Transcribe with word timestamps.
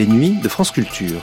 les 0.00 0.06
nuits 0.06 0.38
de 0.42 0.48
France 0.48 0.70
Culture. 0.70 1.20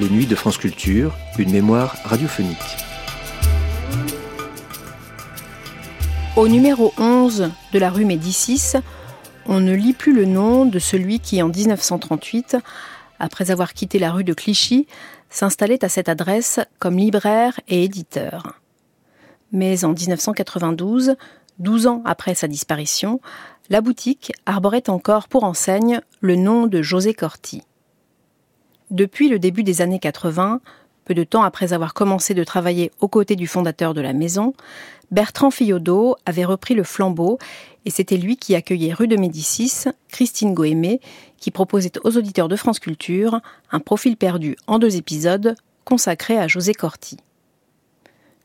Les 0.00 0.08
nuits 0.10 0.26
de 0.26 0.34
France 0.34 0.58
Culture, 0.58 1.16
une 1.38 1.52
mémoire 1.52 1.96
radiophonique. 2.02 2.56
Au 6.34 6.48
numéro 6.48 6.92
11 6.98 7.52
de 7.72 7.78
la 7.78 7.90
rue 7.90 8.04
Médicis, 8.04 8.72
on 9.46 9.60
ne 9.60 9.74
lit 9.74 9.92
plus 9.92 10.12
le 10.12 10.24
nom 10.24 10.64
de 10.66 10.80
celui 10.80 11.20
qui, 11.20 11.40
en 11.40 11.50
1938, 11.50 12.56
après 13.20 13.52
avoir 13.52 13.74
quitté 13.74 14.00
la 14.00 14.10
rue 14.10 14.24
de 14.24 14.34
Clichy, 14.34 14.88
s'installait 15.30 15.84
à 15.84 15.88
cette 15.88 16.08
adresse 16.08 16.58
comme 16.80 16.98
libraire 16.98 17.60
et 17.68 17.84
éditeur. 17.84 18.58
Mais 19.52 19.84
en 19.84 19.92
1992, 19.92 21.16
12 21.58 21.86
ans 21.86 22.02
après 22.04 22.34
sa 22.34 22.48
disparition, 22.48 23.20
la 23.70 23.80
boutique 23.80 24.32
arborait 24.46 24.88
encore 24.88 25.28
pour 25.28 25.44
enseigne 25.44 26.00
le 26.20 26.36
nom 26.36 26.66
de 26.66 26.82
José 26.82 27.14
Corti. 27.14 27.62
Depuis 28.90 29.28
le 29.28 29.38
début 29.38 29.62
des 29.62 29.82
années 29.82 29.98
80, 29.98 30.60
peu 31.04 31.14
de 31.14 31.24
temps 31.24 31.42
après 31.42 31.72
avoir 31.72 31.94
commencé 31.94 32.34
de 32.34 32.44
travailler 32.44 32.90
aux 33.00 33.08
côtés 33.08 33.36
du 33.36 33.46
fondateur 33.46 33.94
de 33.94 34.00
la 34.00 34.12
maison, 34.12 34.54
Bertrand 35.10 35.50
Fillodot 35.50 36.16
avait 36.26 36.44
repris 36.44 36.74
le 36.74 36.84
flambeau 36.84 37.38
et 37.84 37.90
c'était 37.90 38.18
lui 38.18 38.36
qui 38.36 38.54
accueillait 38.54 38.92
rue 38.92 39.08
de 39.08 39.16
Médicis 39.16 39.84
Christine 40.08 40.52
Goémé, 40.52 41.00
qui 41.38 41.50
proposait 41.50 41.92
aux 42.04 42.16
auditeurs 42.16 42.48
de 42.48 42.56
France 42.56 42.78
Culture 42.78 43.40
un 43.72 43.80
profil 43.80 44.16
perdu 44.16 44.56
en 44.66 44.78
deux 44.78 44.96
épisodes 44.96 45.54
consacré 45.84 46.38
à 46.38 46.48
José 46.48 46.74
Corti. 46.74 47.16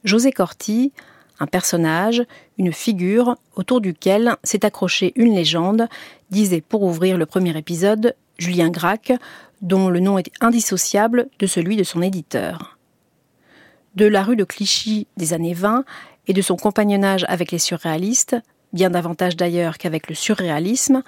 José 0.03 0.31
Corti, 0.31 0.91
un 1.39 1.47
personnage, 1.47 2.23
une 2.57 2.73
figure 2.73 3.35
autour 3.55 3.81
duquel 3.81 4.35
s'est 4.43 4.65
accrochée 4.65 5.13
une 5.15 5.35
légende, 5.35 5.87
disait 6.29 6.61
pour 6.61 6.83
ouvrir 6.83 7.17
le 7.17 7.25
premier 7.25 7.57
épisode 7.57 8.15
Julien 8.37 8.69
Gracq, 8.69 9.13
dont 9.61 9.89
le 9.89 9.99
nom 9.99 10.17
est 10.17 10.31
indissociable 10.41 11.27
de 11.39 11.47
celui 11.47 11.77
de 11.77 11.83
son 11.83 12.01
éditeur. 12.01 12.77
De 13.95 14.05
la 14.05 14.23
rue 14.23 14.35
de 14.35 14.43
Clichy 14.43 15.07
des 15.17 15.33
années 15.33 15.53
20 15.53 15.85
et 16.27 16.33
de 16.33 16.41
son 16.41 16.55
compagnonnage 16.55 17.25
avec 17.29 17.51
les 17.51 17.59
surréalistes, 17.59 18.35
bien 18.73 18.89
davantage 18.89 19.37
d'ailleurs 19.37 19.77
qu'avec 19.77 20.09
le 20.09 20.15
surréalisme, 20.15 21.03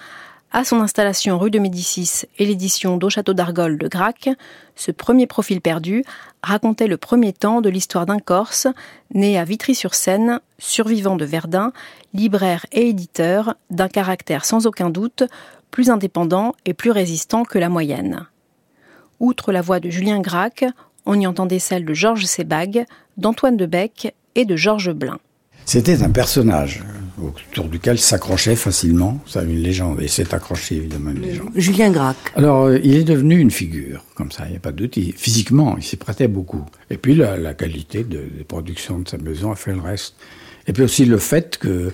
à 0.52 0.64
son 0.64 0.80
installation 0.80 1.38
rue 1.38 1.52
de 1.52 1.60
Médicis 1.60 2.24
et 2.38 2.46
l'édition 2.46 2.98
d'Au 2.98 3.10
Château 3.10 3.34
d'Argol 3.34 3.78
de 3.78 3.88
Grac, 3.88 4.30
ce 4.76 4.92
premier 4.92 5.28
profil 5.28 5.60
perdu 5.60 6.04
racontait 6.42 6.88
le 6.88 6.98
premier 6.98 7.34
temps 7.34 7.62
de 7.62 7.70
l'histoire 7.70 8.06
d'un 8.06 8.20
Corse, 8.20 8.68
né 9.14 9.38
à 9.38 9.44
Vitry-sur-Seine, 9.44 10.40
survivant 10.58 11.18
de 11.18 11.26
Verdun, 11.26 11.74
libraire 12.14 12.66
et 12.72 12.88
éditeur, 12.88 13.56
d'un 13.70 13.90
caractère 13.90 14.46
sans 14.46 14.66
aucun 14.66 14.90
doute 14.90 15.24
plus 15.72 15.90
indépendant 15.90 16.56
et 16.66 16.74
plus 16.74 16.92
résistant 16.92 17.44
que 17.44 17.60
la 17.60 17.68
moyenne. 17.68 18.26
Outre 19.20 19.52
la 19.52 19.62
voix 19.62 19.82
de 19.82 19.90
Julien 19.90 20.22
Gracq, 20.22 20.66
on 21.06 21.20
y 21.20 21.28
entendait 21.28 21.60
celle 21.60 21.84
de 21.86 21.94
Georges 21.94 22.26
Sebag, 22.26 22.86
d'Antoine 23.18 23.58
Debec 23.58 24.16
et 24.36 24.46
de 24.46 24.56
Georges 24.56 24.94
Blin. 24.94 25.20
C'était 25.66 26.04
un 26.04 26.12
personnage 26.12 26.84
autour 27.22 27.70
duquel 27.70 27.98
s'accrochait 27.98 28.56
facilement, 28.56 29.22
ça 29.26 29.44
une 29.44 29.62
légende, 29.62 30.02
et 30.02 30.08
s'est 30.08 30.34
accroché 30.34 30.76
évidemment 30.76 31.12
une 31.12 31.22
légende. 31.22 31.50
Julien 31.56 31.92
Gracq. 31.92 32.18
Alors, 32.36 32.66
euh, 32.66 32.80
il 32.84 32.96
est 32.96 33.04
devenu 33.04 33.40
une 33.40 33.52
figure, 33.52 34.04
comme 34.16 34.32
ça, 34.32 34.46
il 34.46 34.52
n'y 34.52 34.58
a 34.58 34.60
pas 34.60 34.72
de 34.72 34.86
doute. 34.86 35.00
physiquement, 35.18 35.76
il 35.78 35.84
s'y 35.84 35.96
prêtait 35.96 36.28
beaucoup. 36.28 36.66
Et 36.90 36.98
puis, 36.98 37.16
la, 37.16 37.54
qualité 37.54 38.04
de, 38.04 38.24
des 38.38 38.44
productions 38.44 39.00
de 39.00 39.08
sa 39.08 39.18
maison 39.18 39.52
a 39.52 39.56
fait 39.56 39.74
le 39.74 39.82
reste. 39.82 40.16
Et 40.68 40.74
puis 40.74 40.84
aussi 40.84 41.06
le 41.06 41.18
fait 41.18 41.58
que 41.58 41.92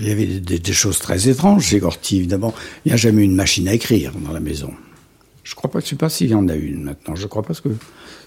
il 0.00 0.08
y 0.08 0.10
avait 0.10 0.26
des, 0.26 0.72
choses 0.72 0.98
très 0.98 1.28
étranges 1.28 1.66
chez 1.66 1.78
Gorty, 1.78 2.18
évidemment. 2.18 2.54
Il 2.84 2.88
n'y 2.88 2.94
a 2.94 2.96
jamais 2.96 3.22
eu 3.22 3.24
une 3.24 3.36
machine 3.36 3.68
à 3.68 3.74
écrire 3.74 4.12
dans 4.12 4.32
la 4.32 4.40
maison. 4.40 4.72
Je 5.44 5.54
crois 5.54 5.70
pas, 5.70 5.80
je 5.80 5.86
sais 5.86 5.96
pas 5.96 6.08
s'il 6.08 6.30
y 6.30 6.34
en 6.34 6.48
a 6.48 6.54
une 6.54 6.82
maintenant. 6.82 7.14
Je 7.14 7.26
crois 7.26 7.42
parce 7.42 7.60
que 7.60 7.68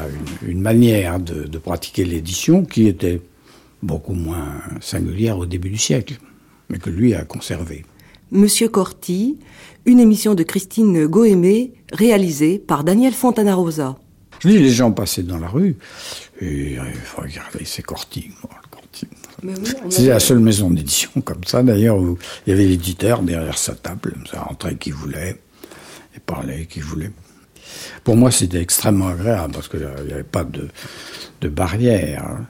une, 0.45 0.63
manière 0.63 1.21
de, 1.21 1.59
pratiquer 1.59 2.05
l'édition 2.05 2.65
qui 2.65 2.89
était 2.89 3.21
beaucoup 3.83 4.15
moins 4.15 4.63
singulière 4.81 5.39
au 5.39 5.47
début 5.47 5.69
du 5.69 5.79
siècle, 5.79 6.15
mais 6.71 6.79
que 6.79 6.89
lui 6.89 7.15
a 7.15 7.25
conservé. 7.25 7.85
Monsieur 8.31 8.69
Corti, 8.69 9.39
une 9.85 9.99
émission 9.99 10.35
de 10.35 10.45
Christine 10.45 11.07
Goémé 11.07 11.73
réalisée 11.93 12.59
par 12.59 12.85
Daniel 12.85 13.13
Fontanarosa. 13.13 13.99
Je 14.39 14.49
dis, 14.49 14.59
les 14.59 14.71
gens 14.71 14.93
passaient 14.93 15.25
dans 15.25 15.39
la 15.39 15.49
rue 15.49 15.77
et 16.41 16.75
il 16.75 17.01
faut 17.03 17.23
regarder, 17.23 17.65
c'est 17.65 17.83
Corti. 17.83 18.31
c'est 19.91 20.07
la 20.07 20.21
seule 20.21 20.39
maison 20.39 20.71
d'édition 20.71 21.11
comme 21.25 21.45
ça, 21.45 21.63
d'ailleurs, 21.63 21.99
où 21.99 22.17
il 22.47 22.51
y 22.51 22.53
avait 22.53 22.67
l'éditeur 22.67 23.23
derrière 23.23 23.59
sa 23.59 23.75
table, 23.75 24.15
ça 24.31 24.43
rentrait 24.43 24.77
qui 24.77 24.93
voulait 24.93 25.41
et 26.17 26.21
parlait 26.21 26.67
qui 26.67 26.81
voulait. 26.81 27.11
Pour 28.05 28.17
moi, 28.17 28.31
c'était 28.31 28.61
extrêmement 28.61 29.09
agréable 29.09 29.53
parce 29.53 29.69
qu'il 29.69 29.81
n'y 29.81 30.13
avait 30.13 30.23
pas 30.23 30.45
de, 30.45 30.69
de 31.41 31.49
barrière, 31.49 32.25
hein. 32.25 32.47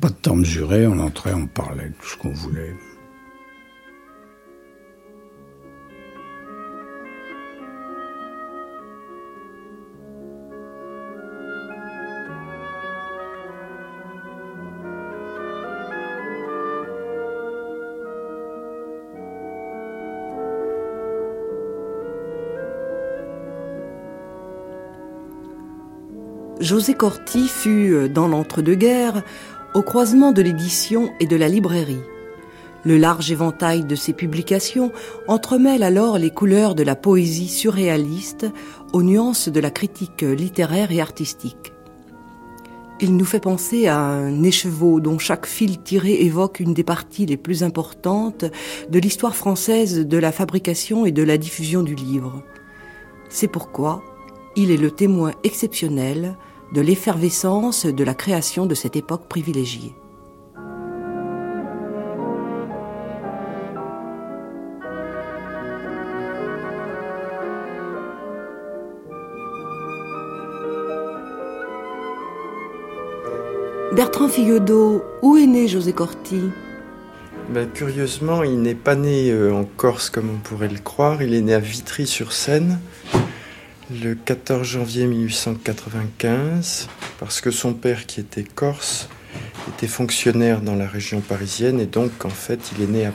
pas 0.00 0.08
de 0.08 0.14
temps 0.14 0.36
mesuré, 0.36 0.86
on 0.86 0.98
entrait, 0.98 1.34
on 1.34 1.46
parlait 1.46 1.88
de 1.88 1.94
tout 2.00 2.08
ce 2.08 2.16
qu'on 2.16 2.32
voulait. 2.32 2.74
José 26.60 26.92
Corti 26.92 27.48
fut, 27.48 27.94
euh, 27.94 28.08
dans 28.08 28.28
l'entre-deux-guerres, 28.28 29.22
au 29.72 29.80
croisement 29.80 30.30
de 30.30 30.42
l'édition 30.42 31.10
et 31.18 31.26
de 31.26 31.36
la 31.36 31.48
librairie. 31.48 32.02
Le 32.84 32.98
large 32.98 33.32
éventail 33.32 33.84
de 33.84 33.94
ses 33.94 34.12
publications 34.12 34.92
entremêle 35.26 35.82
alors 35.82 36.18
les 36.18 36.30
couleurs 36.30 36.74
de 36.74 36.82
la 36.82 36.96
poésie 36.96 37.48
surréaliste 37.48 38.46
aux 38.92 39.02
nuances 39.02 39.48
de 39.48 39.60
la 39.60 39.70
critique 39.70 40.20
littéraire 40.20 40.92
et 40.92 41.00
artistique. 41.00 41.72
Il 43.00 43.16
nous 43.16 43.24
fait 43.24 43.40
penser 43.40 43.86
à 43.86 43.98
un 43.98 44.42
écheveau 44.42 45.00
dont 45.00 45.18
chaque 45.18 45.46
fil 45.46 45.80
tiré 45.80 46.12
évoque 46.24 46.60
une 46.60 46.74
des 46.74 46.84
parties 46.84 47.24
les 47.24 47.38
plus 47.38 47.62
importantes 47.62 48.44
de 48.90 48.98
l'histoire 48.98 49.34
française 49.34 50.06
de 50.06 50.18
la 50.18 50.32
fabrication 50.32 51.06
et 51.06 51.12
de 51.12 51.22
la 51.22 51.38
diffusion 51.38 51.82
du 51.82 51.94
livre. 51.94 52.42
C'est 53.30 53.48
pourquoi 53.48 54.02
il 54.56 54.70
est 54.70 54.76
le 54.76 54.90
témoin 54.90 55.32
exceptionnel 55.44 56.36
de 56.72 56.80
l'effervescence 56.80 57.86
de 57.86 58.04
la 58.04 58.14
création 58.14 58.66
de 58.66 58.74
cette 58.74 58.96
époque 58.96 59.28
privilégiée. 59.28 59.94
Bertrand 73.92 74.28
Fillodot, 74.28 75.02
où 75.20 75.36
est 75.36 75.46
né 75.46 75.66
José 75.66 75.92
Corti? 75.92 76.40
Ben, 77.48 77.68
Curieusement, 77.68 78.44
il 78.44 78.62
n'est 78.62 78.76
pas 78.76 78.94
né 78.94 79.32
euh, 79.32 79.52
en 79.52 79.64
Corse 79.64 80.08
comme 80.08 80.30
on 80.30 80.38
pourrait 80.38 80.68
le 80.68 80.78
croire, 80.78 81.20
il 81.22 81.34
est 81.34 81.40
né 81.40 81.52
à 81.52 81.58
Vitry-sur-Seine, 81.58 82.78
le 83.90 84.14
14 84.14 84.66
janvier 84.66 85.06
1895, 85.06 86.88
parce 87.18 87.40
que 87.40 87.50
son 87.50 87.72
père, 87.74 88.06
qui 88.06 88.20
était 88.20 88.44
corse, 88.44 89.08
était 89.68 89.88
fonctionnaire 89.88 90.60
dans 90.60 90.76
la 90.76 90.86
région 90.86 91.20
parisienne 91.20 91.80
et 91.80 91.86
donc 91.86 92.24
en 92.24 92.30
fait 92.30 92.72
il 92.76 92.84
est 92.84 92.86
né 92.86 93.08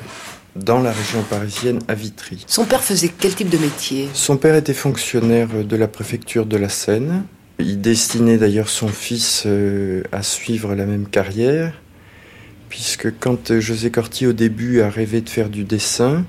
dans 0.55 0.81
la 0.81 0.91
région 0.91 1.21
parisienne 1.23 1.79
à 1.87 1.93
Vitry. 1.93 2.43
Son 2.47 2.65
père 2.65 2.83
faisait 2.83 3.09
quel 3.09 3.35
type 3.35 3.49
de 3.49 3.57
métier? 3.57 4.09
Son 4.13 4.37
père 4.37 4.55
était 4.55 4.73
fonctionnaire 4.73 5.49
de 5.63 5.75
la 5.75 5.87
préfecture 5.87 6.45
de 6.45 6.57
la 6.57 6.69
Seine. 6.69 7.23
Il 7.59 7.81
destinait 7.81 8.37
d'ailleurs 8.37 8.69
son 8.69 8.87
fils 8.87 9.43
euh, 9.45 10.03
à 10.11 10.23
suivre 10.23 10.75
la 10.75 10.85
même 10.85 11.07
carrière, 11.07 11.73
puisque 12.69 13.17
quand 13.19 13.59
José 13.59 13.91
Corti 13.91 14.27
au 14.27 14.33
début 14.33 14.81
a 14.81 14.89
rêvé 14.89 15.21
de 15.21 15.29
faire 15.29 15.49
du 15.49 15.63
dessin, 15.63 16.25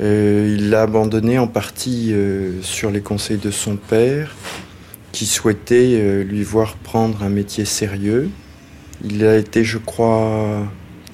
il 0.00 0.70
l'a 0.70 0.82
abandonné 0.82 1.38
en 1.38 1.46
partie 1.46 2.14
sur 2.62 2.90
les 2.90 3.00
conseils 3.00 3.38
de 3.38 3.50
son 3.50 3.76
père, 3.76 4.34
qui 5.12 5.26
souhaitait 5.26 6.24
lui 6.24 6.42
voir 6.42 6.74
prendre 6.76 7.22
un 7.22 7.28
métier 7.28 7.64
sérieux. 7.64 8.30
Il 9.04 9.24
a 9.24 9.36
été, 9.36 9.62
je 9.64 9.78
crois, 9.78 10.66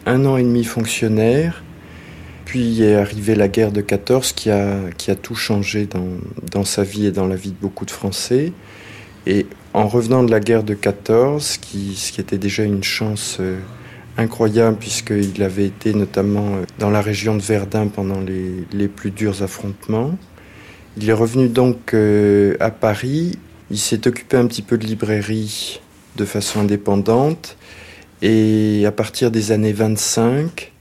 un 0.07 0.25
an 0.25 0.37
et 0.37 0.43
demi 0.43 0.65
fonctionnaire. 0.65 1.63
Puis 2.47 2.81
est 2.81 2.95
arrivée 2.95 3.35
la 3.35 3.49
guerre 3.49 3.73
de 3.73 3.81
14 3.81 4.33
qui 4.33 4.51
a, 4.51 4.79
qui 4.97 5.11
a 5.11 5.17
tout 5.17 5.35
changé 5.35 5.87
dans, 5.87 6.07
dans, 6.53 6.65
sa 6.65 6.85
vie 6.85 7.07
et 7.07 7.11
dans 7.11 7.27
la 7.27 7.35
vie 7.35 7.51
de 7.51 7.57
beaucoup 7.61 7.85
de 7.85 7.91
Français. 7.91 8.53
Et 9.27 9.47
en 9.75 9.89
revenant 9.89 10.23
de 10.23 10.31
la 10.31 10.39
guerre 10.39 10.63
de 10.63 10.75
14, 10.75 11.59
qui, 11.59 11.97
ce 11.97 12.13
qui 12.13 12.21
était 12.21 12.39
déjà 12.39 12.63
une 12.63 12.85
chance 12.85 13.39
euh, 13.41 13.59
incroyable 14.19 14.77
puisqu'il 14.79 15.43
avait 15.43 15.67
été 15.67 15.95
notamment 15.95 16.57
euh, 16.57 16.65
dans 16.79 16.91
la 16.91 17.03
région 17.03 17.37
de 17.37 17.43
Verdun 17.43 17.89
pendant 17.89 18.21
les, 18.21 18.65
les 18.73 18.89
plus 18.89 19.11
durs 19.11 19.43
affrontements, 19.43 20.17
il 20.99 21.11
est 21.11 21.13
revenu 21.13 21.49
donc 21.49 21.93
euh, 21.93 22.57
à 22.59 22.71
Paris. 22.71 23.39
Il 23.71 23.79
s'est 23.79 24.07
occupé 24.07 24.37
un 24.39 24.47
petit 24.47 24.63
peu 24.63 24.79
de 24.79 24.87
librairie 24.87 25.81
de 26.17 26.25
façon 26.25 26.61
indépendante. 26.61 27.57
Et 28.23 28.85
à 28.87 28.93
partir 28.93 29.31
des 29.31 29.53
années 29.53 29.75
25, 29.75 30.73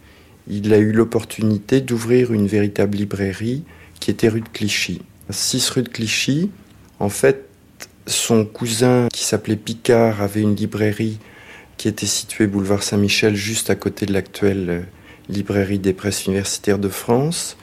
il 0.48 0.74
a 0.74 0.78
eu 0.78 0.94
l'opportunité 0.94 1.82
d'ouvrir 1.82 2.32
une 2.32 2.48
véritable 2.48 2.98
librairie 2.98 3.64
qui 4.00 4.10
était 4.10 4.30
rue 4.30 4.42
de 4.42 4.48
Clichy. 4.48 5.02
6 5.30 5.70
rue 5.72 5.84
de 5.84 5.90
Clichy, 5.90 6.50
en 7.00 7.10
fait, 7.10 7.50
son 8.08 8.46
cousin 8.46 9.08
qui 9.12 9.24
s'appelait 9.24 9.56
Picard 9.58 10.22
avait 10.22 10.42
une 10.42 10.56
librairie 10.56 11.18
qui 11.86 11.90
était 11.90 12.08
située 12.08 12.48
boulevard 12.48 12.82
Saint-Michel, 12.82 13.36
juste 13.36 13.70
à 13.70 13.76
côté 13.76 14.08
de 14.08 14.14
l'actuelle 14.14 14.70
euh, 14.70 14.82
librairie 15.30 15.78
des 15.78 15.94
presses 15.94 16.26
universitaires 16.26 16.80
de 16.80 16.90
France. 16.90 17.58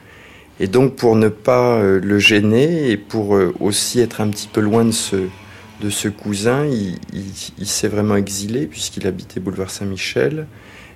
Et 0.61 0.69
donc 0.69 0.95
pour 0.95 1.17
ne 1.17 1.27
pas 1.27 1.79
euh, 1.79 1.99
le 2.01 2.21
gêner 2.21 2.93
et 2.93 2.97
pour 2.97 3.35
euh, 3.35 3.53
aussi 3.59 3.99
être 3.99 4.21
un 4.21 4.29
petit 4.29 4.47
peu 4.47 4.61
loin 4.61 4.85
de 4.85 4.93
ce, 4.93 5.17
de 5.81 5.91
ce 5.91 6.07
cousin, 6.07 6.67
il, 6.67 7.67
s'est 7.67 7.89
vraiment 7.89 8.15
exilé 8.15 8.69
puisqu'il 8.69 9.09
habitait 9.09 9.41
boulevard 9.41 9.71
Saint-Michel 9.71 10.47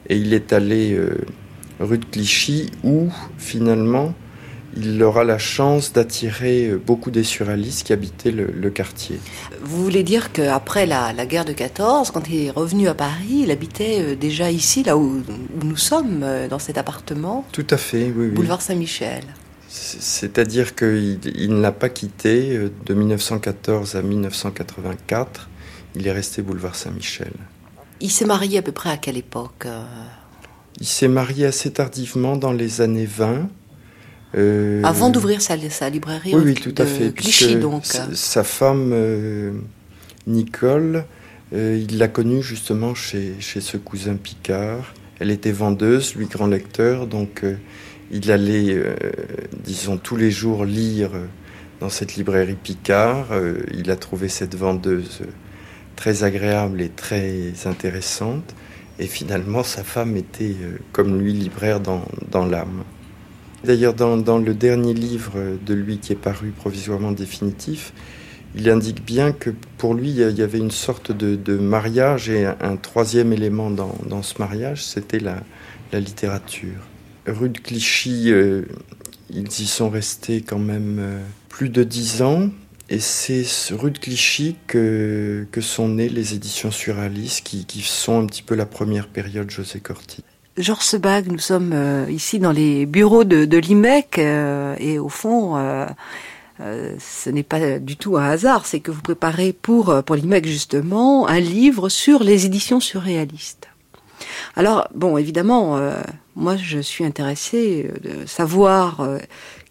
et 0.08 0.16
il 0.16 0.32
est 0.32 0.52
allé 0.52 0.96
rue 1.80 1.98
de 1.98 2.04
Clichy 2.04 2.70
où 2.84 3.10
finalement 3.38 4.14
il 4.76 5.02
aura 5.02 5.24
la 5.24 5.38
chance 5.38 5.92
d'attirer 5.92 6.68
euh, 6.68 6.76
beaucoup 6.76 7.10
des 7.10 7.24
surréalistes 7.24 7.86
qui 7.86 7.92
habitaient 7.92 8.30
le, 8.30 8.70
quartier. 8.70 9.18
Vous 9.62 9.82
voulez 9.82 10.02
dire 10.02 10.32
qu'après 10.32 10.86
la, 10.86 11.12
la, 11.12 11.26
guerre 11.26 11.44
de 11.44 11.52
14, 11.52 12.10
quand 12.10 12.28
il 12.28 12.46
est 12.46 12.50
revenu 12.50 12.88
à 12.88 12.94
Paris, 12.94 13.42
il 13.44 13.50
habitait 13.50 14.00
euh, 14.00 14.16
déjà 14.16 14.50
ici, 14.50 14.82
là 14.82 14.96
où, 14.96 15.22
nous 15.62 15.76
sommes, 15.76 16.24
dans 16.50 16.58
cet 16.58 16.78
appartement? 16.78 17.44
Tout 17.52 17.66
à 17.70 17.76
fait, 17.76 18.12
oui. 18.14 18.28
Boulevard 18.28 18.62
Saint-Michel. 18.62 19.22
C'est-à-dire 19.68 20.74
qu'il 20.74 21.18
ne 21.48 21.60
l'a 21.60 21.72
pas 21.72 21.88
quitté 21.88 22.56
euh, 22.56 22.70
de 22.86 22.94
1914 22.94 23.96
à 23.96 24.02
1984. 24.02 25.48
Il 25.94 26.06
est 26.06 26.12
resté 26.12 26.42
boulevard 26.42 26.74
Saint-Michel. 26.74 27.32
Il 28.00 28.10
s'est 28.10 28.24
marié 28.24 28.58
à 28.58 28.62
peu 28.62 28.72
près 28.72 28.90
à 28.90 28.96
quelle 28.96 29.16
époque 29.16 29.66
euh? 29.66 29.84
Il 30.80 30.86
s'est 30.86 31.08
marié 31.08 31.46
assez 31.46 31.72
tardivement, 31.72 32.36
dans 32.36 32.52
les 32.52 32.80
années 32.82 33.06
20. 33.06 33.48
Euh, 34.36 34.82
Avant 34.84 35.10
d'ouvrir 35.10 35.40
sa, 35.40 35.56
librairie 35.56 36.34
Oui, 36.34 36.42
oui 36.44 36.54
tout 36.54 36.74
à 36.76 36.84
fait. 36.84 37.12
Clichy, 37.12 37.56
donc. 37.56 37.84
Sa 37.86 38.44
femme, 38.44 38.94
Nicole, 40.26 41.04
il 41.52 41.98
l'a 41.98 42.08
connue 42.08 42.42
justement 42.42 42.94
chez, 42.94 43.34
chez 43.40 43.60
ce 43.60 43.76
cousin 43.76 44.16
Picard. 44.16 44.94
Elle 45.18 45.30
était 45.30 45.52
vendeuse, 45.52 46.14
lui 46.14 46.26
grand 46.26 46.46
lecteur, 46.46 47.06
donc 47.06 47.42
il 48.10 48.30
allait, 48.30 48.74
euh, 48.74 48.94
disons, 49.64 49.96
tous 49.96 50.16
les 50.16 50.30
jours 50.30 50.64
lire 50.64 51.14
euh, 51.14 51.26
dans 51.80 51.88
cette 51.88 52.14
librairie 52.14 52.54
Picard. 52.54 53.32
Euh, 53.32 53.62
il 53.74 53.90
a 53.90 53.96
trouvé 53.96 54.28
cette 54.28 54.54
vendeuse 54.54 55.22
très 55.96 56.22
agréable 56.22 56.80
et 56.80 56.88
très 56.88 57.52
intéressante. 57.64 58.54
Et 58.98 59.06
finalement, 59.06 59.62
sa 59.62 59.82
femme 59.84 60.16
était, 60.16 60.56
comme 60.92 61.18
lui, 61.18 61.32
libraire 61.32 61.80
dans, 61.80 62.02
dans 62.30 62.46
l'âme. 62.46 62.82
D'ailleurs, 63.66 63.94
dans, 63.94 64.38
le 64.38 64.54
dernier 64.54 64.94
livre 64.94 65.32
de 65.66 65.74
lui 65.74 65.98
qui 65.98 66.12
est 66.12 66.16
paru 66.16 66.50
provisoirement 66.50 67.10
définitif, 67.10 67.92
il 68.54 68.70
indique 68.70 69.04
bien 69.04 69.32
que 69.32 69.50
pour 69.76 69.94
lui, 69.94 70.10
il 70.10 70.38
y 70.38 70.42
avait 70.42 70.58
une 70.58 70.70
sorte 70.70 71.10
de, 71.10 71.56
mariage 71.56 72.28
et 72.28 72.46
un, 72.46 72.76
troisième 72.76 73.32
élément 73.32 73.70
dans, 73.70 74.22
ce 74.22 74.38
mariage, 74.38 74.84
c'était 74.84 75.18
la, 75.18 75.42
littérature 75.92 76.78
rue 77.26 77.48
de 77.48 77.58
Clichy, 77.58 78.30
euh, 78.30 78.62
ils 79.30 79.48
y 79.48 79.66
sont 79.66 79.90
restés 79.90 80.42
quand 80.42 80.60
même 80.60 80.98
euh, 81.00 81.20
plus 81.48 81.68
de 81.68 81.82
dix 81.82 82.22
ans. 82.22 82.50
Et 82.88 83.00
c'est 83.00 83.44
rue 83.72 83.90
de 83.90 83.98
Clichy 83.98 84.54
que, 84.68 85.44
sont 85.60 85.88
nées 85.88 86.08
les 86.08 86.34
éditions 86.34 86.70
surréalistes 86.70 87.44
qui, 87.44 87.64
qui 87.64 87.82
sont 87.82 88.22
un 88.22 88.26
petit 88.26 88.44
peu 88.44 88.54
la 88.54 88.66
première 88.66 89.08
période 89.08 89.50
José 89.50 89.80
Corti. 89.80 90.22
Georges 90.56 90.84
Sebag, 90.84 91.30
nous 91.30 91.38
sommes 91.38 91.72
euh, 91.74 92.06
ici 92.10 92.38
dans 92.38 92.52
les 92.52 92.86
bureaux 92.86 93.24
de, 93.24 93.56
l'IMEC 93.58 94.18
et 94.18 94.98
au 94.98 95.08
fond, 95.08 95.56
ce 96.58 97.30
n'est 97.30 97.42
pas 97.42 97.78
du 97.78 97.96
tout 97.96 98.16
un 98.16 98.24
hasard, 98.24 98.66
c'est 98.66 98.80
que 98.80 98.90
vous 98.90 99.02
préparez 99.02 99.52
pour, 99.52 100.02
pour 100.04 100.16
l'IMEC 100.16 100.46
justement 100.46 101.28
un 101.28 101.40
livre 101.40 101.88
sur 101.88 102.22
les 102.22 102.46
éditions 102.46 102.80
surréalistes. 102.80 103.68
Alors, 104.56 104.88
bon, 104.94 105.18
évidemment, 105.18 105.76
euh, 105.76 106.00
moi, 106.34 106.56
je 106.56 106.78
suis 106.78 107.04
intéressée 107.04 107.90
euh, 107.90 108.20
de 108.20 108.26
savoir 108.26 109.00
euh, 109.00 109.18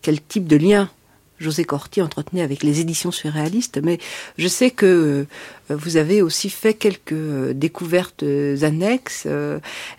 quel 0.02 0.22
type 0.22 0.48
de 0.48 0.58
lien 0.58 0.90
José 1.40 1.66
Corti 1.66 2.02
entretenait 2.02 2.42
avec 2.42 2.64
les 2.64 2.80
éditions 2.80 3.12
surréalistes, 3.12 3.80
mais 3.84 4.00
je 4.38 4.48
sais 4.48 4.72
que 4.72 5.26
vous 5.70 5.98
avez 5.98 6.22
aussi 6.22 6.50
fait 6.50 6.74
quelques 6.74 7.52
découvertes 7.52 8.24
annexes. 8.62 9.28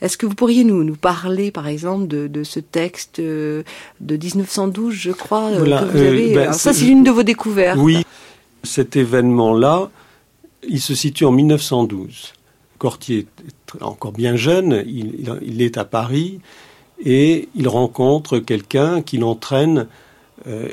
Est-ce 0.01 0.17
que 0.17 0.27
vous 0.27 0.35
pourriez 0.35 0.65
nous, 0.65 0.83
nous 0.85 0.97
parler, 0.97 1.51
par 1.51 1.67
exemple, 1.67 2.07
de, 2.07 2.45
ce 2.45 2.61
texte 2.61 3.21
de 3.21 3.65
1912, 4.01 4.95
je 4.95 5.13
crois 5.13 5.51
que 5.53 5.85
vous 5.85 6.01
avez... 6.01 6.35
Ben, 6.35 6.53
ça, 6.53 6.73
c'est 6.73 6.87
une 6.87 7.05
de 7.05 7.11
vos 7.11 7.23
découvertes. 7.23 7.79
Oui, 7.79 8.05
cet 8.63 8.97
événement-là, 8.97 9.91
il 10.69 10.81
se 10.81 10.95
situe 10.95 11.25
en 11.25 11.33
1912. 11.33 12.35
Corti 12.79 13.15
est 13.15 13.83
encore 13.83 14.13
bien 14.13 14.37
jeune, 14.37 14.85
il, 14.87 15.63
est 15.63 15.79
à 15.79 15.85
Paris 15.85 16.41
et 17.03 17.49
il 17.55 17.69
rencontre 17.69 18.39
quelqu'un 18.39 19.01
qui 19.01 19.19
l'entraîne 19.19 19.79
euh, 19.79 19.85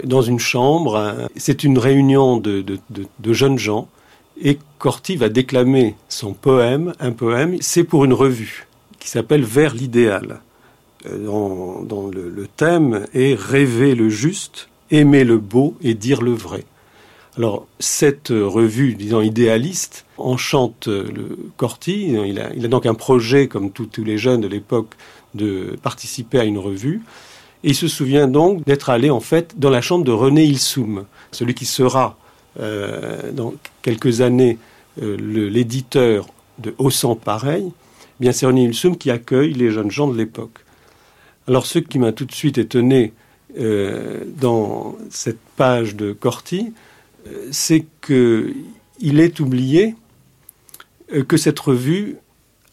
dans 0.04 0.22
une 0.22 0.40
chambre. 0.40 1.30
C'est 1.36 1.64
une 1.64 1.78
réunion 1.78 2.38
de, 2.38 2.80
jeunes 3.32 3.58
gens 3.58 3.88
et 4.42 4.60
Corti 4.80 5.16
va 5.16 5.30
déclamer 5.30 5.96
son 6.10 6.34
poème, 6.34 6.94
un 7.00 7.12
poème, 7.12 7.58
c'est 7.62 7.84
pour 7.84 8.06
une 8.06 8.14
revue 8.14 8.68
qui 9.00 9.10
s'appelle 9.10 9.44
Vers 9.44 9.76
l'idéal, 9.76 10.42
euh, 11.06 11.84
dont, 11.84 12.10
le 12.10 12.48
thème 12.48 13.06
est 13.14 13.38
rêver 13.38 13.96
le 13.96 14.10
juste, 14.10 14.70
aimer 14.92 15.24
le 15.24 15.38
beau 15.38 15.76
et 15.82 15.94
dire 15.94 16.22
le 16.22 16.32
vrai. 16.32 16.64
Alors, 17.36 17.68
cette 17.80 18.30
revue, 18.30 18.94
disons, 18.94 19.22
idéaliste, 19.22 20.06
enchante 20.18 20.88
le 20.88 21.38
Corti. 21.58 22.14
Il 22.28 22.40
a, 22.40 22.68
donc 22.68 22.86
un 22.86 22.94
projet, 22.94 23.48
comme 23.48 23.72
tous 23.72 23.90
les 24.04 24.20
jeunes 24.20 24.42
de 24.42 24.48
l'époque, 24.48 24.94
de 25.34 25.76
participer 25.82 26.40
à 26.40 26.44
une 26.44 26.60
revue. 26.60 27.02
Et 27.64 27.70
il 27.70 27.76
se 27.76 27.88
souvient 27.88 28.28
donc 28.28 28.66
d'être 28.66 28.90
allé, 28.90 29.10
en 29.10 29.22
fait, 29.22 29.58
dans 29.58 29.70
la 29.70 29.82
chambre 29.82 30.04
de 30.04 30.12
René 30.12 30.44
Ilsoum, 30.44 31.06
celui 31.32 31.54
qui 31.54 31.66
sera, 31.66 32.18
euh, 32.60 33.32
dans 33.32 33.54
quelques 33.82 34.22
années, 34.22 34.58
euh, 35.02 35.18
l'éditeur 35.50 36.28
de 36.60 36.76
Au 36.78 36.90
sang 36.90 37.16
pareil. 37.16 37.72
Bien, 38.20 38.32
c'est 38.32 38.46
René 38.46 38.66
Ilsoum 38.66 38.98
qui 38.98 39.10
accueille 39.10 39.54
les 39.54 39.72
jeunes 39.72 39.92
gens 39.92 40.08
de 40.08 40.18
l'époque. 40.18 40.60
Alors, 41.48 41.66
ce 41.66 41.80
qui 41.80 42.00
m'a 42.00 42.12
tout 42.12 42.26
de 42.26 42.34
suite 42.34 42.58
étonné 42.58 43.14
euh, 43.58 44.24
dans 44.40 44.98
cette 45.10 45.40
page 45.56 45.96
de 45.96 46.12
Corti, 46.12 46.74
c'est 47.52 47.86
qu'il 48.06 49.20
est 49.22 49.40
oublié 49.40 49.96
que 51.30 51.38
cette 51.38 51.60
revue 51.60 52.18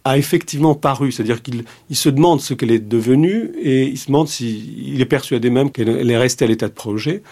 a 0.05 0.17
effectivement 0.17 0.75
paru, 0.75 1.13
c'est-à-dire 1.13 1.43
qu'il 1.43 1.65
se 1.93 2.09
demande 2.09 2.41
ce 2.41 2.55
qu'elle 2.55 2.71
est 2.71 2.79
devenue 2.79 3.53
et 3.61 3.85
il 3.85 3.99
se 3.99 4.07
demande 4.07 4.29
s'il 4.29 5.01
est 5.01 5.07
persuadé 5.07 5.51
même 5.51 5.71
qu'elle 5.71 6.11
est 6.11 6.17
restée 6.19 6.47
à 6.47 6.49
l'état 6.49 6.69
de 6.69 6.75
projet, 6.75 7.23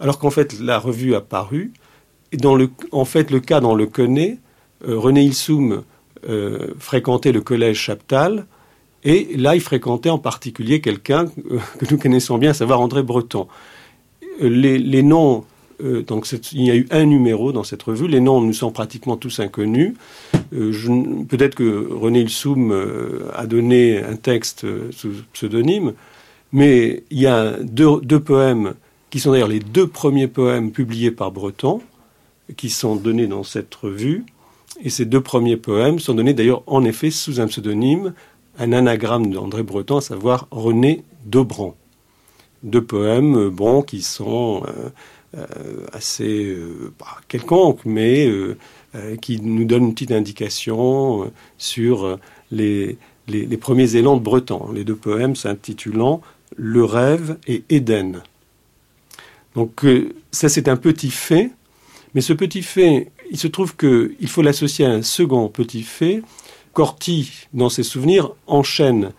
alors 0.00 0.18
qu'en 0.18 0.30
fait 0.30 0.58
la 0.60 0.78
revue 0.78 1.14
a 1.14 1.20
paru. 1.20 1.72
Et 2.32 2.36
dans 2.36 2.56
le, 2.56 2.70
en 2.90 3.04
fait, 3.04 3.30
le 3.30 3.38
cas 3.38 3.60
dans 3.60 3.74
le 3.74 3.86
connaît, 3.86 4.38
euh, 4.88 4.98
René 4.98 5.22
Ilsoum 5.22 5.84
euh, 6.28 6.74
fréquentait 6.78 7.32
le 7.32 7.40
collège 7.40 7.78
Chaptal 7.78 8.46
et 9.04 9.36
là 9.36 9.54
il 9.54 9.60
fréquentait 9.60 10.10
en 10.10 10.18
particulier 10.18 10.80
quelqu'un 10.80 11.26
que 11.78 11.86
nous 11.90 11.98
connaissons 11.98 12.38
bien, 12.38 12.50
à 12.50 12.54
savoir 12.54 12.80
André 12.80 13.02
Breton. 13.02 13.46
Les 14.40 15.02
noms 15.02 15.44
euh, 15.82 16.02
donc 16.02 16.30
il 16.52 16.62
y 16.62 16.70
a 16.70 16.76
eu 16.76 16.86
un 16.90 17.04
numéro 17.04 17.52
dans 17.52 17.64
cette 17.64 17.82
revue. 17.82 18.08
Les 18.08 18.20
noms 18.20 18.40
nous 18.40 18.52
sont 18.52 18.70
pratiquement 18.70 19.16
tous 19.16 19.40
inconnus. 19.40 19.94
Euh, 20.54 20.72
peut-être 21.28 21.54
que 21.54 21.88
René 21.92 22.20
Ilsoum 22.20 22.72
euh, 22.72 23.30
a 23.34 23.46
donné 23.46 24.02
un 24.02 24.16
texte 24.16 24.66
sous 24.92 25.12
pseudonyme, 25.32 25.92
mais 26.52 27.02
il 27.10 27.20
y 27.20 27.26
a 27.26 27.56
deux, 27.62 28.20
poèmes 28.20 28.74
qui 29.10 29.20
sont 29.20 29.32
d'ailleurs 29.32 29.48
les 29.48 29.60
deux 29.60 29.86
premiers 29.86 30.28
poèmes 30.28 30.70
publiés 30.72 31.10
par 31.10 31.30
Breton, 31.30 31.80
qui 32.56 32.70
sont 32.70 32.96
donnés 32.96 33.26
dans 33.26 33.42
cette 33.42 33.74
revue. 33.74 34.24
Et 34.82 34.90
ces 34.90 35.04
deux 35.04 35.20
premiers 35.20 35.56
poèmes 35.56 35.98
sont 35.98 36.14
donnés 36.14 36.34
d'ailleurs 36.34 36.62
en 36.66 36.84
effet 36.84 37.10
sous 37.10 37.40
un 37.40 37.46
pseudonyme, 37.46 38.14
un 38.58 38.72
anagramme 38.72 39.30
d'André 39.32 39.62
Breton, 39.62 39.98
à 39.98 40.00
savoir 40.00 40.48
René 40.50 41.02
Dobran. 41.24 41.74
Deux 42.62 42.82
poèmes, 42.82 43.48
bon, 43.48 43.82
qui 43.82 44.02
sont 44.02 44.62
euh, 44.66 44.88
assez 45.92 46.46
euh, 46.46 46.92
quelconque, 47.28 47.80
mais 47.84 48.26
euh, 48.26 48.56
qui 49.20 49.40
nous 49.40 49.64
donne 49.64 49.84
une 49.84 49.94
petite 49.94 50.12
indication 50.12 51.30
sur 51.58 52.18
les, 52.50 52.98
premiers 53.60 53.96
élans 53.96 54.16
de 54.16 54.22
Breton. 54.22 54.72
Les 54.72 54.84
deux 54.84 54.96
poèmes 54.96 55.36
s'intitulant 55.36 56.22
Le 56.56 56.84
rêve 56.84 57.36
et 57.46 57.62
Éden. 57.68 58.22
Donc 59.54 59.84
ça 60.32 60.48
c'est 60.48 60.68
un 60.68 60.76
petit 60.76 61.10
fait, 61.10 61.50
mais 62.14 62.20
ce 62.22 62.32
petit 62.32 62.62
fait, 62.62 63.10
il 63.30 63.36
se 63.36 63.48
trouve 63.48 63.76
qu'il 63.76 64.28
faut 64.28 64.42
l'associer 64.42 64.86
à 64.86 64.90
un 64.90 65.02
second 65.02 65.48
petit 65.48 65.82
fait. 65.82 66.22
Corti, 66.72 67.46
dans 67.52 67.68
ses 67.68 67.82
souvenirs, 67.82 68.30
enchaîne 68.46 69.12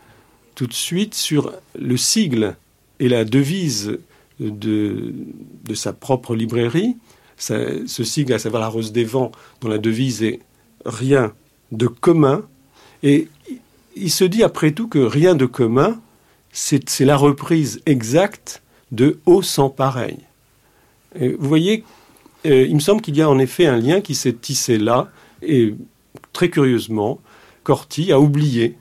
tout 0.55 0.67
de 0.67 0.73
suite 0.73 1.13
sur 1.13 1.53
le 1.77 1.97
sigle 1.97 2.55
et 2.99 3.09
la 3.09 3.25
devise 3.25 3.99
de, 4.39 5.13
de 5.65 5.73
sa 5.73 5.93
propre 5.93 6.35
librairie. 6.35 6.97
ce 7.37 8.03
sigle, 8.03 8.33
à 8.33 8.39
savoir 8.39 8.61
la 8.61 8.67
Rose 8.67 8.91
des 8.91 9.03
Vents, 9.03 9.31
dont 9.61 9.69
la 9.69 9.77
devise 9.77 10.23
est 10.23 10.39
rien 10.85 11.33
de 11.71 11.87
commun. 11.87 12.43
Et 13.03 13.27
il 13.95 14.11
se 14.11 14.23
dit 14.23 14.43
après 14.43 14.71
tout 14.71 14.87
que 14.87 14.99
rien 14.99 15.35
de 15.35 15.45
commun, 15.45 15.99
c'est 16.51 17.05
la 17.05 17.17
reprise 17.17 17.81
exacte 17.85 18.61
de 18.91 19.19
Haut 19.25 19.41
sans 19.41 19.69
pareil. 19.69 20.17
vous 21.15 21.47
voyez, 21.47 21.83
euh, 22.45 22.65
il 22.67 22.75
me 22.75 22.79
semble 22.79 23.01
qu'il 23.01 23.15
y 23.17 23.21
a 23.21 23.29
en 23.29 23.39
effet 23.39 23.65
un 23.65 23.77
lien 23.77 24.01
qui 24.01 24.15
s'est 24.15 24.33
tissé 24.33 24.77
là, 24.77 25.09
et 25.41 25.75
très 26.33 26.49
curieusement, 26.49 27.19
Corti 27.63 28.11
a 28.11 28.19
oublié, 28.19 28.75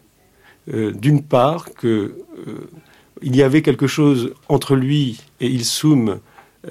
euh, 0.73 0.93
d'une 0.93 1.23
part, 1.23 1.73
que 1.75 1.87
euh, 2.47 2.71
il 3.23 3.35
y 3.35 3.43
avait 3.43 3.63
quelque 3.63 3.87
chose 3.87 4.35
entre 4.49 4.77
lui 4.77 5.21
et 5.41 5.49
Ilsum 5.49 6.21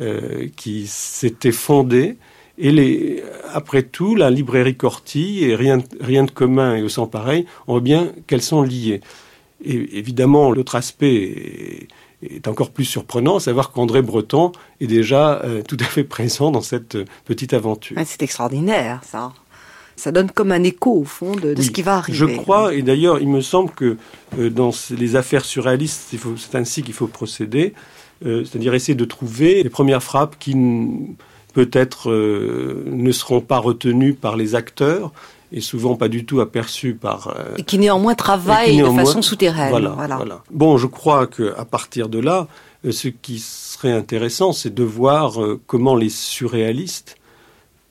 euh, 0.01 0.47
qui 0.55 0.87
s'était 0.87 1.51
fondé. 1.51 2.17
Et 2.57 2.71
les, 2.71 3.23
après 3.53 3.83
tout, 3.83 4.15
la 4.15 4.29
librairie 4.29 4.75
Corti 4.75 5.43
et 5.43 5.55
rien, 5.55 5.79
rien 5.99 6.23
de 6.23 6.31
commun 6.31 6.75
et 6.75 6.83
au 6.83 6.89
sans 6.89 7.07
pareil, 7.07 7.45
on 7.67 7.73
voit 7.73 7.81
bien 7.81 8.11
qu'elles 8.27 8.41
sont 8.41 8.61
liées. 8.61 9.01
Et 9.63 9.97
évidemment, 9.97 10.51
l'autre 10.51 10.75
aspect 10.75 11.87
est, 12.21 12.47
encore 12.47 12.71
plus 12.71 12.85
surprenant, 12.85 13.37
à 13.37 13.39
savoir 13.39 13.71
qu'André 13.71 14.01
Breton 14.01 14.51
est 14.79 14.87
déjà 14.87 15.41
euh, 15.43 15.61
tout 15.61 15.77
à 15.79 15.83
fait 15.83 16.03
présent 16.03 16.51
dans 16.51 16.61
cette 16.61 16.97
petite 17.25 17.53
aventure. 17.53 17.97
c'est 18.05 18.23
extraordinaire, 18.23 19.01
ça 19.03 19.33
ça 19.95 20.11
donne 20.11 20.29
comme 20.29 20.51
un 20.51 20.63
écho 20.63 20.91
au 20.91 21.03
fond 21.05 21.35
de, 21.35 21.59
ce 21.61 21.71
qui 21.71 21.81
va 21.81 21.97
arriver. 21.97 22.17
Je 22.17 22.25
crois, 22.25 22.73
et 22.73 22.81
d'ailleurs, 22.81 23.19
il 23.19 23.29
me 23.29 23.41
semble 23.41 23.71
que 23.71 23.97
euh, 24.37 24.49
dans 24.49 24.71
les 24.91 25.15
affaires 25.15 25.45
surréalistes, 25.45 26.13
c'est 26.37 26.55
ainsi 26.55 26.83
qu'il 26.83 26.93
faut 26.93 27.07
procéder, 27.07 27.73
c'est-à-dire 28.23 28.73
essayer 28.73 28.95
de 28.95 29.05
trouver 29.05 29.63
les 29.63 29.69
premières 29.69 30.03
frappes 30.03 30.37
qui 30.39 30.55
peut-être 31.53 32.11
euh, 32.11 32.83
ne 32.87 33.11
seront 33.11 33.41
pas 33.41 33.57
retenues 33.57 34.13
par 34.13 34.35
les 34.35 34.55
acteurs 34.55 35.11
et 35.51 35.61
souvent 35.61 35.95
pas 35.95 36.07
du 36.07 36.25
tout 36.25 36.41
aperçues 36.41 36.95
par 36.95 37.33
et 37.57 37.63
qui 37.63 37.77
néanmoins 37.77 38.15
travaillent 38.15 38.77
de 38.81 38.89
façon 38.89 39.21
souterraine. 39.21 39.69
Voilà, 39.69 39.89
voilà. 39.89 40.43
Bon, 40.51 40.77
je 40.77 40.87
crois 40.87 41.27
que 41.27 41.53
à 41.57 41.65
partir 41.65 42.09
de 42.09 42.19
là, 42.19 42.47
ce 42.89 43.07
qui 43.07 43.39
serait 43.39 43.91
intéressant, 43.91 44.53
c'est 44.53 44.73
de 44.73 44.83
voir 44.83 45.37
comment 45.67 45.95
les 45.95 46.09
surréalistes 46.09 47.17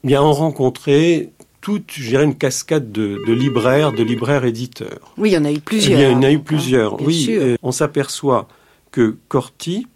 bien 0.02 0.22
ont 0.22 0.32
rencontré 0.32 1.30
toute, 1.64 1.92
je 1.92 2.10
dirais, 2.10 2.24
une 2.24 2.34
cascade 2.34 2.92
de, 2.92 3.18
libraires, 3.32 3.92
de 3.92 4.02
libraires 4.02 4.44
éditeurs. 4.44 5.14
Oui, 5.16 5.30
il 5.30 5.32
y 5.32 5.38
en 5.38 5.46
a 5.46 5.50
eu 5.50 5.60
plusieurs. 5.60 5.98
Il 5.98 6.12
y 6.12 6.14
en 6.14 6.22
a 6.22 6.30
eu 6.30 6.38
plusieurs, 6.38 7.00
oui. 7.00 7.56
On 7.62 7.72
s'aperçoit 7.72 8.46
que 8.90 9.16
Corti 9.28 9.86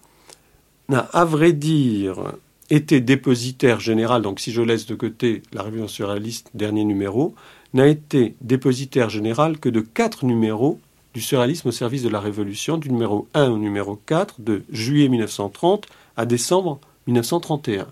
n'a, 0.88 1.00
à 1.12 1.24
vrai 1.24 1.52
dire, 1.52 2.32
été 2.70 3.00
dépositaire 3.00 3.80
général, 3.80 4.22
donc 4.22 4.40
si 4.40 4.52
je 4.52 4.62
laisse 4.62 4.86
de 4.86 4.94
côté 4.94 5.42
la 5.52 5.62
Révolution 5.62 5.88
surréaliste, 5.88 6.50
dernier 6.54 6.84
numéro, 6.84 7.34
n'a 7.74 7.86
été 7.86 8.34
dépositaire 8.40 9.10
général 9.10 9.58
que 9.58 9.68
de 9.68 9.80
quatre 9.80 10.24
numéros 10.24 10.80
du 11.14 11.20
surréalisme 11.20 11.68
au 11.68 11.72
service 11.72 12.02
de 12.02 12.08
la 12.08 12.20
Révolution, 12.20 12.78
du 12.78 12.90
numéro 12.90 13.28
1 13.34 13.50
au 13.50 13.58
numéro 13.58 13.96
4, 14.06 14.40
de 14.40 14.62
juillet 14.70 15.08
1930 15.08 15.86
à 16.16 16.26
décembre 16.26 16.78
1931. 17.06 17.86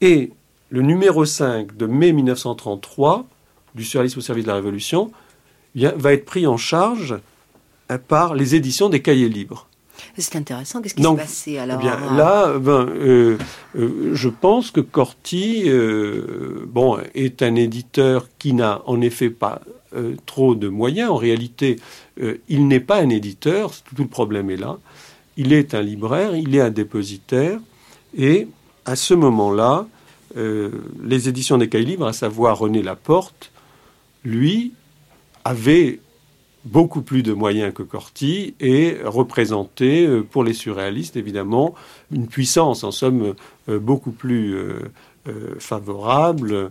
Et 0.00 0.32
le 0.70 0.82
numéro 0.82 1.24
5 1.24 1.76
de 1.76 1.86
mai 1.86 2.12
1933 2.12 3.26
du 3.74 3.84
surréalisme 3.84 4.18
au 4.18 4.22
service 4.22 4.44
de 4.44 4.48
la 4.48 4.56
Révolution 4.56 5.10
va 5.74 6.12
être 6.12 6.24
pris 6.24 6.46
en 6.46 6.56
charge 6.56 7.16
euh, 7.90 7.98
par 7.98 8.34
les 8.34 8.54
éditions 8.54 8.88
des 8.88 9.02
cahiers 9.02 9.28
libres. 9.28 9.68
C'est 10.16 10.36
intéressant. 10.36 10.82
Qu'est-ce 10.82 10.94
qui 10.94 11.02
s'est 11.02 11.16
passé 11.16 11.58
alors 11.58 11.78
eh 11.80 11.82
bien, 11.82 11.98
Là, 12.16 12.58
ben, 12.58 12.88
euh, 12.88 13.38
euh, 13.76 14.10
je 14.14 14.28
pense 14.28 14.70
que 14.70 14.80
Corti 14.80 15.64
bon, 16.66 16.98
est 17.14 17.42
un 17.42 17.54
éditeur 17.54 18.28
qui 18.38 18.52
n'a 18.52 18.82
en 18.86 19.00
effet 19.00 19.30
pas 19.30 19.60
trop 20.26 20.54
de 20.54 20.68
moyens. 20.68 21.10
En 21.10 21.16
réalité, 21.16 21.76
il 22.48 22.68
n'est 22.68 22.80
pas 22.80 23.00
un 23.00 23.08
éditeur. 23.10 23.72
Tout 23.94 24.02
le 24.02 24.08
problème 24.08 24.50
est 24.50 24.56
là. 24.56 24.78
Il 25.36 25.52
est 25.52 25.74
un 25.74 25.82
libraire, 25.82 26.36
il 26.36 26.54
est 26.54 26.60
un 26.60 26.70
dépositaire. 26.70 27.58
Et 28.16 28.48
à 28.84 28.96
ce 28.96 29.14
moment-là, 29.14 29.86
euh, 30.36 30.70
les 31.02 31.28
éditions 31.28 31.58
des 31.58 31.68
Cahiers 31.68 31.84
Libres, 31.84 32.06
à 32.06 32.12
savoir 32.12 32.58
René 32.58 32.82
Laporte, 32.82 33.50
lui, 34.24 34.72
avait 35.44 36.00
beaucoup 36.64 37.02
plus 37.02 37.22
de 37.22 37.32
moyens 37.32 37.72
que 37.74 37.82
Corti 37.82 38.54
et 38.60 38.96
représentait 39.04 40.06
euh, 40.06 40.22
pour 40.22 40.44
les 40.44 40.54
surréalistes 40.54 41.16
évidemment 41.16 41.74
une 42.10 42.26
puissance 42.26 42.84
en 42.84 42.90
somme 42.90 43.34
euh, 43.68 43.78
beaucoup 43.78 44.12
plus 44.12 44.56
favorable, 45.58 46.70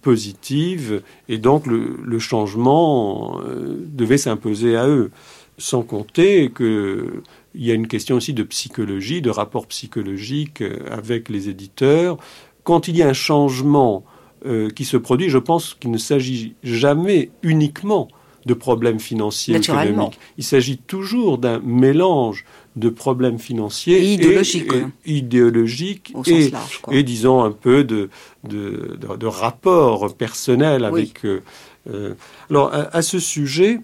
positive 0.00 1.02
et 1.28 1.36
donc 1.36 1.66
le, 1.66 2.18
changement 2.18 3.42
devait 3.44 4.16
s'imposer 4.16 4.74
à 4.74 4.88
eux. 4.88 5.10
Sans 5.58 5.82
compter 5.82 6.50
qu'il 6.50 7.22
y 7.54 7.70
a 7.70 7.74
une 7.74 7.86
question 7.86 8.16
aussi 8.16 8.32
de 8.32 8.42
psychologie, 8.42 9.20
de 9.20 9.28
rapport 9.28 9.66
psychologique 9.66 10.64
avec 10.90 11.28
les 11.28 11.50
éditeurs, 11.50 12.16
quand 12.64 12.88
il 12.88 12.96
y 12.96 13.02
a 13.02 13.08
un 13.08 13.12
changement 13.12 14.02
euh, 14.46 14.68
qui 14.68 14.84
se 14.84 14.96
produit, 14.96 15.30
je 15.30 15.38
pense 15.38 15.74
qu'il 15.74 15.90
ne 15.90 15.96
s'agit 15.98 16.54
jamais 16.62 17.30
uniquement 17.42 18.08
de 18.46 18.54
problèmes 18.54 19.00
financiers 19.00 19.56
économiques. 19.56 20.18
Il 20.38 20.44
s'agit 20.44 20.78
toujours 20.78 21.38
d'un 21.38 21.60
mélange 21.60 22.44
de 22.76 22.88
problèmes 22.88 23.38
financiers 23.38 23.98
et 23.98 24.14
idéologiques, 24.14 24.72
et, 24.72 25.12
idéologiques 25.12 26.12
et, 26.26 26.50
et, 26.90 27.02
disons 27.02 27.42
un 27.42 27.52
peu 27.52 27.84
de, 27.84 28.10
de, 28.42 28.98
de, 28.98 29.26
rapport 29.26 30.14
personnel 30.16 30.84
avec. 30.84 31.24
Euh, 31.24 31.40
euh, 31.88 32.14
alors 32.50 32.72
à, 32.72 33.02
ce 33.02 33.18
sujet, 33.18 33.80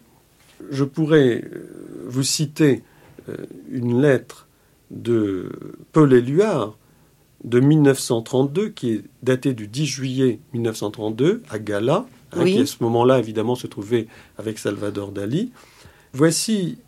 je 0.71 0.85
pourrais 0.85 1.45
vous 2.07 2.25
citer 2.25 2.83
une 3.71 4.01
lettre 4.03 4.49
de 4.91 5.51
Paul 5.93 6.13
Éluard 6.13 6.77
de 7.45 7.61
1932, 7.61 8.69
qui 8.71 8.93
est 8.93 9.05
daté 9.23 9.55
du 9.55 9.67
10 9.67 9.87
juillet 9.87 10.41
1932 10.53 11.43
à 11.49 11.59
Gala, 11.59 12.07
hein, 12.33 12.45
qui 12.45 12.59
à 12.59 12.67
ce 12.67 12.77
moment-là 12.81 13.19
évidemment 13.19 13.55
se 13.55 13.67
trouvait 13.67 14.07
avec 14.39 14.59
Salvador 14.59 15.13
Dali. 15.13 15.53
Voici 16.13 16.79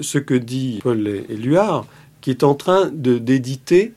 ce 0.00 0.18
que 0.18 0.34
dit 0.34 0.80
Paul 0.82 1.06
Éluard, 1.28 1.86
qui 2.20 2.30
est 2.30 2.44
en 2.44 2.54
train 2.54 2.90
d'éditer 2.92 3.92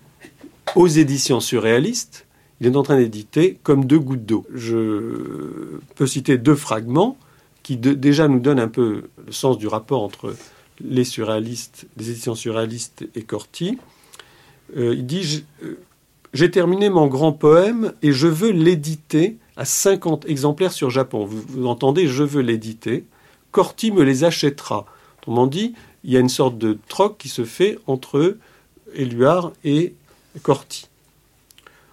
aux 0.76 0.88
éditions 0.88 1.40
surréalistes. 1.40 2.26
Il 2.62 2.68
est 2.68 2.76
en 2.76 2.84
train 2.84 2.98
d'éditer 2.98 3.60
comme 3.64 3.86
deux 3.86 4.00
gouttes 4.00 4.26
d'eau. 4.26 4.46
Je 4.54 5.80
peux 5.96 6.08
citer 6.08 6.38
deux 6.38 6.56
fragments 6.56 7.18
qui 7.62 7.78
déjà 7.78 8.28
nous 8.28 8.40
donnent 8.40 8.60
un 8.60 8.68
peu 8.68 9.04
le 9.26 9.32
sens 9.32 9.58
du 9.58 9.68
rapport 9.68 10.04
entre 10.04 10.36
les 10.82 11.04
surréalistes, 11.04 11.88
les 11.98 12.10
éditions 12.12 12.36
surréalistes 12.36 13.06
et 13.16 13.22
Corti. 13.22 13.78
Euh, 14.76 14.94
il 14.96 15.06
dit 15.06 15.46
j'ai 16.34 16.52
terminé 16.52 16.90
mon 16.90 17.08
grand 17.08 17.32
poème 17.32 17.94
et 18.02 18.12
je 18.12 18.28
veux 18.28 18.52
l'éditer 18.52 19.38
à 19.58 19.66
50 19.66 20.26
exemplaires 20.28 20.72
sur 20.72 20.90
Japon. 20.90 21.26
Vous, 21.26 21.68
entendez, 21.68 22.08
je 22.08 22.24
veux 22.24 22.42
l'éditer. 22.42 23.06
Corti 23.52 23.92
me 23.92 24.04
les 24.04 24.24
achètera. 24.24 24.86
Autrement 25.20 25.48
dit, 25.48 25.74
il 26.04 26.12
y 26.12 26.18
a 26.18 26.20
une 26.20 26.30
sorte 26.30 26.58
de 26.58 26.78
troc 26.88 27.18
qui 27.18 27.30
se 27.30 27.46
fait 27.46 27.80
entre 27.88 28.38
Éluard 28.96 29.54
et 29.64 29.94
Corti. 30.42 30.88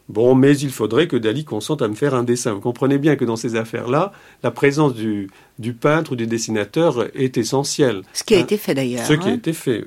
Bon, 0.08 0.34
mais 0.34 0.58
il 0.58 0.70
faudrait 0.70 1.06
que 1.06 1.16
Dali 1.16 1.44
consente 1.44 1.82
à 1.82 1.88
me 1.88 1.94
faire 1.94 2.14
un 2.14 2.24
dessin. 2.24 2.54
Vous 2.54 2.60
comprenez 2.60 2.98
bien 2.98 3.14
que 3.14 3.24
dans 3.24 3.36
ces 3.36 3.54
affaires-là, 3.54 4.12
la 4.42 4.50
présence 4.50 4.92
du, 4.92 5.30
du, 5.60 5.72
peintre 5.72 6.12
ou 6.12 6.16
du 6.16 6.26
dessinateur 6.26 7.06
est 7.14 7.38
essentielle. 7.38 8.02
Ce 8.12 8.24
qui 8.24 8.34
a 8.34 8.38
hein 8.38 8.40
été 8.40 8.56
fait 8.56 8.74
d'ailleurs. 8.74 9.06
Ce 9.06 9.12
qui 9.12 9.28
a 9.28 9.30
hein. 9.30 9.34
été 9.34 9.52
fait. 9.52 9.84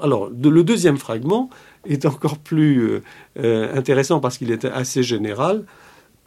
Alors, 0.00 0.30
le 0.30 0.64
deuxième 0.64 0.96
fragment 0.96 1.50
est 1.86 2.06
encore 2.06 2.38
plus 2.38 2.80
euh, 2.80 3.02
euh, 3.38 3.76
intéressant 3.76 4.20
parce 4.20 4.38
qu'il 4.38 4.50
est 4.50 4.64
assez 4.64 5.02
général. 5.02 5.64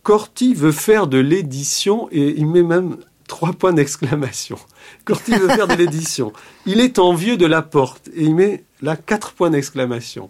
Corti 0.04 0.54
veut 0.54 0.72
faire 0.72 1.08
de 1.08 1.18
l'édition 1.18 2.08
et 2.12 2.36
il 2.38 2.48
met 2.48 2.64
même 2.64 2.98
trois 3.28 3.54
points 3.54 3.74
d'exclamation. 3.74 4.58
Corti 5.06 5.32
veut 5.32 5.50
faire 5.50 5.68
de 5.68 5.74
l'édition. 5.78 6.34
Il 6.66 6.80
est 6.80 7.00
envieux 7.00 7.38
de 7.38 7.46
la 7.46 7.62
porte 7.62 8.10
et 8.16 8.24
il 8.24 8.36
met 8.36 8.64
là 8.82 8.96
quatre 8.96 9.34
points 9.34 9.50
d'exclamation. 9.50 10.30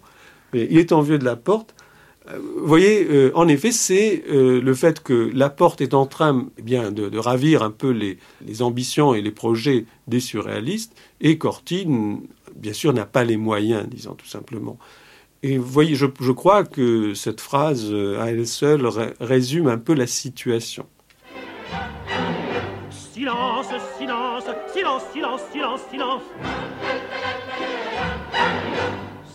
Il 0.52 0.78
est 0.78 0.92
envieux 0.92 1.18
de 1.18 1.24
la 1.24 1.36
porte 1.36 1.74
vous 2.38 2.66
voyez, 2.66 3.06
euh, 3.10 3.32
en 3.34 3.48
effet, 3.48 3.72
c'est 3.72 4.24
euh, 4.28 4.60
le 4.60 4.74
fait 4.74 5.02
que 5.02 5.30
la 5.34 5.50
porte 5.50 5.80
est 5.80 5.94
en 5.94 6.06
train 6.06 6.46
eh 6.58 6.62
bien, 6.62 6.92
de, 6.92 7.18
ravir 7.18 7.62
un 7.62 7.70
peu 7.70 7.90
les, 7.90 8.18
ambitions 8.62 9.14
et 9.14 9.22
les 9.22 9.30
projets 9.30 9.86
des 10.06 10.20
surréalistes, 10.20 10.94
et 11.20 11.38
Corti, 11.38 11.86
bien 12.56 12.72
sûr, 12.72 12.92
n'a 12.92 13.06
pas 13.06 13.24
les 13.24 13.36
moyens, 13.36 13.86
disons 13.88 14.14
tout 14.14 14.26
simplement. 14.26 14.78
Et 15.42 15.56
vous 15.56 15.64
voyez, 15.64 15.94
je, 15.94 16.32
crois 16.32 16.64
que 16.64 17.14
cette 17.14 17.40
phrase, 17.40 17.86
euh, 17.90 18.20
à 18.20 18.30
elle 18.30 18.46
seule, 18.46 18.86
résume 19.20 19.68
un 19.68 19.78
peu 19.78 19.94
la 19.94 20.06
situation. 20.06 20.86
Silence, 22.90 23.68
silence, 23.98 24.44
silence, 24.74 25.02
silence, 25.12 25.42
silence, 25.50 25.80
silence. 25.90 26.22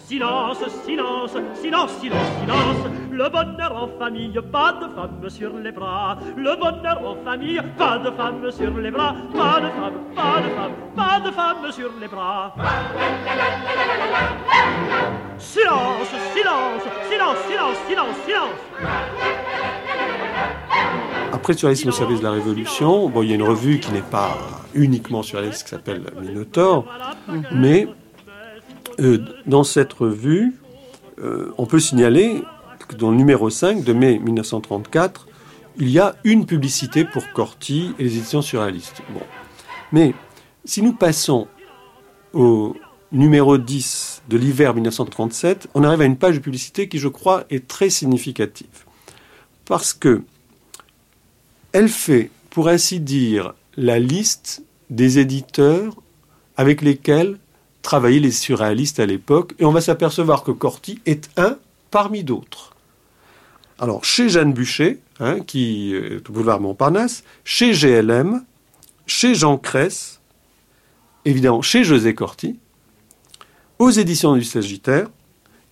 Silence, 0.08 0.60
silence, 0.86 1.32
silence, 1.60 1.92
silence, 2.00 2.30
silence. 2.40 2.78
Le 3.12 3.28
bonheur 3.28 3.76
en 3.76 3.88
famille, 3.98 4.40
pas 4.52 4.74
de 4.74 4.94
femme 4.94 5.30
sur 5.30 5.58
les 5.58 5.72
bras. 5.72 6.20
Le 6.38 6.56
bonheur 6.56 7.02
en 7.04 7.16
famille, 7.26 7.60
pas 7.76 7.98
de 7.98 8.12
femme 8.12 8.52
sur 8.52 8.78
les 8.78 8.92
bras. 8.92 9.16
Pas 9.34 9.62
de 9.62 9.70
femme, 9.70 9.94
pas 10.16 10.42
de 10.42 10.50
femme, 10.54 10.74
pas 10.96 11.20
de 11.26 11.32
femme 11.32 11.72
sur 11.72 11.90
les 12.00 12.08
bras. 12.08 12.54
Silence, 15.40 16.14
silence, 16.36 16.84
silence, 17.10 17.38
silence, 17.50 17.78
silence, 17.88 18.16
silence. 18.28 18.60
Après 21.34 21.54
Surréalisme 21.54 21.90
au 21.90 21.92
service 21.92 22.20
de 22.20 22.26
la 22.26 22.32
Révolution, 22.32 23.10
bon, 23.10 23.24
il 23.24 23.30
y 23.30 23.32
a 23.32 23.36
une 23.36 23.42
revue 23.42 23.80
qui 23.80 23.92
n'est 23.92 24.02
pas 24.02 24.38
uniquement 24.76 25.24
surréaliste 25.24 25.64
qui 25.64 25.70
s'appelle 25.70 26.04
Minotaur, 26.22 26.86
mais 27.52 27.88
euh, 29.00 29.26
dans 29.46 29.64
cette 29.64 29.94
revue, 29.94 30.54
euh, 31.20 31.54
on 31.58 31.66
peut 31.66 31.80
signaler 31.80 32.42
que 32.88 32.96
dans 32.96 33.12
le 33.12 33.18
numéro 33.18 33.50
5 33.50 33.84
de 33.84 33.94
mai 33.94 34.20
1934, 34.20 35.28
il 35.78 35.90
y 35.90 36.00
a 36.00 36.16
une 36.24 36.46
publicité 36.46 37.04
pour 37.04 37.32
Corti 37.34 37.94
et 38.00 38.04
les 38.04 38.18
éditions 38.18 38.42
surréalistes. 38.42 39.02
Bon. 39.14 39.22
Mais 39.92 40.14
si 40.64 40.82
nous 40.82 40.94
passons 40.94 41.48
au 42.34 42.76
numéro 43.12 43.58
10 43.58 44.24
de 44.30 44.38
l'hiver 44.38 44.74
1937, 44.74 45.70
on 45.74 45.84
arrive 45.84 46.02
à 46.02 46.06
une 46.06 46.18
page 46.18 46.36
de 46.36 46.40
publicité 46.40 46.88
qui, 46.88 47.00
je 47.00 47.08
crois, 47.08 47.46
est 47.50 47.68
très 47.68 47.90
significative. 47.90 48.86
Parce 49.66 49.94
que 49.94 50.24
elle 51.72 51.90
fait, 51.90 52.30
pour 52.52 52.70
ainsi 52.70 53.00
dire, 53.00 53.54
la 53.76 54.00
liste 54.00 54.64
des 54.90 55.20
éditeurs 55.20 55.96
avec 56.56 56.82
lesquels 56.82 57.38
travailler 57.86 58.20
les 58.20 58.32
surréalistes 58.32 59.00
à 59.00 59.06
l'époque, 59.06 59.54
et 59.60 59.66
on 59.66 59.72
va 59.72 59.80
s'apercevoir 59.80 60.44
que 60.44 60.52
Corti 60.52 61.00
est 61.06 61.30
un 61.38 61.58
parmi 61.92 62.24
d'autres. 62.24 62.74
Alors, 63.80 64.04
chez 64.04 64.28
Jeanne 64.28 64.54
Bûcher, 64.54 65.00
hein, 65.20 65.40
qui 65.42 65.94
est 65.94 66.28
au 66.30 66.34
boulevard 66.34 66.60
Montparnasse, 66.60 67.24
chez 67.44 67.74
GLM, 67.74 68.44
chez 69.06 69.36
Jean 69.36 69.58
Cress, 69.58 70.20
évidemment 71.26 71.62
chez 71.62 71.84
José 71.84 72.16
Corti, 72.16 72.58
aux 73.78 73.92
éditions 73.92 74.36
du 74.36 74.44
Sagittaire, 74.44 75.08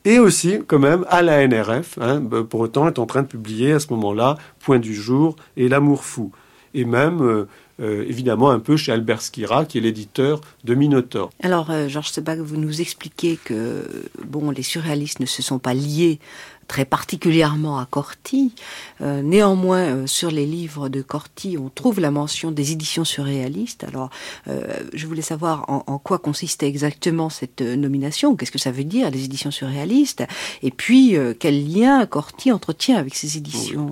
et 0.05 0.19
aussi 0.19 0.59
quand 0.67 0.79
même 0.79 1.05
à 1.09 1.21
la 1.21 1.47
NRF. 1.47 1.97
Hein, 1.99 2.21
pour 2.49 2.59
autant, 2.59 2.87
est 2.87 2.99
en 2.99 3.05
train 3.05 3.23
de 3.23 3.27
publier 3.27 3.73
à 3.73 3.79
ce 3.79 3.87
moment-là 3.91 4.37
Point 4.59 4.79
du 4.79 4.93
jour 4.93 5.35
et 5.57 5.67
L'amour 5.67 6.03
fou. 6.03 6.31
Et 6.73 6.85
même 6.85 7.21
euh, 7.21 7.47
euh, 7.79 8.05
évidemment 8.07 8.51
un 8.51 8.59
peu 8.59 8.77
chez 8.77 8.91
Albert 8.91 9.23
Skira, 9.23 9.65
qui 9.65 9.79
est 9.79 9.81
l'éditeur 9.81 10.41
de 10.63 10.75
Minotaur. 10.75 11.31
Alors, 11.41 11.71
euh, 11.71 11.87
Georges 11.87 12.11
Sebag, 12.11 12.39
vous 12.39 12.57
nous 12.57 12.81
expliquez 12.81 13.39
que 13.43 14.05
bon, 14.23 14.51
les 14.51 14.61
surréalistes 14.61 15.19
ne 15.19 15.25
se 15.25 15.41
sont 15.41 15.57
pas 15.57 15.73
liés 15.73 16.19
très 16.67 16.85
particulièrement 16.85 17.79
à 17.79 17.87
Corti. 17.87 18.53
Euh, 19.01 19.23
néanmoins, 19.23 20.05
sur 20.05 20.29
les 20.29 20.45
livres 20.45 20.87
de 20.87 21.01
Corti, 21.01 21.57
on 21.57 21.69
trouve 21.69 21.99
la 21.99 22.11
mention 22.11 22.51
des 22.51 22.71
éditions 22.73 23.05
surréalistes. 23.05 23.83
Alors, 23.85 24.11
je 24.45 25.07
voulais 25.07 25.21
savoir 25.23 25.65
en, 25.67 25.97
quoi 25.97 26.19
consistait 26.19 26.67
exactement 26.67 27.29
cette 27.29 27.61
nomination, 27.61 28.35
qu'est-ce 28.35 28.51
que 28.51 28.59
ça 28.59 28.71
veut 28.71 28.85
dire, 28.85 29.09
les 29.11 29.25
éditions 29.25 29.51
surréalistes, 29.51 30.23
et 30.61 30.71
puis 30.71 31.17
quel 31.39 31.69
lien 31.69 32.05
Corti 32.05 32.51
entretient 32.51 32.97
avec 32.97 33.15
ces 33.15 33.37
éditions? 33.37 33.91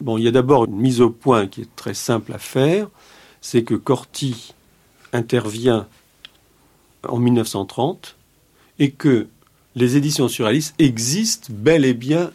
Bon, 0.00 0.18
il 0.18 0.24
y 0.24 0.28
a 0.28 0.30
d'abord 0.30 0.66
une 0.66 0.76
mise 0.76 1.00
au 1.00 1.10
point 1.10 1.46
qui 1.46 1.62
est 1.62 1.76
très 1.76 1.94
simple 1.94 2.32
à 2.32 2.38
faire 2.38 2.88
c'est 3.40 3.64
que 3.64 3.74
Corti 3.74 4.54
intervient 5.12 5.86
en 7.08 7.18
1930 7.18 8.16
et 8.78 8.90
que 8.90 9.28
les 9.74 9.96
éditions 9.96 10.28
surréalistes 10.28 10.74
existent 10.78 11.48
bel 11.50 11.84
et 11.84 11.94
bien 11.94 12.32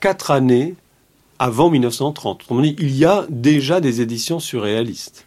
quatre 0.00 0.30
années 0.30 0.74
avant 1.38 1.70
1930. 1.70 2.44
il 2.62 2.96
y 2.96 3.04
a 3.04 3.26
déjà 3.28 3.80
des 3.80 4.00
éditions 4.00 4.40
surréalistes. 4.40 5.26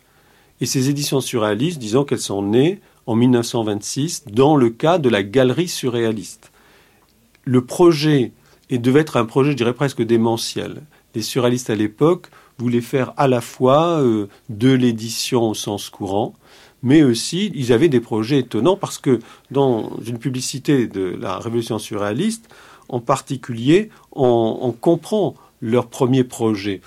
Et 0.62 0.66
ces 0.66 0.90
éditions 0.90 1.22
surréalistes, 1.22 1.80
disons 1.80 2.04
qu'elles 2.04 2.20
sont 2.20 2.42
nées 2.42 2.80
en 3.06 3.16
1926 3.16 4.26
dans 4.32 4.56
le 4.56 4.70
cas 4.70 4.98
de 4.98 5.10
la 5.10 5.24
galerie 5.24 5.68
surréaliste. 5.68 6.52
Le 7.44 7.64
projet 7.64 8.32
et 8.70 8.80
devait 8.80 9.02
être 9.02 9.18
un 9.18 9.26
projet, 9.26 9.52
je 9.52 9.58
dirais 9.58 9.74
presque 9.74 10.02
démentiel. 10.02 10.82
Les 11.16 11.22
surréalistes 11.22 11.70
à 11.70 11.76
l'époque 11.76 12.28
voulaient 12.58 12.82
faire 12.82 13.14
à 13.18 13.28
la 13.28 13.42
fois 13.42 14.00
euh, 14.02 14.28
de 14.50 14.72
l'édition 14.72 15.50
au 15.50 15.54
sens 15.54 15.90
courant, 15.90 16.34
mais 16.84 17.04
aussi 17.04 17.52
ils 17.56 17.72
avaient 17.72 17.90
des 17.90 18.00
projets 18.00 18.40
étonnants 18.40 18.76
parce 18.76 18.98
que 18.98 19.20
dans 19.52 19.98
une 20.06 20.18
publicité 20.18 20.88
de 20.88 21.16
la 21.20 21.38
Révolution 21.38 21.80
surréaliste, 21.80 22.50
en 22.90 23.00
particulier, 23.00 23.90
on, 24.14 24.74
comprend 24.80 25.36
leur 25.62 25.88
premier 25.88 26.24
projet. 26.24 26.82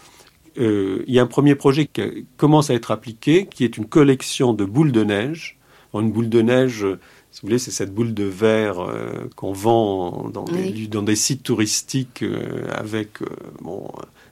Euh, 0.58 1.04
il 1.06 1.14
y 1.14 1.18
a 1.18 1.22
un 1.22 1.26
premier 1.26 1.54
projet 1.54 1.86
qui 1.86 2.26
commence 2.38 2.70
à 2.70 2.74
être 2.74 2.90
appliqué, 2.90 3.46
qui 3.46 3.64
est 3.64 3.76
une 3.76 3.84
collection 3.84 4.54
de 4.54 4.64
boules 4.64 4.92
de 4.92 5.04
neige. 5.04 5.58
Une 5.92 6.10
boule 6.10 6.30
de 6.30 6.40
neige, 6.40 6.86
si 7.30 7.42
vous 7.42 7.48
voulez, 7.48 7.58
c'est 7.58 7.70
cette 7.70 7.92
boule 7.92 8.14
de 8.14 8.24
verre 8.24 8.80
euh, 8.80 9.28
qu'on 9.36 9.52
vend 9.52 10.30
dans, 10.32 10.44
des, 10.44 10.86
dans, 10.86 11.02
des, 11.02 11.16
sites 11.16 11.42
touristiques 11.42 12.24
avec 12.72 13.18
bon, 13.60 13.88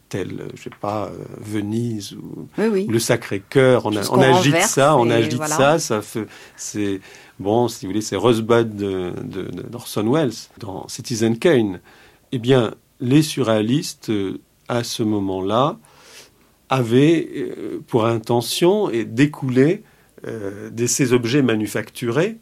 tel, 0.08 0.48
je 0.54 0.62
sais 0.62 0.70
pas, 0.80 1.06
euh, 1.06 1.24
Venise 1.38 2.14
ou, 2.14 2.48
le 2.56 2.98
Sacré-Cœur. 2.98 3.86
On, 3.86 3.92
on, 3.92 4.20
agite 4.20 4.62
ça, 4.62 4.96
on 4.96 5.10
agite 5.10 5.44
ça, 5.44 5.78
ça 5.78 6.02
fait, 6.02 6.26
c'est, 6.56 7.00
bon, 7.38 7.68
si 7.68 7.84
vous 7.84 7.90
voulez, 7.90 8.00
c'est 8.00 8.16
Rosebud 8.16 8.76
d'Orson 9.70 10.02
de, 10.02 10.08
Welles 10.08 10.32
dans 10.58 10.88
Citizen 10.88 11.38
Kane. 11.38 11.80
Eh 12.32 12.38
bien, 12.38 12.74
les 13.00 13.22
surréalistes, 13.22 14.10
euh, 14.10 14.40
à 14.68 14.84
ce 14.84 15.02
moment-là, 15.02 15.78
avaient 16.68 17.28
euh, 17.34 17.82
pour 17.86 18.06
intention 18.06 18.90
et 18.90 19.04
découler 19.04 19.82
de 20.24 20.86
ces 20.86 21.12
objets 21.12 21.42
manufacturés. 21.42 22.38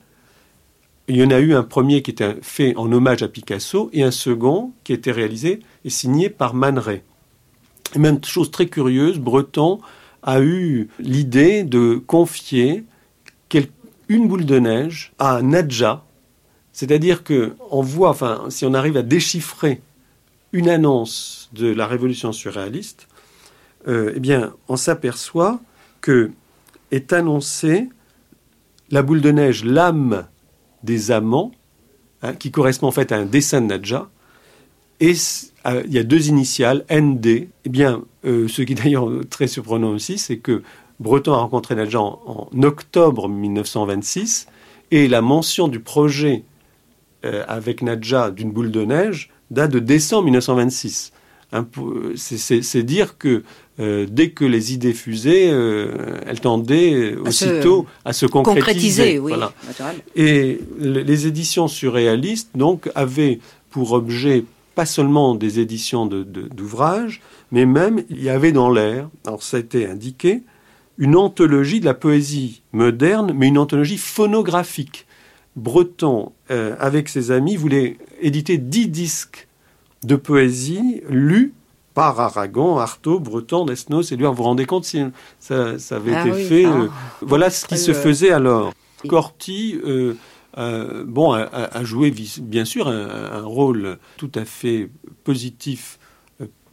Il 1.08 1.16
y 1.16 1.22
en 1.22 1.30
a 1.30 1.40
eu 1.40 1.54
un 1.54 1.62
premier 1.62 2.00
qui 2.00 2.10
était 2.10 2.36
fait 2.40 2.74
en 2.76 2.90
hommage 2.90 3.22
à 3.22 3.28
Picasso 3.28 3.90
et 3.92 4.02
un 4.02 4.10
second 4.10 4.72
qui 4.82 4.94
était 4.94 5.12
réalisé 5.12 5.60
et 5.84 5.90
signé 5.90 6.30
par 6.30 6.54
Man 6.54 6.78
Ray. 6.78 7.02
Même 7.94 8.22
chose 8.24 8.50
très 8.50 8.66
curieuse, 8.66 9.18
Breton 9.18 9.80
a 10.22 10.40
eu 10.40 10.88
l'idée 10.98 11.62
de 11.62 12.02
confier 12.06 12.84
une 14.08 14.28
boule 14.28 14.44
de 14.44 14.58
neige 14.58 15.12
à 15.18 15.42
Nadja. 15.42 16.04
C'est-à-dire 16.72 17.24
que 17.24 17.56
on 17.70 17.82
voit, 17.82 18.10
enfin, 18.10 18.44
si 18.50 18.64
on 18.64 18.74
arrive 18.74 18.96
à 18.96 19.02
déchiffrer 19.02 19.80
une 20.52 20.68
annonce 20.68 21.48
de 21.52 21.72
la 21.72 21.86
révolution 21.86 22.32
surréaliste, 22.32 23.08
euh, 23.88 24.12
eh 24.14 24.20
bien, 24.20 24.54
on 24.68 24.76
s'aperçoit 24.76 25.60
que 26.00 26.30
est 26.90 27.12
annoncée 27.12 27.88
la 28.90 29.02
boule 29.02 29.20
de 29.20 29.30
neige, 29.30 29.64
l'âme 29.64 30.26
des 30.82 31.10
amants, 31.10 31.52
hein, 32.22 32.34
qui 32.34 32.50
correspond 32.50 32.86
en 32.86 32.92
fait 32.92 33.10
à 33.10 33.16
un 33.16 33.26
dessin 33.26 33.60
de 33.60 33.66
Nadja, 33.66 34.08
et 35.00 35.14
euh, 35.66 35.82
il 35.86 35.92
y 35.92 35.98
a 35.98 36.02
deux 36.02 36.28
initiales, 36.28 36.84
ND. 36.90 37.48
Eh 37.64 37.68
bien, 37.68 38.02
euh, 38.24 38.48
ce 38.48 38.62
qui 38.62 38.72
est 38.74 38.76
d'ailleurs 38.76 39.10
très 39.30 39.46
surprenant 39.46 39.90
aussi, 39.90 40.18
c'est 40.18 40.38
que 40.38 40.62
Breton 41.00 41.32
a 41.32 41.38
rencontré 41.38 41.74
Nadja 41.74 42.00
en, 42.00 42.48
octobre 42.62 43.28
1926 43.28 44.46
et 44.90 45.08
la 45.08 45.20
mention 45.20 45.68
du 45.68 45.80
projet 45.80 46.44
euh, 47.24 47.44
avec 47.48 47.82
Nadja 47.82 48.30
d'une 48.30 48.52
boule 48.52 48.70
de 48.70 48.84
neige 48.84 49.30
date 49.50 49.70
de 49.70 49.78
décembre 49.78 50.24
1926. 50.24 51.12
c'est 52.16 52.82
dire 52.82 53.18
que 53.18 53.42
euh, 53.78 54.06
dès 54.10 54.30
que 54.30 54.44
les 54.44 54.72
idées 54.72 54.94
fusaient, 54.94 55.50
euh, 55.50 56.18
elles 56.26 56.40
tendaient 56.40 57.14
aussitôt 57.14 57.86
à 58.04 58.12
se 58.12 58.26
concrétiser. 58.26 59.20
Et 60.16 60.60
les 60.78 61.26
éditions 61.26 61.68
surréalistes 61.68 62.50
donc 62.54 62.90
avaient 62.94 63.38
pour 63.70 63.92
objet 63.92 64.44
pas 64.76 64.86
seulement 64.86 65.34
des 65.34 65.58
éditions 65.58 66.06
d'ouvrages, 66.06 67.22
mais 67.50 67.64
même 67.64 68.04
il 68.10 68.22
y 68.22 68.28
avait 68.28 68.52
dans 68.52 68.70
l'air, 68.70 69.08
alors 69.26 69.42
ça 69.42 69.56
a 69.56 69.60
été 69.60 69.88
indiqué, 69.88 70.42
une 70.98 71.16
anthologie 71.16 71.80
de 71.80 71.86
la 71.86 71.94
poésie 71.94 72.62
moderne, 72.72 73.32
mais 73.34 73.48
une 73.48 73.58
anthologie 73.58 73.96
phonographique. 73.96 75.06
Breton, 75.56 76.32
euh, 76.50 76.76
avec 76.78 77.08
ses 77.08 77.30
amis, 77.30 77.56
voulait 77.56 77.96
éditer 78.20 78.58
dix 78.58 78.88
disques 78.88 79.48
de 80.04 80.14
poésie 80.14 81.02
lus 81.08 81.54
par 81.94 82.20
Aragon, 82.20 82.76
Artaud, 82.76 83.18
Breton, 83.18 83.64
Desnos 83.64 84.12
et 84.12 84.16
lui. 84.16 84.26
Vous 84.26 84.34
vous 84.34 84.42
rendez 84.42 84.66
compte 84.66 84.84
si 84.84 85.02
ça, 85.40 85.76
avait 85.90 86.14
ah 86.14 86.26
été 86.26 86.44
fait 86.44 86.66
euh, 86.66 86.88
Voilà 87.22 87.48
ce 87.48 87.64
qui 87.64 87.78
se 87.78 87.94
faisait 87.94 88.30
alors. 88.30 88.74
Corti, 89.08 89.80
euh, 89.86 90.14
bon, 90.56 91.32
a, 91.32 91.84
joué 91.84 92.12
bien 92.40 92.64
sûr 92.64 92.88
un, 92.88 93.42
rôle 93.42 93.98
tout 94.16 94.30
à 94.34 94.44
fait 94.44 94.90
positif 95.24 95.98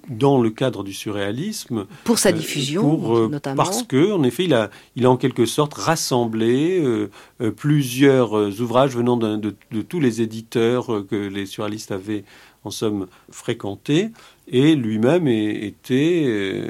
dans 0.10 0.42
le 0.42 0.50
cadre 0.50 0.84
du 0.84 0.94
surréalisme. 0.94 1.86
Pour 2.04 2.20
sa 2.20 2.30
euh, 2.30 2.34
diffusion, 2.34 3.16
euh, 3.16 3.28
notamment. 3.28 3.56
Parce 3.56 3.84
que, 3.84 4.12
en 4.12 4.24
effet, 4.24 4.46
il 4.46 4.54
a, 4.54 4.70
il 4.96 5.06
a 5.06 5.12
en 5.12 5.18
quelque 5.18 5.46
sorte 5.46 5.74
rassemblé 5.74 6.82
euh, 6.84 7.10
plusieurs 7.52 8.34
ouvrages 8.62 8.96
venant 8.96 9.18
de, 9.18 9.56
tous 9.82 10.00
les 10.00 10.22
éditeurs 10.22 11.06
que 11.10 11.16
les 11.16 11.46
surréalistes 11.46 11.92
avaient, 11.92 12.24
en 12.64 12.72
somme, 12.72 13.08
fréquentés. 13.30 14.10
Et 14.48 14.76
lui-même 14.76 15.28
était, 15.28 16.62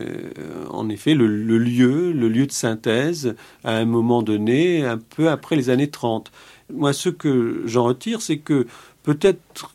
en 0.70 0.90
effet, 0.90 1.16
le, 1.16 1.28
le, 1.28 1.58
lieu, 1.58 2.12
le 2.12 2.30
lieu 2.30 2.46
de 2.46 2.52
synthèse 2.52 3.36
à 3.64 3.78
un 3.78 3.86
moment 3.86 4.22
donné, 4.22 4.86
un 4.86 4.98
peu 4.98 5.30
après 5.30 5.56
les 5.56 5.70
années 5.70 5.90
30. 5.90 6.32
Moi, 6.74 6.94
ce 6.94 7.10
que 7.10 7.64
j'en 7.66 7.84
retire, 7.84 8.22
c'est 8.22 8.38
que 8.38 8.68
peut-être 9.04 9.74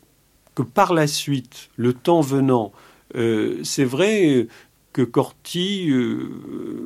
que 0.55 0.61
par 0.63 0.93
la 0.93 1.07
suite, 1.07 1.69
le 1.77 1.93
temps 1.93 2.21
venant, 2.21 2.71
euh, 3.15 3.59
c'est 3.63 3.85
vrai 3.85 4.47
que 4.91 5.01
Corti, 5.03 5.89
euh, 5.89 6.29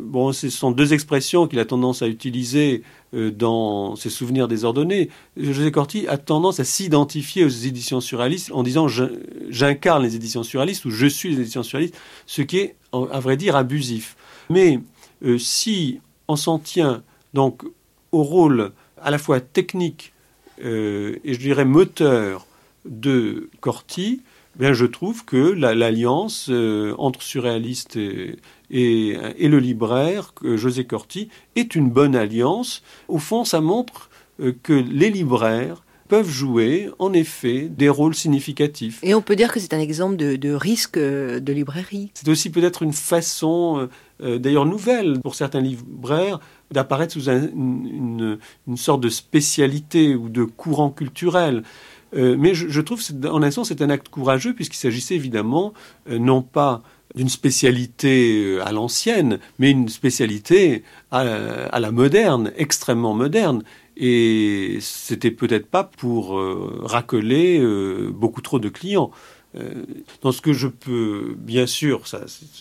bon, 0.03 0.33
ce 0.33 0.49
sont 0.49 0.71
deux 0.71 0.93
expressions 0.93 1.47
qu'il 1.47 1.59
a 1.59 1.65
tendance 1.65 2.01
à 2.01 2.07
utiliser 2.07 2.83
euh, 3.13 3.31
dans 3.31 3.95
ses 3.95 4.09
souvenirs 4.09 4.47
désordonnés. 4.47 5.09
José 5.37 5.71
Corti 5.71 6.07
a 6.07 6.17
tendance 6.17 6.59
à 6.59 6.63
s'identifier 6.63 7.45
aux 7.45 7.49
éditions 7.49 8.01
surréalistes 8.01 8.51
en 8.53 8.63
disant 8.63 8.87
j'incarne 9.49 10.03
les 10.03 10.15
éditions 10.15 10.43
surréalistes 10.43 10.85
ou 10.85 10.91
je 10.91 11.07
suis 11.07 11.29
les 11.29 11.41
éditions 11.41 11.63
surréalistes, 11.63 11.97
ce 12.25 12.41
qui 12.41 12.57
est, 12.57 12.75
à 12.91 13.19
vrai 13.19 13.37
dire, 13.37 13.55
abusif. 13.55 14.17
Mais 14.49 14.79
si 15.37 16.01
on 16.27 16.35
s'en 16.35 16.59
tient 16.59 17.01
donc 17.33 17.63
au 18.11 18.23
rôle 18.23 18.73
à 19.03 19.11
la 19.11 19.17
fois 19.17 19.39
technique 19.39 20.13
et 20.59 21.33
je 21.33 21.37
dirais 21.37 21.65
moteur 21.65 22.45
de 22.85 23.49
Corti, 23.59 24.21
bien, 24.55 24.73
je 24.73 24.85
trouve 24.85 25.25
que 25.25 25.37
l'alliance 25.37 26.47
euh, 26.49 26.93
entre 26.97 27.21
surréaliste 27.21 27.95
et, 27.95 28.37
et, 28.69 29.47
le 29.47 29.59
libraire, 29.59 30.33
José 30.43 30.85
Corti, 30.85 31.29
est 31.55 31.75
une 31.75 31.89
bonne 31.89 32.15
alliance. 32.15 32.83
Au 33.07 33.19
fond, 33.19 33.45
ça 33.45 33.61
montre 33.61 34.09
euh, 34.39 34.53
que 34.63 34.73
les 34.73 35.09
libraires 35.09 35.83
peuvent 36.09 36.29
jouer 36.29 36.89
en 36.99 37.13
effet 37.13 37.69
des 37.69 37.89
rôles 37.89 38.13
significatifs. 38.13 38.99
Et 39.03 39.15
on 39.15 39.21
peut 39.21 39.35
dire 39.35 39.51
que 39.51 39.59
c'est 39.59 39.73
un 39.73 39.79
exemple 39.79 40.15
de, 40.17 40.53
risque 40.53 40.97
euh, 40.97 41.39
de 41.39 41.53
librairie. 41.53 42.11
C'est 42.13 42.29
aussi 42.29 42.51
peut-être 42.51 42.83
une 42.83 42.93
façon, 42.93 43.89
d'ailleurs 44.19 44.65
nouvelle 44.65 45.19
pour 45.21 45.35
certains 45.35 45.61
libraires, 45.61 46.39
d'apparaître 46.73 47.13
sous 47.13 47.29
une, 47.29 48.37
une, 48.67 48.77
sorte 48.77 49.01
de 49.01 49.09
spécialité 49.09 50.15
ou 50.15 50.29
de 50.29 50.43
courant 50.43 50.89
culturel. 50.89 51.63
Euh, 52.15 52.35
mais 52.37 52.53
je, 52.53 52.81
trouve, 52.81 53.01
en 53.25 53.41
un 53.41 53.51
sens, 53.51 53.69
c'est 53.69 53.81
un 53.81 53.89
acte 53.89 54.09
courageux 54.09 54.53
puisqu'il 54.53 54.77
s'agissait 54.77 55.15
évidemment 55.15 55.73
euh, 56.09 56.19
non 56.19 56.41
pas 56.41 56.83
d'une 57.15 57.29
spécialité 57.29 58.43
euh, 58.43 58.65
à 58.65 58.71
l'ancienne, 58.71 59.39
mais 59.59 59.71
une 59.71 59.89
spécialité 59.89 60.83
à, 61.11 61.79
la 61.79 61.91
moderne, 61.91 62.51
extrêmement 62.57 63.13
moderne. 63.13 63.63
Et 63.97 64.77
c'était 64.81 65.31
peut-être 65.31 65.67
pas 65.67 65.83
pour 65.83 66.41
racoler 66.81 67.63
beaucoup 68.09 68.41
trop 68.41 68.57
de 68.57 68.67
clients. 68.67 69.11
dans 70.23 70.31
ce 70.31 70.41
que 70.41 70.51
je 70.51 70.67
peux, 70.67 71.35
bien 71.37 71.67
sûr, 71.67 72.01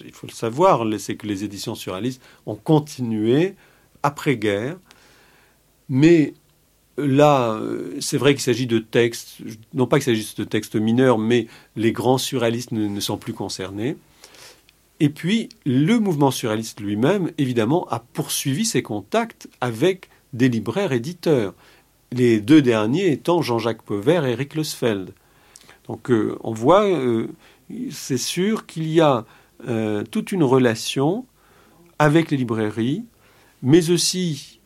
il 0.05 0.13
faut 0.13 0.27
le 0.27 0.35
savoir, 0.35 0.85
c'est 0.99 1.15
que 1.15 1.27
les 1.27 1.43
éditions 1.43 1.75
surréalistes 1.75 2.21
ont 2.45 2.55
continué 2.55 3.55
après-guerre, 4.03 4.77
mais 5.89 6.35
Là, 6.99 7.55
euh, 7.55 7.97
c'est 8.01 8.19
vrai 8.19 8.35
qu'il 8.35 8.43
s'agit 8.43 8.67
de 8.67 8.79
textes, 8.79 9.39
non 9.73 9.87
pas 9.87 9.97
qu'il 9.97 10.05
s'agisse 10.05 10.35
de 10.35 10.45
textes 10.45 10.77
mineurs, 10.77 11.19
mais 11.19 11.47
les 11.75 11.93
grands 11.93 12.19
surréalistes 12.19 12.73
ne, 12.73 13.01
sont 13.01 13.17
plus 13.17 13.33
concernés. 13.33 13.97
Et 15.01 15.09
puis, 15.09 15.49
le 15.65 15.99
mouvement 15.99 16.31
surréaliste 16.31 16.81
lui-même, 16.81 17.31
évidemment, 17.39 17.89
a 17.89 17.99
poursuivi 17.99 18.67
ses 18.67 18.83
contacts 18.83 19.49
avec 19.61 20.11
des 20.35 20.51
libraires 20.51 20.93
éditeurs. 20.93 21.55
Les 22.13 22.41
deux 22.41 22.61
derniers 22.61 23.11
étant 23.11 23.41
Jean-Jacques 23.41 23.83
Pauvert 23.83 24.27
et 24.27 24.33
Eric 24.33 24.55
Losfeld. 24.55 25.15
Donc, 25.89 26.11
euh, 26.11 26.37
on 26.45 26.53
voit, 26.53 26.85
euh, 26.85 27.29
c'est 27.91 28.19
sûr 28.19 28.67
qu'il 28.67 28.89
y 28.89 29.01
a 29.01 29.25
toute 30.11 30.33
une 30.33 30.43
relation 30.43 31.25
avec 32.01 32.33
les 32.33 32.37
librairies, 32.37 33.05
mais 33.63 33.91
aussi 33.91 34.61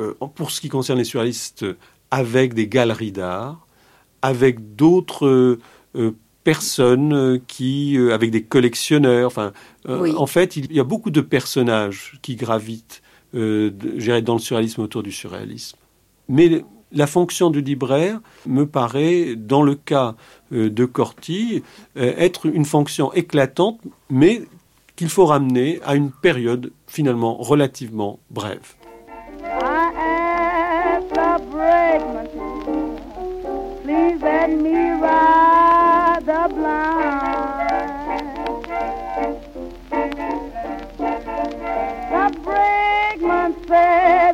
euh, 0.00 0.14
pour 0.34 0.50
ce 0.50 0.60
qui 0.60 0.68
concerne 0.68 0.98
les 0.98 1.04
surréalistes, 1.04 1.64
avec 2.10 2.54
des 2.54 2.68
galeries 2.68 3.12
d'art, 3.12 3.66
avec 4.22 4.74
d'autres 4.76 5.58
euh, 5.94 6.16
personnes 6.42 7.40
qui, 7.46 7.96
euh, 7.96 8.12
avec 8.12 8.30
des 8.30 8.42
collectionneurs. 8.42 9.26
Enfin, 9.26 9.52
en 9.86 10.26
fait, 10.26 10.56
il 10.56 10.72
y 10.72 10.80
a 10.80 10.84
beaucoup 10.84 11.10
de 11.10 11.20
personnages 11.20 12.18
qui 12.22 12.36
gravitent, 12.36 13.02
dans 13.32 13.40
le 13.40 14.38
surréalisme 14.38 14.82
autour 14.82 15.02
du 15.02 15.10
surréalisme. 15.10 15.76
Mais 16.28 16.64
la 16.92 17.08
fonction 17.08 17.50
du 17.50 17.62
libraire 17.62 18.20
me 18.46 18.64
paraît, 18.64 19.34
dans 19.34 19.62
le 19.62 19.74
cas 19.74 20.14
de 20.52 20.84
Corti, 20.84 21.64
être 21.96 22.46
une 22.46 22.64
fonction 22.64 23.12
éclatante, 23.12 23.80
mais 24.08 24.42
qu'il 24.96 25.08
faut 25.08 25.26
ramener 25.26 25.80
à 25.84 25.94
une 25.94 26.10
période 26.10 26.72
finalement 26.86 27.36
relativement 27.36 28.20
brève. 28.30 28.74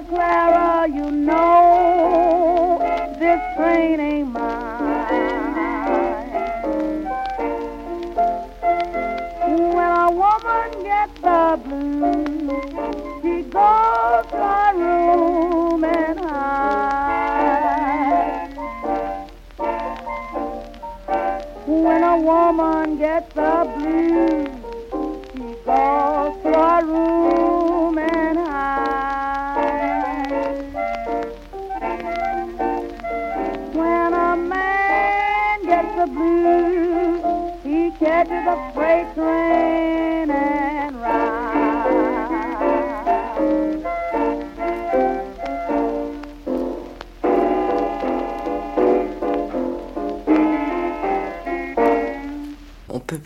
Clara, 0.09 0.87
you 0.89 1.11
know 1.11 2.79
this 3.19 3.41
woman 22.31 22.97
gets 22.97 23.35
the 23.35 23.53
blues, 23.75 24.30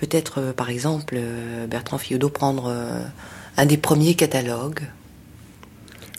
peut-être, 0.07 0.40
euh, 0.40 0.53
par 0.53 0.71
exemple, 0.71 1.14
euh, 1.17 1.67
Bertrand 1.67 1.99
Fiodo 1.99 2.29
prendre 2.29 2.67
euh, 2.69 3.01
un 3.57 3.67
des 3.67 3.77
premiers 3.77 4.14
catalogues. 4.14 4.83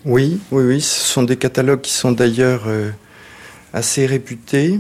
Oui, 0.06 0.40
oui, 0.52 0.64
oui. 0.64 0.82
Ce 0.82 1.02
sont 1.02 1.24
des 1.24 1.38
catalogues 1.38 1.82
qui 1.82 1.94
sont 1.94 2.12
d'ailleurs 2.12 2.68
assez 3.76 4.06
réputés. 4.06 4.80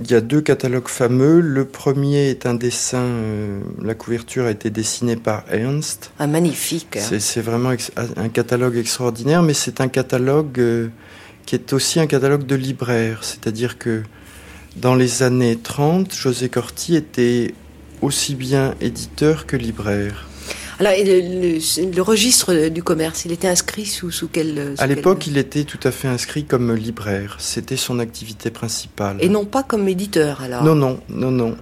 il 0.00 0.10
y 0.10 0.14
a 0.14 0.20
deux 0.20 0.40
catalogues 0.40 0.88
fameux. 0.88 1.40
Le 1.40 1.66
premier 1.66 2.30
est 2.30 2.46
un 2.46 2.54
dessin, 2.54 3.02
euh, 3.02 3.60
la 3.82 3.94
couverture 3.94 4.46
a 4.46 4.50
été 4.50 4.70
dessinée 4.70 5.16
par 5.16 5.44
Ernst. 5.50 6.10
Un 6.18 6.28
magnifique. 6.28 6.98
C'est, 6.98 7.20
c'est 7.20 7.42
vraiment 7.42 7.74
un 8.16 8.28
catalogue 8.30 8.76
extraordinaire, 8.76 9.42
mais 9.42 9.54
c'est 9.54 9.80
un 9.80 9.88
catalogue 9.88 10.58
euh, 10.58 10.88
qui 11.44 11.54
est 11.54 11.72
aussi 11.72 12.00
un 12.00 12.06
catalogue 12.06 12.46
de 12.46 12.54
libraire. 12.54 13.24
C'est-à-dire 13.24 13.76
que 13.76 14.02
dans 14.76 14.94
les 14.94 15.22
années 15.22 15.58
30, 15.62 16.14
José 16.14 16.48
Corti 16.48 16.96
était 16.96 17.54
aussi 18.02 18.34
bien 18.34 18.74
éditeur 18.80 19.46
que 19.46 19.56
libraire. 19.56 20.28
Alors, 20.80 20.92
et 20.94 21.04
le, 21.04 21.20
le- 21.58 21.94
le 21.94 22.02
registre 22.02 22.68
du 22.68 22.82
commerce, 22.82 23.24
il 23.24 23.32
était 23.32 23.46
inscrit 23.48 23.86
sous, 23.86 24.10
sous 24.10 24.28
quel. 24.28 24.74
sous 24.76 24.82
À 24.82 24.86
quel- 24.86 24.96
l'époque, 24.96 25.26
il 25.26 25.38
était 25.38 25.64
tout 25.64 25.78
à 25.84 25.92
fait 25.92 26.08
inscrit 26.08 26.44
comme 26.44 26.74
libraire. 26.74 27.36
C'était 27.38 27.76
son 27.76 27.98
activité 28.00 28.50
principale. 28.50 29.18
Et 29.20 29.28
non 29.28 29.44
pas 29.44 29.62
comme 29.62 29.86
éditeur, 29.88 30.40
alors. 30.42 30.64
Non, 30.64 30.74
non, 30.74 31.00
non, 31.08 31.30
non. 31.30 31.56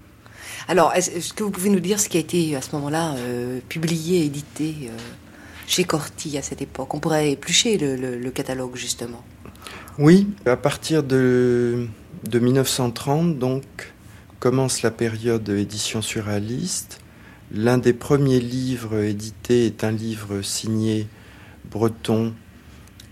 Alors, 0.69 0.93
est-ce 0.95 1.33
que 1.35 1.43
vous 1.43 1.51
pouvez 1.51 1.69
nous 1.71 1.81
dire 1.81 1.99
ce 2.01 2.09
qui 2.09 2.17
a 2.17 2.21
été 2.21 2.55
à 2.57 2.63
ce 2.63 2.69
moment-là 2.77 3.15
euh, 3.19 3.59
publié, 3.69 4.25
édité 4.25 4.75
euh, 4.85 4.97
chez 5.67 5.85
Corti 5.85 6.39
à 6.39 6.43
cette 6.43 6.63
époque? 6.63 6.95
On 6.95 7.01
pourrait 7.01 7.33
éplucher 7.33 7.77
le, 7.77 7.97
le- 7.97 8.17
le 8.19 8.31
catalogue, 8.31 8.77
justement. 8.77 9.23
Oui, 9.99 10.29
à 10.47 10.57
partir 10.57 11.03
de, 11.03 11.87
de 12.27 12.39
1930, 12.39 13.39
donc, 13.39 13.65
commence 14.41 14.81
la 14.81 14.91
période 14.91 15.49
édition 15.51 16.01
surréaliste. 16.01 17.01
L'un 17.53 17.77
des 17.77 17.93
premiers 17.93 18.41
livres 18.41 19.05
édités 19.05 19.67
est 19.67 19.85
un 19.85 19.91
livre 19.93 20.41
signé 20.41 21.07
Breton 21.71 22.33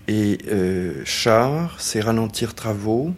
et 0.07 0.39
euh, 0.47 1.03
Char, 1.05 1.75
c'est 1.79 2.01
Ralentir 2.01 2.55
Travaux, 2.55 3.13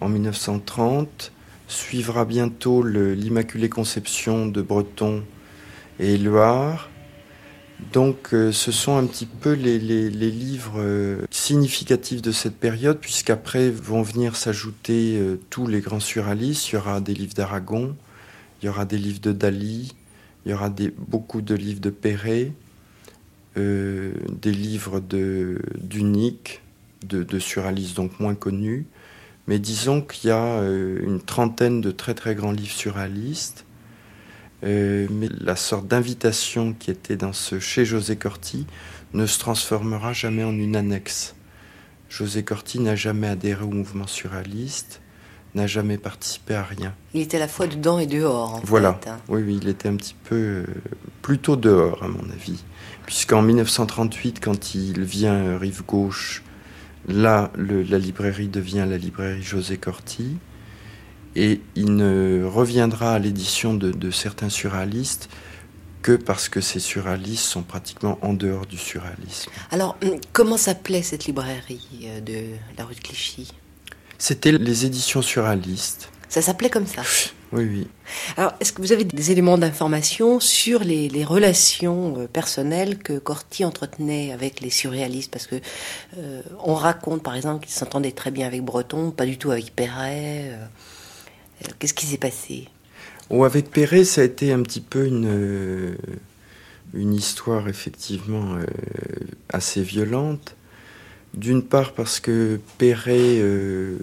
en 0.00 0.08
1930. 0.08 1.32
Suivra 1.68 2.24
bientôt 2.24 2.82
l'Immaculée 2.82 3.68
Conception 3.68 4.46
de 4.46 4.60
Breton 4.60 5.22
et 6.00 6.14
Éluard. 6.14 6.90
Donc 7.90 8.32
euh, 8.32 8.52
ce 8.52 8.70
sont 8.70 8.96
un 8.96 9.06
petit 9.06 9.26
peu 9.26 9.52
les, 9.52 9.78
livres 9.78 10.74
euh, 10.78 11.26
significatifs 11.30 12.22
de 12.22 12.32
cette 12.32 12.56
période, 12.56 12.98
puisqu'après 12.98 13.70
vont 13.70 14.02
venir 14.02 14.36
s'ajouter 14.36 15.18
euh, 15.18 15.40
tous 15.50 15.66
les 15.66 15.80
grands 15.80 16.00
surréalistes. 16.00 16.70
Il 16.70 16.74
y 16.74 16.78
aura 16.78 17.00
des 17.00 17.14
livres 17.14 17.34
d'Aragon, 17.34 17.96
il 18.62 18.66
y 18.66 18.68
aura 18.68 18.84
des 18.84 18.98
livres 18.98 19.20
de 19.20 19.32
Dali, 19.32 19.94
il 20.46 20.52
y 20.52 20.54
aura 20.54 20.70
beaucoup 21.08 21.42
de 21.42 21.54
livres 21.54 21.80
de 21.80 21.90
Perret, 21.90 22.52
des 23.54 24.50
livres 24.50 25.00
d'Unique, 25.00 26.62
de, 27.04 27.38
surréalistes 27.38 27.94
donc 27.96 28.18
moins 28.18 28.34
connus. 28.34 28.86
Mais 29.46 29.58
disons 29.58 30.00
qu'il 30.00 30.30
y 30.30 30.32
a 30.32 30.62
une 30.62 31.20
trentaine 31.20 31.82
de 31.82 31.90
très 31.90 32.14
très 32.14 32.34
grands 32.34 32.52
livres 32.52 32.72
surréalistes. 32.72 33.66
Euh, 34.64 35.08
mais 35.10 35.28
la 35.40 35.56
sorte 35.56 35.88
d'invitation 35.88 36.72
qui 36.72 36.90
était 36.90 37.16
dans 37.16 37.32
ce 37.32 37.58
chez 37.58 37.84
José 37.84 38.16
Corti 38.16 38.66
ne 39.12 39.26
se 39.26 39.38
transformera 39.38 40.12
jamais 40.12 40.44
en 40.44 40.52
une 40.52 40.76
annexe. 40.76 41.34
José 42.08 42.42
Corti 42.44 42.78
n'a 42.78 42.94
jamais 42.94 43.26
adhéré 43.26 43.64
au 43.64 43.70
mouvement 43.70 44.06
surréaliste, 44.06 45.00
n'a 45.54 45.66
jamais 45.66 45.98
participé 45.98 46.54
à 46.54 46.62
rien. 46.62 46.94
Il 47.14 47.22
était 47.22 47.38
à 47.38 47.40
la 47.40 47.48
fois 47.48 47.66
dedans 47.66 47.98
et 47.98 48.06
dehors. 48.06 48.54
en 48.54 48.60
Voilà. 48.64 48.98
fait, 49.02 49.10
hein. 49.10 49.18
Oui, 49.28 49.42
oui, 49.44 49.58
il 49.60 49.68
était 49.68 49.88
un 49.88 49.96
petit 49.96 50.14
peu 50.24 50.36
euh, 50.36 50.64
plutôt 51.22 51.56
dehors, 51.56 52.02
à 52.02 52.08
mon 52.08 52.22
avis. 52.30 52.62
Puisqu'en 53.06 53.42
1938, 53.42 54.40
quand 54.40 54.74
il 54.74 55.02
vient 55.02 55.34
euh, 55.34 55.58
rive 55.58 55.82
gauche, 55.84 56.42
là, 57.08 57.50
le- 57.56 57.82
la 57.82 57.98
librairie 57.98 58.48
devient 58.48 58.86
la 58.88 58.96
librairie 58.98 59.42
José 59.42 59.76
Corti. 59.76 60.36
Et 61.34 61.60
il 61.76 61.96
ne 61.96 62.44
reviendra 62.44 63.14
à 63.14 63.18
l'édition 63.18 63.74
de, 63.74 63.90
de 63.90 64.10
certains 64.10 64.50
surréalistes 64.50 65.28
que 66.02 66.16
parce 66.16 66.48
que 66.48 66.60
ces 66.60 66.80
surréalistes 66.80 67.44
sont 67.44 67.62
pratiquement 67.62 68.18
en 68.22 68.34
dehors 68.34 68.66
du 68.66 68.76
surréalisme. 68.76 69.50
Alors, 69.70 69.96
hum, 70.02 70.16
comment 70.32 70.56
s'appelait 70.56 71.02
cette 71.02 71.26
librairie 71.26 71.86
euh, 72.04 72.20
de 72.20 72.56
la 72.76 72.84
rue 72.84 72.94
de 72.94 73.00
Clichy? 73.00 73.52
C'était 74.18 74.52
les 74.52 74.84
éditions 74.84 75.22
surréalistes. 75.22 76.10
Ça 76.28 76.42
s'appelait 76.42 76.70
comme 76.70 76.86
ça? 76.86 77.02
Oui, 77.52 77.64
oui. 77.64 77.86
Alors, 78.36 78.52
est-ce 78.58 78.72
que 78.72 78.80
vous 78.80 78.92
avez 78.92 79.04
des 79.04 79.30
éléments 79.30 79.58
d'information 79.58 80.40
sur 80.40 80.82
les, 80.82 81.08
les 81.10 81.24
relations 81.24 82.14
euh, 82.18 82.26
personnelles 82.26 82.98
que 82.98 83.18
Corti 83.18 83.64
entretenait 83.64 84.32
avec 84.32 84.60
les 84.60 84.70
surréalistes? 84.70 85.30
Parce 85.30 85.46
que 85.46 85.56
euh, 86.16 86.42
on 86.64 86.74
raconte, 86.74 87.22
par 87.22 87.34
exemple, 87.34 87.66
qu'il 87.66 87.74
s'entendait 87.74 88.12
très 88.12 88.30
bien 88.30 88.46
avec 88.46 88.62
Breton, 88.62 89.10
pas 89.10 89.26
du 89.26 89.38
tout 89.38 89.50
avec 89.50 89.76
Perret. 89.76 90.50
euh, 90.52 90.66
Qu'est-ce 91.78 91.94
qui 91.94 92.06
s'est 92.06 92.18
passé? 92.18 92.68
Avec 93.30 93.70
Perret, 93.70 94.04
ça 94.04 94.20
a 94.20 94.24
été 94.24 94.52
un 94.52 94.62
petit 94.62 94.80
peu 94.80 95.06
une, 95.06 95.26
euh, 95.26 95.94
histoire 96.94 97.68
effectivement 97.68 98.54
euh, 98.56 98.64
assez 99.48 99.82
violente. 99.82 100.54
D'une 101.34 101.62
part 101.62 101.92
parce 101.92 102.20
que 102.20 102.60
Perret, 102.76 103.38
euh, 103.40 103.98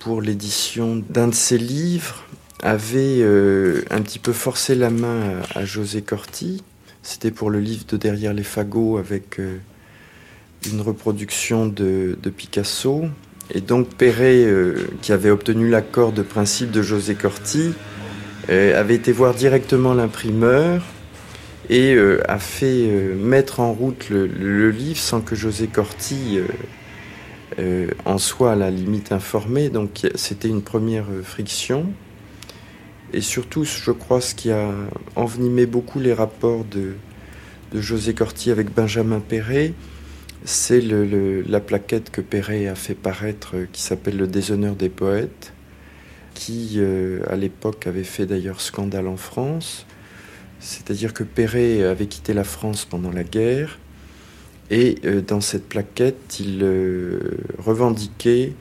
pour 0.00 0.20
l'édition 0.20 0.96
d'un 0.96 1.28
de 1.28 1.34
ses 1.34 1.58
livres, 1.58 2.24
avait 2.60 3.18
euh, 3.20 3.84
un 3.90 4.02
petit 4.02 4.18
peu 4.18 4.32
forcé 4.32 4.74
la 4.74 4.90
main 4.90 5.42
à, 5.54 5.64
José 5.64 6.02
Corti. 6.02 6.62
C'était 7.02 7.30
pour 7.30 7.50
le 7.50 7.60
livre 7.60 7.84
de 7.86 7.96
Derrière 7.96 8.32
les 8.32 8.42
fagots 8.42 8.98
avec 8.98 9.38
euh, 9.38 9.58
une 10.66 10.80
reproduction 10.80 11.66
de 11.66 12.16
Picasso. 12.36 13.04
Et 13.54 13.60
donc 13.60 13.88
Perret, 13.88 14.44
euh, 14.44 14.88
qui 15.02 15.12
avait 15.12 15.30
obtenu 15.30 15.68
l'accord 15.68 16.12
de 16.12 16.22
principe 16.22 16.70
de 16.70 16.80
José 16.80 17.14
Corti, 17.14 17.74
euh, 18.48 18.78
avait 18.80 18.94
été 18.94 19.12
voir 19.12 19.34
directement 19.34 19.92
l'imprimeur 19.92 20.82
et 21.68 21.94
euh, 21.94 22.22
a 22.28 22.38
fait 22.38 22.88
mettre 23.14 23.60
en 23.60 23.72
route 23.72 24.08
le, 24.08 24.70
livre 24.70 24.98
sans 24.98 25.20
que 25.20 25.36
José 25.36 25.66
Corti 25.66 26.40
en 28.06 28.16
soit 28.16 28.52
à 28.52 28.56
la 28.56 28.70
limite 28.70 29.12
informé. 29.12 29.68
Donc 29.68 30.06
c'était 30.14 30.48
une 30.48 30.62
première 30.62 31.06
friction. 31.22 31.92
Et 33.12 33.20
surtout, 33.20 33.64
je 33.64 33.90
crois, 33.90 34.22
ce 34.22 34.34
qui 34.34 34.50
a 34.50 34.70
envenimé 35.16 35.66
beaucoup 35.66 36.00
les 36.00 36.14
rapports 36.14 36.64
de, 36.64 36.94
de 37.72 37.80
José 37.82 38.14
Corti 38.14 38.50
avec 38.50 38.72
Benjamin 38.74 39.20
Perret, 39.20 39.74
c'est 40.44 40.80
la 40.80 41.60
plaquette 41.60 42.10
que 42.10 42.20
Perret 42.20 42.66
a 42.66 42.74
fait 42.74 42.94
paraître 42.94 43.56
euh, 43.56 43.66
qui 43.72 43.82
s'appelle 43.82 44.16
Le 44.16 44.26
déshonneur 44.26 44.74
des 44.74 44.88
poètes, 44.88 45.52
qui 46.34 46.74
euh, 46.76 47.20
à 47.28 47.36
l'époque 47.36 47.86
avait 47.86 48.04
fait 48.04 48.26
d'ailleurs 48.26 48.60
scandale 48.60 49.06
en 49.06 49.16
France. 49.16 49.86
C'est-à-dire 50.58 51.12
que 51.12 51.24
Perret 51.24 51.84
avait 51.84 52.06
quitté 52.06 52.34
la 52.34 52.44
France 52.44 52.84
pendant 52.84 53.10
la 53.10 53.24
guerre 53.24 53.78
et 54.70 54.96
euh, 55.04 55.20
dans 55.20 55.40
cette 55.40 55.68
plaquette, 55.68 56.40
il 56.40 56.64
revendiquait 57.58 58.52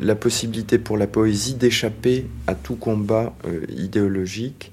la 0.00 0.14
possibilité 0.14 0.78
pour 0.78 0.96
la 0.96 1.06
poésie 1.06 1.54
d'échapper 1.54 2.26
à 2.46 2.54
tout 2.54 2.76
combat 2.76 3.34
idéologique. 3.68 4.72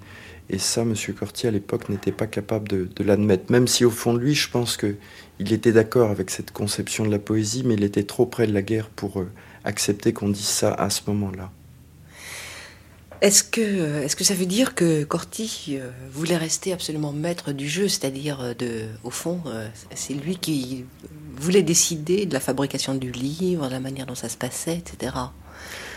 Et 0.51 0.60
ça, 0.60 0.82
M. 0.82 0.93
Corti, 1.17 1.47
à 1.47 1.51
l'époque, 1.51 1.89
n'était 1.89 2.12
pas 2.12 2.28
capable 2.28 2.67
de, 2.67 2.88
de 2.95 3.04
l'admettre. 3.04 3.51
Même 3.51 3.67
si, 3.67 3.84
au 3.84 3.89
fond 3.89 4.13
de 4.13 4.19
lui, 4.19 4.36
je 4.36 4.47
pense 4.47 4.78
qu'il 5.38 5.54
était 5.54 5.71
d'accord 5.71 6.12
avec 6.12 6.30
cette 6.30 6.52
conception 6.52 7.06
de 7.06 7.12
la 7.12 7.19
poésie, 7.19 7.63
mais 7.65 7.76
il 7.76 7.84
était 7.84 8.04
trop 8.04 8.26
près 8.26 8.48
de 8.48 8.54
la 8.54 8.62
guerre 8.62 8.89
pour 8.89 9.19
euh, 9.19 9.32
accepter 9.63 10.13
qu'on 10.13 10.30
dise 10.30 10.45
ça 10.45 10.74
à 10.74 10.89
ce 10.89 11.02
moment-là. 11.08 11.52
Est-ce 13.21 13.43
que, 13.43 13.62
euh, 13.62 14.04
est-ce 14.04 14.15
que 14.15 14.24
ça 14.24 14.34
veut 14.34 14.45
dire 14.45 14.76
que 14.76 15.04
Corti 15.04 15.78
euh, 15.80 15.89
voulait 16.12 16.38
rester 16.38 16.74
absolument 16.74 17.13
maître 17.13 17.54
du 17.54 17.67
jeu, 17.67 17.88
c'est-à-dire 17.88 18.56
de, 18.58 18.84
au 19.04 19.10
fond, 19.10 19.41
c'est 19.93 20.13
lui 20.13 20.38
qui 20.38 20.86
voulait 21.38 21.63
décider 21.63 22.26
de 22.26 22.34
la 22.34 22.39
fabrication 22.39 22.95
du 22.95 23.12
livre, 23.12 23.67
de 23.67 23.71
la 23.71 23.80
manière 23.80 24.06
dont 24.06 24.15
ça 24.15 24.30
se 24.30 24.38
passait, 24.38 24.78
etc. 24.78 25.13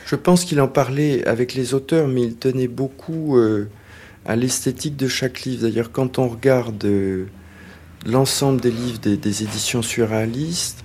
Je 0.08 0.16
pense 0.16 0.46
qu'il 0.46 0.58
en 0.62 0.68
parlait 0.68 1.22
avec 1.26 1.52
les 1.52 1.74
auteurs, 1.74 2.08
mais 2.08 2.22
il 2.22 2.36
tenait 2.36 2.66
beaucoup 2.66 3.36
euh, 3.36 3.68
à 4.24 4.36
l'esthétique 4.36 4.96
de 4.96 5.06
chaque 5.06 5.42
livre. 5.42 5.62
D'ailleurs, 5.62 5.92
quand 5.92 6.18
on 6.18 6.28
regarde 6.28 6.82
euh, 6.86 7.26
l'ensemble 8.06 8.60
des 8.60 8.70
livres 8.70 8.98
des, 8.98 9.16
des 9.16 9.42
éditions 9.42 9.82
surréalistes, 9.82 10.84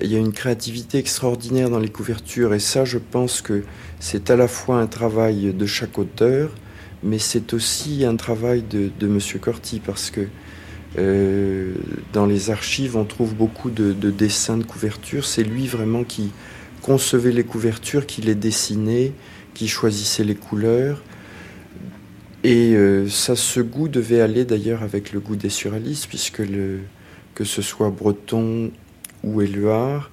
il 0.00 0.10
y 0.10 0.16
a 0.16 0.18
une 0.18 0.32
créativité 0.32 0.98
extraordinaire 0.98 1.70
dans 1.70 1.78
les 1.78 1.88
couvertures, 1.88 2.52
et 2.54 2.58
ça, 2.58 2.84
je 2.84 2.98
pense 2.98 3.40
que 3.42 3.62
c'est 4.00 4.30
à 4.30 4.36
la 4.36 4.48
fois 4.48 4.80
un 4.80 4.86
travail 4.86 5.54
de 5.54 5.66
chaque 5.66 5.98
auteur, 5.98 6.50
mais 7.02 7.18
c'est 7.18 7.52
aussi 7.54 8.04
un 8.04 8.16
travail 8.16 8.62
de, 8.62 8.90
de 8.98 9.06
Monsieur 9.06 9.38
Corti, 9.38 9.80
parce 9.80 10.10
que 10.10 10.26
euh, 10.98 11.74
dans 12.12 12.26
les 12.26 12.50
archives, 12.50 12.96
on 12.96 13.04
trouve 13.04 13.34
beaucoup 13.34 13.70
de, 13.70 13.92
de 13.92 14.10
dessins 14.10 14.56
de 14.56 14.64
couverture. 14.64 15.24
C'est 15.24 15.42
lui 15.42 15.66
vraiment 15.66 16.04
qui 16.04 16.30
concevait 16.82 17.32
les 17.32 17.44
couvertures, 17.44 18.06
qui 18.06 18.22
les 18.22 18.34
dessinait, 18.34 19.12
qui 19.54 19.68
choisissait 19.68 20.24
les 20.24 20.34
couleurs. 20.34 21.02
Et 22.44 22.74
euh, 22.74 23.08
ça, 23.08 23.36
ce 23.36 23.60
goût 23.60 23.88
devait 23.88 24.20
aller 24.20 24.44
d'ailleurs 24.44 24.82
avec 24.82 25.12
le 25.12 25.20
goût 25.20 25.34
des 25.34 25.48
surréalistes, 25.48 26.06
puisque 26.08 26.38
le, 26.38 26.80
que 27.34 27.44
ce 27.44 27.62
soit 27.62 27.90
Breton 27.90 28.70
ou 29.22 29.40
Éluard, 29.40 30.10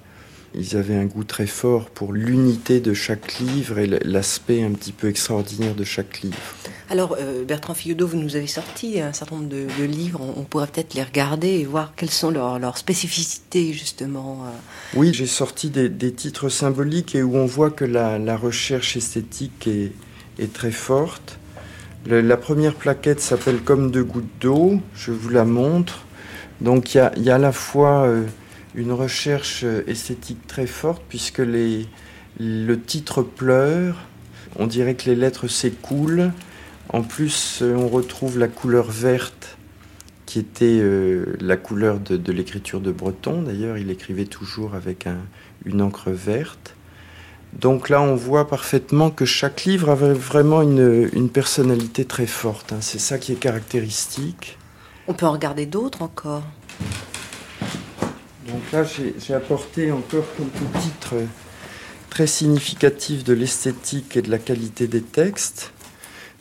ils 0.54 0.76
avaient 0.76 0.96
un 0.96 1.06
goût 1.06 1.24
très 1.24 1.46
fort 1.46 1.88
pour 1.88 2.12
l'unité 2.12 2.80
de 2.80 2.92
chaque 2.92 3.38
livre 3.38 3.78
et 3.78 3.86
l'aspect 3.86 4.62
un 4.62 4.72
petit 4.72 4.92
peu 4.92 5.08
extraordinaire 5.08 5.74
de 5.74 5.84
chaque 5.84 6.20
livre. 6.20 6.36
Alors, 6.90 7.16
euh, 7.18 7.44
Bertrand 7.44 7.72
Fillodot, 7.72 8.06
vous 8.06 8.18
nous 8.18 8.36
avez 8.36 8.46
sorti 8.46 9.00
un 9.00 9.14
certain 9.14 9.36
nombre 9.36 9.48
de, 9.48 9.84
livres. 9.84 10.20
On, 10.20 10.42
pourrait 10.42 10.66
peut-être 10.66 10.92
les 10.94 11.02
regarder 11.02 11.48
et 11.48 11.64
voir 11.64 11.94
quelles 11.96 12.10
sont 12.10 12.30
leurs, 12.30 12.76
spécificités, 12.76 13.72
justement. 13.72 14.44
Euh. 14.44 14.98
Oui, 14.98 15.12
j'ai 15.14 15.26
sorti 15.26 15.70
des, 15.70 16.12
titres 16.12 16.50
symboliques 16.50 17.14
et 17.14 17.22
où 17.22 17.36
on 17.36 17.46
voit 17.46 17.70
que 17.70 17.86
la, 17.86 18.36
recherche 18.36 18.96
esthétique 18.96 19.68
est, 20.38 20.52
très 20.52 20.72
forte. 20.72 21.38
La 22.06 22.36
première 22.36 22.74
plaquette 22.74 23.20
s'appelle 23.20 23.60
Comme 23.60 23.90
deux 23.90 24.04
gouttes 24.04 24.24
d'eau. 24.40 24.80
Je 24.94 25.12
vous 25.12 25.28
la 25.28 25.44
montre. 25.44 26.04
Donc, 26.60 26.94
il 26.94 27.22
y 27.22 27.30
a, 27.30 27.34
à 27.34 27.38
la 27.38 27.52
fois 27.52 28.04
euh, 28.04 28.24
une 28.74 28.92
recherche 28.92 29.64
esthétique 29.86 30.46
très 30.46 30.66
forte, 30.66 31.02
puisque 31.08 31.42
le 32.38 32.76
titre 32.76 33.22
pleure. 33.22 33.96
On 34.56 34.66
dirait 34.66 34.94
que 34.94 35.08
les 35.08 35.16
lettres 35.16 35.48
s'écoulent 35.48 36.30
en 36.92 37.02
plus, 37.02 37.60
euh, 37.62 37.74
on 37.74 37.88
retrouve 37.88 38.38
la 38.38 38.48
couleur 38.48 38.90
verte 38.90 39.56
qui 40.26 40.38
était 40.38 40.78
euh, 40.80 41.36
la 41.40 41.56
couleur 41.56 41.98
de, 42.00 42.32
l'écriture 42.32 42.80
de 42.80 42.92
Breton. 42.92 43.42
D'ailleurs, 43.42 43.78
il 43.78 43.90
écrivait 43.90 44.26
toujours 44.26 44.74
avec 44.74 45.06
une 45.64 45.82
encre 45.82 46.10
verte. 46.10 46.71
Donc 47.52 47.88
là, 47.90 48.00
on 48.00 48.16
voit 48.16 48.48
parfaitement 48.48 49.10
que 49.10 49.24
chaque 49.24 49.64
livre 49.64 49.90
avait 49.90 50.14
vraiment 50.14 50.62
une, 50.62 51.28
personnalité 51.28 52.04
très 52.04 52.26
forte. 52.26 52.72
Hein. 52.72 52.78
C'est 52.80 52.98
ça 52.98 53.18
qui 53.18 53.32
est 53.32 53.36
caractéristique. 53.36 54.58
On 55.06 55.14
peut 55.14 55.26
en 55.26 55.32
regarder 55.32 55.66
d'autres 55.66 56.02
encore. 56.02 56.42
Donc 58.48 58.60
là, 58.72 58.84
j'ai 58.84 59.34
apporté 59.34 59.92
encore 59.92 60.24
quelques 60.36 60.82
titres 60.82 61.14
très 62.10 62.26
significatifs 62.26 63.24
de 63.24 63.32
l'esthétique 63.32 64.16
et 64.16 64.22
de 64.22 64.30
la 64.30 64.38
qualité 64.38 64.86
des 64.86 65.02
textes. 65.02 65.72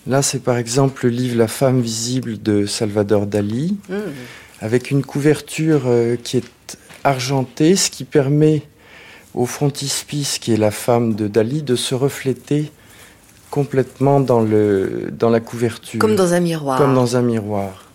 Là, 0.08 0.22
c'est 0.22 0.40
par 0.40 0.58
exemple 0.58 1.06
le 1.06 1.12
livre 1.12 1.38
La 1.38 1.48
femme 1.48 1.82
visible 1.82 2.42
de 2.42 2.66
Salvador 2.66 3.28
Dali, 3.28 3.78
mmh. 3.88 3.96
avec 4.62 4.92
une 4.92 5.04
couverture 5.04 5.84
euh, 5.86 6.16
qui 6.16 6.38
est 6.38 6.78
argentée, 7.04 7.76
ce 7.76 7.90
qui 7.90 8.04
permet 8.04 8.64
au 9.34 9.46
frontispice, 9.46 10.40
qui 10.40 10.54
est 10.54 10.58
la 10.58 10.72
femme 10.72 11.16
de 11.16 11.28
Dali, 11.28 11.64
de 11.64 11.76
se 11.76 11.96
refléter 11.96 12.72
complètement 13.50 14.20
dans, 14.20 14.42
le, 14.42 15.10
dans 15.12 15.30
la 15.30 15.40
couverture. 15.40 16.00
Comme 16.00 16.16
dans 16.16 16.34
un 16.34 16.40
miroir. 16.40 16.78
Comme 16.78 16.96
dans 16.96 17.18
un 17.18 17.22
miroir. 17.22 17.86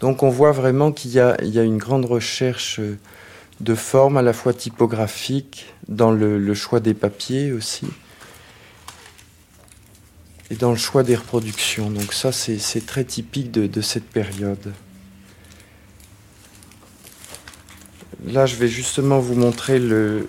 Donc 0.00 0.22
on 0.22 0.30
voit 0.30 0.52
vraiment 0.52 0.92
qu'il 0.92 1.10
y, 1.12 1.20
a, 1.20 1.36
une 1.42 1.78
grande 1.78 2.04
recherche 2.04 2.80
de 3.60 3.74
forme 3.74 4.16
à 4.16 4.22
la 4.22 4.32
fois 4.32 4.54
typographique, 4.54 5.74
dans 5.88 6.12
le 6.12 6.54
choix 6.54 6.80
des 6.80 6.94
papiers 6.94 7.52
aussi 7.52 7.86
et 10.50 10.54
dans 10.54 10.70
le 10.70 10.76
choix 10.76 11.02
des 11.02 11.16
reproductions. 11.16 11.90
Donc 11.90 12.12
ça, 12.12 12.32
c'est 12.32 12.86
très 12.86 13.04
typique 13.04 13.50
de, 13.50 13.80
cette 13.80 14.08
période. 14.08 14.72
Là, 18.26 18.46
je 18.46 18.56
vais 18.56 18.68
justement 18.68 19.18
vous 19.18 19.34
montrer 19.34 19.78
le, 19.78 20.26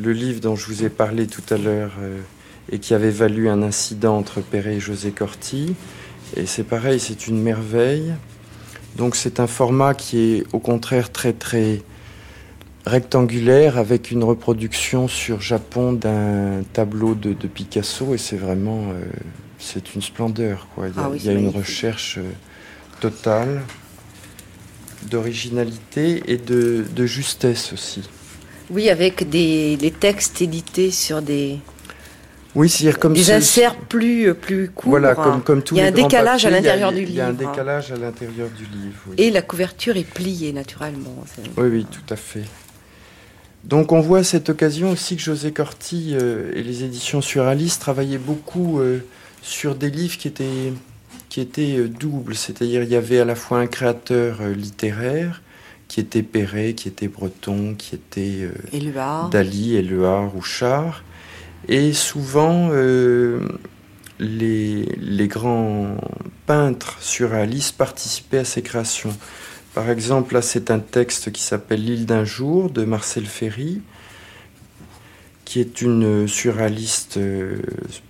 livre 0.00 0.40
dont 0.40 0.56
je 0.56 0.66
vous 0.66 0.84
ai 0.84 0.88
parlé 0.88 1.26
tout 1.26 1.42
à 1.50 1.56
l'heure 1.56 1.92
euh, 2.00 2.20
et 2.70 2.78
qui 2.78 2.94
avait 2.94 3.10
valu 3.10 3.48
un 3.48 3.62
incident 3.62 4.16
entre 4.16 4.40
Perret 4.40 4.76
et 4.76 4.80
José 4.80 5.10
Corti. 5.10 5.74
Et 6.36 6.46
c'est 6.46 6.64
pareil, 6.64 7.00
c'est 7.00 7.28
une 7.28 7.40
merveille. 7.40 8.12
Donc 8.96 9.16
c'est 9.16 9.40
un 9.40 9.46
format 9.46 9.94
qui 9.94 10.18
est 10.18 10.44
au 10.52 10.58
contraire 10.58 11.12
très 11.12 11.32
très 11.32 11.82
rectangulaire 12.86 13.78
avec 13.78 14.10
une 14.10 14.24
reproduction 14.24 15.08
sur 15.08 15.40
Japon 15.40 15.92
d'un 15.92 16.62
tableau 16.72 17.14
de, 17.14 17.32
Picasso 17.46 18.14
et 18.14 18.18
c'est 18.18 18.36
vraiment 18.36 18.90
euh, 18.90 19.02
c'est 19.58 19.94
une 19.94 20.02
splendeur. 20.02 20.68
Quoi. 20.74 20.88
Il 20.88 20.94
y 20.94 21.28
a, 21.28 21.32
ah 21.32 21.32
une 21.32 21.48
recherche 21.48 22.18
euh, 22.18 22.30
totale 23.00 23.62
d'originalité 25.10 26.22
et 26.26 26.36
de, 26.36 26.84
justesse 27.06 27.72
aussi. 27.72 28.02
Oui, 28.70 28.90
avec 28.90 29.28
des, 29.28 29.94
textes 29.98 30.42
édités 30.42 30.90
sur 30.90 31.22
des, 31.22 31.58
oui, 32.56 32.70
c'est-à-dire 32.70 32.98
comme 32.98 33.12
des 33.12 33.30
inserts 33.30 33.76
plus 33.76 34.32
plus 34.34 34.70
courts. 34.70 34.90
Voilà, 34.90 35.14
comme 35.14 35.42
comme 35.42 35.62
tous 35.62 35.74
Il 35.74 35.78
y 35.78 35.82
a 35.82 35.86
un 35.86 35.90
décalage 35.90 36.46
à 36.46 36.50
l'intérieur 36.50 36.90
du 36.90 37.00
livre. 37.00 37.10
Il 37.10 37.16
y 37.16 37.20
a 37.20 37.28
un 37.28 37.32
décalage 37.32 37.92
à 37.92 37.96
l'intérieur 37.96 38.48
du 38.48 38.64
livre. 38.64 39.02
Et 39.18 39.30
la 39.30 39.42
couverture 39.42 39.96
est 39.96 40.08
pliée 40.08 40.52
naturellement. 40.54 41.14
Oui, 41.58 41.68
oui, 41.68 41.86
tout 41.90 42.12
à 42.12 42.16
fait. 42.16 42.44
Donc 43.66 43.90
on 43.90 44.00
voit 44.00 44.18
à 44.18 44.24
cette 44.24 44.48
occasion 44.48 44.90
aussi 44.92 45.16
que 45.16 45.22
José 45.22 45.52
Corti 45.52 46.12
euh, 46.14 46.52
et 46.54 46.62
les 46.62 46.84
éditions 46.84 47.20
Suralistes 47.20 47.80
travaillaient 47.80 48.16
beaucoup 48.16 48.78
euh, 48.78 49.00
sur 49.42 49.74
des 49.74 49.90
livres 49.90 50.16
qui 50.16 50.28
étaient, 50.28 50.72
qui 51.28 51.40
étaient 51.40 51.76
euh, 51.76 51.88
doubles, 51.88 52.36
c'est-à-dire 52.36 52.84
il 52.84 52.88
y 52.88 52.94
avait 52.94 53.18
à 53.18 53.24
la 53.24 53.34
fois 53.34 53.58
un 53.58 53.66
créateur 53.66 54.38
littéraire, 54.56 55.42
qui 55.96 56.00
était 56.00 56.22
Perret, 56.22 56.74
qui 56.74 56.88
était 56.88 57.08
Breton, 57.08 57.74
qui 57.74 57.94
était 57.94 58.42
euh, 58.42 58.52
Dali, 59.30 59.76
Éluard, 59.76 60.30
Rouchard. 60.30 61.04
Et 61.68 61.94
souvent, 61.94 62.70
les, 64.18 64.84
les, 65.00 65.26
grands 65.26 65.96
peintres 66.44 66.98
surréalistes 67.00 67.78
participaient 67.78 68.40
à 68.40 68.44
ces 68.44 68.60
créations. 68.60 69.16
Par 69.72 69.88
exemple, 69.88 70.34
là, 70.34 70.42
c'est 70.42 70.70
un 70.70 70.80
texte 70.80 71.32
qui 71.32 71.40
s'appelle 71.40 71.82
L'île 71.82 72.04
d'un 72.04 72.24
jour 72.24 72.68
de 72.68 72.84
Marcel 72.84 73.24
Ferry, 73.24 73.80
qui 75.46 75.60
est 75.60 75.80
une 75.80 76.28
surréaliste 76.28 77.18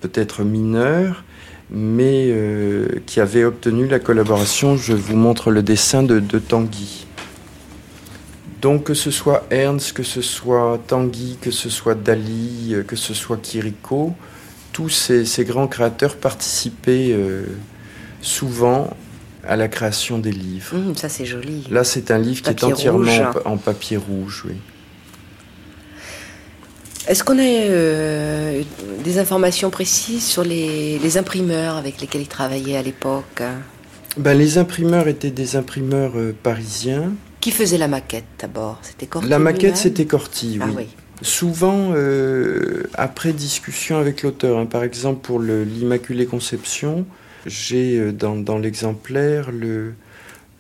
peut-être 0.01 0.43
mineure, 0.43 1.23
mais 1.71 2.27
euh, 2.31 3.01
qui 3.07 3.21
avait 3.21 3.45
obtenu 3.45 3.87
la 3.87 3.99
collaboration, 3.99 4.77
je 4.77 4.93
vous 4.93 5.17
montre 5.17 5.51
le 5.51 5.63
dessin 5.63 6.03
de, 6.03 6.21
Tanguy. 6.39 7.06
Donc 8.61 8.85
que 8.85 8.95
ce 8.95 9.11
soit 9.11 9.47
Ernst, 9.51 9.93
que 9.93 10.03
ce 10.03 10.23
soit 10.23 10.81
Tanguy, 10.87 11.39
que 11.41 11.51
ce 11.51 11.69
soit 11.69 11.95
Dali, 11.95 12.71
euh, 12.73 12.83
que 12.83 12.97
ce 12.97 13.15
soit 13.15 13.37
Kiriko, 13.37 14.15
tous 14.73 14.89
ces, 14.89 15.45
grands 15.45 15.69
créateurs 15.69 16.17
participaient 16.17 17.11
euh, 17.13 17.45
souvent 18.21 18.91
à 19.47 19.57
la 19.57 19.69
création 19.69 20.19
des 20.19 20.33
livres. 20.33 20.77
Mmh, 20.77 20.97
ça 20.97 21.09
c'est 21.09 21.27
joli. 21.27 21.65
Là 21.71 21.85
c'est 21.85 22.11
un 22.11 22.19
livre 22.19 22.43
qui 22.43 22.51
est 22.51 22.65
entièrement 22.65 23.31
en 23.45 23.57
papier 23.57 23.97
rouge, 23.97 24.45
oui. 24.49 24.57
Est-ce 27.09 27.23
qu'on 27.23 27.39
a 27.39 27.43
euh, 27.43 28.63
des 29.05 29.19
informations 29.21 29.71
précises 29.71 30.25
sur 30.25 30.43
les, 30.43 31.17
imprimeurs 31.17 31.77
avec 31.77 32.01
lesquels 32.01 32.23
il 32.23 32.29
travaillait 32.29 32.77
à 32.77 32.83
l'époque? 32.83 33.43
Ben, 34.17 34.37
Les 34.37 34.59
imprimeurs 34.59 35.07
étaient 35.07 35.31
des 35.31 35.55
imprimeurs 35.55 36.13
euh, 36.17 36.35
parisiens. 36.43 37.13
Qui 37.41 37.51
faisait 37.51 37.79
la 37.79 37.89
maquette 37.89 38.25
d'abord? 38.39 38.79
C'était 38.83 39.07
Corti 39.07 39.29
La 39.29 39.39
maquette, 39.39 39.77
c'était 39.77 40.07
Corti, 40.07 40.59
ah 40.61 40.67
oui. 40.77 40.87
Souvent, 41.23 41.93
euh, 41.95 42.85
après 42.95 43.33
discussion 43.33 43.97
avec 43.97 44.23
l'auteur, 44.23 44.59
hein. 44.59 44.67
par 44.67 44.85
exemple 44.85 45.21
pour 45.23 45.41
l'Immaculée 45.41 46.27
Conception, 46.27 47.07
j'ai 47.47 48.13
dans, 48.13 48.59
l'exemplaire 48.59 49.51
le, 49.51 49.95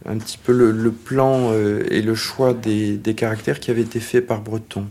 un 0.06 0.16
petit 0.16 0.38
peu 0.38 0.52
le, 0.52 0.90
plan 0.92 1.52
et 1.52 2.00
le 2.00 2.14
choix 2.14 2.54
des, 2.54 2.96
des, 2.96 3.14
caractères 3.14 3.60
qui 3.60 3.70
avaient 3.70 3.82
été 3.82 4.00
faits 4.00 4.26
par 4.26 4.40
Breton. 4.40 4.86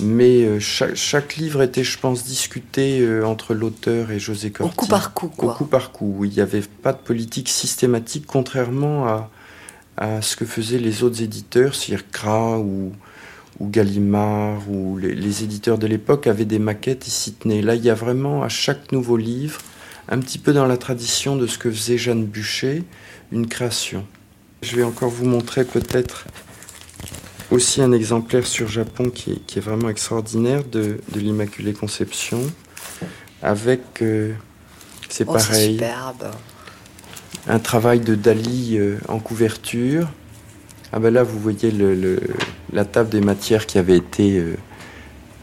Mais 0.00 0.42
euh, 0.44 0.58
chaque, 0.58 1.36
livre 1.36 1.62
était, 1.62 1.84
je 1.84 1.98
pense, 1.98 2.24
discuté 2.24 3.00
euh, 3.00 3.24
entre 3.24 3.54
l'auteur 3.54 4.10
et 4.10 4.18
José 4.18 4.50
Corti. 4.50 4.72
Au 4.72 4.76
coup 4.76 4.86
par 4.88 5.12
coup, 5.12 5.28
quoi. 5.28 5.52
Au 5.52 5.56
coup 5.56 5.66
par 5.66 5.92
coup, 5.92 6.12
oui. 6.18 6.30
Il 6.30 6.34
n'y 6.34 6.40
avait 6.40 6.62
pas 6.82 6.92
de 6.92 6.98
politique 6.98 7.48
systématique, 7.48 8.24
contrairement 8.26 9.06
à, 9.06 9.30
à 9.96 10.22
ce 10.22 10.36
que 10.36 10.44
faisaient 10.44 10.78
les 10.78 11.02
autres 11.02 11.22
éditeurs, 11.22 11.74
Cra 12.12 12.58
ou, 12.58 12.92
ou 13.60 13.68
Gallimard, 13.68 14.68
ou 14.68 14.98
les, 14.98 15.44
éditeurs 15.44 15.78
de 15.78 15.86
l'époque 15.86 16.26
avaient 16.26 16.44
des 16.44 16.58
maquettes, 16.58 17.06
ils 17.06 17.12
s'y 17.12 17.32
tenaient. 17.32 17.62
Là, 17.62 17.74
il 17.74 17.84
y 17.84 17.90
a 17.90 17.94
vraiment, 17.94 18.42
à 18.42 18.48
chaque 18.48 18.92
nouveau 18.92 19.16
livre, 19.16 19.60
un 20.08 20.18
petit 20.18 20.38
peu 20.38 20.52
dans 20.52 20.66
la 20.66 20.76
tradition 20.76 21.36
de 21.36 21.46
ce 21.46 21.58
que 21.58 21.70
faisait 21.70 21.98
Jeanne 21.98 22.26
Bûcher, 22.26 22.84
une 23.32 23.46
création. 23.46 24.04
Je 24.62 24.76
vais 24.76 24.82
encore 24.82 25.10
vous 25.10 25.26
montrer 25.26 25.64
peut-être 25.64 26.26
aussi 27.50 27.80
un 27.80 27.92
exemplaire 27.92 28.46
sur 28.46 28.68
Japon 28.68 29.10
qui 29.10 29.32
est, 29.32 29.60
vraiment 29.60 29.88
extraordinaire 29.88 30.64
de, 30.64 31.00
l'Immaculée 31.14 31.72
Conception, 31.72 32.40
avec, 33.42 34.02
euh, 34.02 34.32
c'est 35.08 35.24
oh, 35.28 35.34
pareil, 35.34 35.80
un 37.48 37.58
travail 37.58 38.00
de 38.00 38.14
Dali 38.14 38.76
euh, 38.78 38.98
en 39.08 39.18
couverture. 39.18 40.08
Ah 40.92 40.98
ben 40.98 41.12
là, 41.12 41.22
vous 41.22 41.38
voyez 41.38 41.70
le, 41.70 42.20
la 42.72 42.84
table 42.84 43.10
des 43.10 43.20
matières 43.20 43.66
qui 43.66 43.78
avait 43.78 43.96
été 43.96 44.38
euh, 44.38 44.54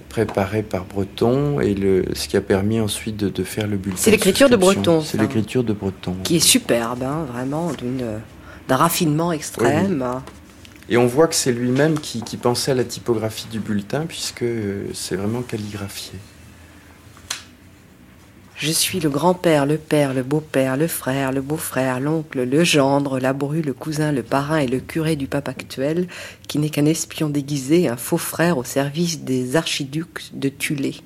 préparée 0.09 0.63
par 0.63 0.85
Breton 0.85 1.59
et 1.59 1.73
le, 1.73 2.05
ce 2.13 2.27
qui 2.27 2.37
a 2.37 2.41
permis 2.41 2.79
ensuite 2.79 3.17
de, 3.17 3.43
faire 3.43 3.67
le 3.67 3.77
bulletin. 3.77 4.01
C'est 4.01 4.11
l'écriture 4.11 4.49
de, 4.49 4.55
Breton. 4.55 5.01
C'est 5.01 5.19
l'écriture 5.19 5.63
de 5.63 5.73
Breton. 5.73 6.15
Qui 6.23 6.37
est 6.37 6.39
superbe, 6.39 7.03
hein, 7.03 7.25
vraiment, 7.31 7.71
d'un 8.67 8.75
raffinement 8.75 9.31
extrême. 9.31 10.05
Et 10.89 10.97
on 10.97 11.07
voit 11.07 11.27
que 11.27 11.35
c'est 11.35 11.53
lui-même 11.53 11.97
qui, 11.99 12.21
qui 12.21 12.35
pensait 12.35 12.71
à 12.71 12.75
la 12.75 12.83
typographie 12.83 13.47
du 13.49 13.59
bulletin, 13.59 14.05
puisque 14.05 14.43
euh, 14.43 14.85
c'est 14.93 15.15
vraiment 15.15 15.41
calligraphié. 15.41 16.13
Je 18.61 18.71
suis 18.71 18.99
le 18.99 19.09
grand-père, 19.09 19.65
le 19.65 19.79
père, 19.79 20.13
le 20.13 20.21
beau-père, 20.21 20.77
le 20.77 20.85
frère, 20.85 21.31
le 21.31 21.41
beau-frère, 21.41 21.99
l'oncle, 21.99 22.43
le 22.43 22.63
gendre, 22.63 23.19
la 23.19 23.33
bru, 23.33 23.63
le 23.63 23.73
cousin, 23.73 24.11
le 24.11 24.21
parrain 24.21 24.59
et 24.59 24.67
le 24.67 24.79
curé 24.79 25.15
du 25.15 25.25
pape 25.25 25.49
actuel, 25.49 26.07
qui 26.47 26.59
n'est 26.59 26.69
qu'un 26.69 26.85
espion 26.85 27.27
déguisé, 27.29 27.87
un 27.87 27.97
faux 27.97 28.19
frère 28.19 28.59
au 28.59 28.63
service 28.63 29.21
des 29.21 29.55
archiducs 29.55 30.29
de 30.33 30.49
Tulé. 30.49 30.97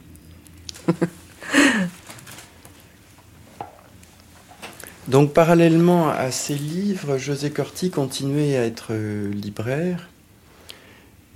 Donc 5.08 5.32
parallèlement 5.32 6.10
à 6.10 6.32
ces 6.32 6.56
livres, 6.56 7.18
José 7.18 7.52
Corti 7.52 7.90
continuait 7.90 8.58
à 8.58 8.66
être 8.66 8.88
euh, 8.92 9.32
libraire. 9.32 10.10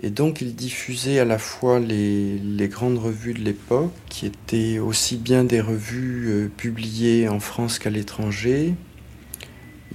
Et 0.02 0.10
donc 0.10 0.42
il 0.42 0.56
diffusait 0.56 1.20
à 1.20 1.26
la 1.26 1.38
fois 1.38 1.80
les, 1.80 2.40
grandes 2.70 2.98
revues 2.98 3.34
de 3.34 3.40
l'époque, 3.40 3.92
qui 4.08 4.26
étaient 4.26 4.80
aussi 4.80 5.18
bien 5.18 5.44
des 5.44 5.60
revues 5.60 6.28
euh, 6.30 6.52
publiées 6.56 7.28
en 7.28 7.40
France 7.40 7.80
qu'à 7.80 7.90
l'étranger. 7.90 8.76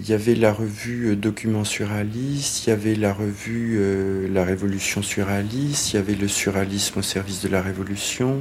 Il 0.01 0.09
y 0.09 0.13
avait 0.13 0.35
la 0.35 0.53
revue 0.53 1.13
euh, 1.13 1.17
Documents 1.17 1.65
surréalistes, 1.65 2.67
il 2.67 2.71
y 2.71 2.73
avait 2.73 2.97
la 2.97 3.15
revue 3.15 3.77
euh, 3.79 4.29
La 4.29 4.45
Révolution 4.45 5.03
surréaliste, 5.03 5.93
il 5.93 5.97
y 5.97 5.99
avait 5.99 6.17
le 6.17 6.29
surréalisme 6.29 6.99
au 6.99 7.03
service 7.03 7.43
de 7.43 7.49
la 7.49 7.63
Révolution, 7.63 8.41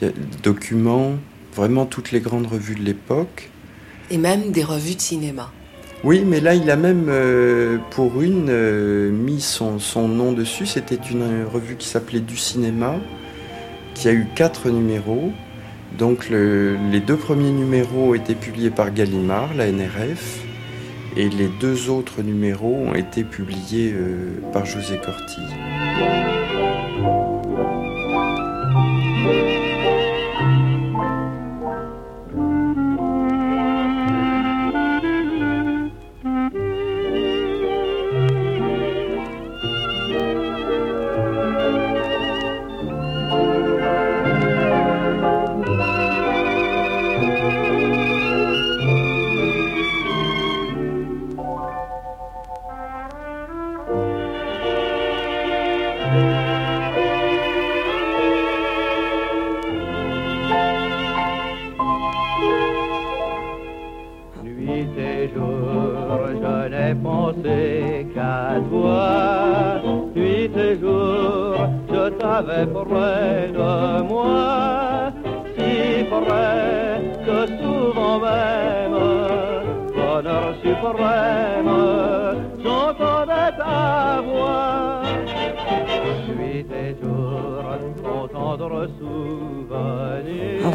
il 0.00 0.08
y 0.08 0.12
Documents, 0.42 1.16
vraiment 1.52 1.86
toutes 1.86 2.12
les 2.12 2.20
grandes 2.20 2.46
revues 2.46 2.76
de 2.76 2.82
l'époque. 2.82 3.50
Et 4.10 4.18
même 4.18 4.52
des 4.52 4.62
revues 4.62 4.94
de 4.94 5.00
cinéma. 5.00 5.50
Oui, 6.04 6.22
mais 6.24 6.40
là, 6.40 6.54
il 6.54 6.70
a 6.70 6.76
même, 6.76 7.06
euh, 7.08 7.78
pour 7.90 8.22
une, 8.22 8.48
euh, 8.50 9.10
mis 9.10 9.40
son, 9.40 9.78
nom 10.08 10.32
dessus. 10.32 10.66
C'était 10.66 10.98
une 11.10 11.22
euh, 11.22 11.44
revue 11.52 11.76
qui 11.76 11.88
s'appelait 11.88 12.20
Du 12.20 12.36
Cinéma, 12.36 12.96
qui 13.94 14.08
a 14.08 14.12
eu 14.12 14.26
quatre 14.34 14.68
numéros. 14.70 15.32
Donc, 15.98 16.28
le- 16.28 16.76
les 16.92 17.00
deux 17.00 17.16
premiers 17.16 17.50
numéros 17.50 18.14
étaient 18.14 18.34
publiés 18.34 18.70
par 18.70 18.92
Gallimard, 18.92 19.54
la 19.56 19.66
NRF, 19.68 20.40
et 21.16 21.28
les 21.30 21.48
deux 21.60 21.88
autres 21.88 22.22
numéros 22.22 22.76
ont 22.88 22.94
été 22.94 23.24
publiés 23.24 23.94
par 24.52 24.66
José 24.66 24.98
Corti. 25.02 25.40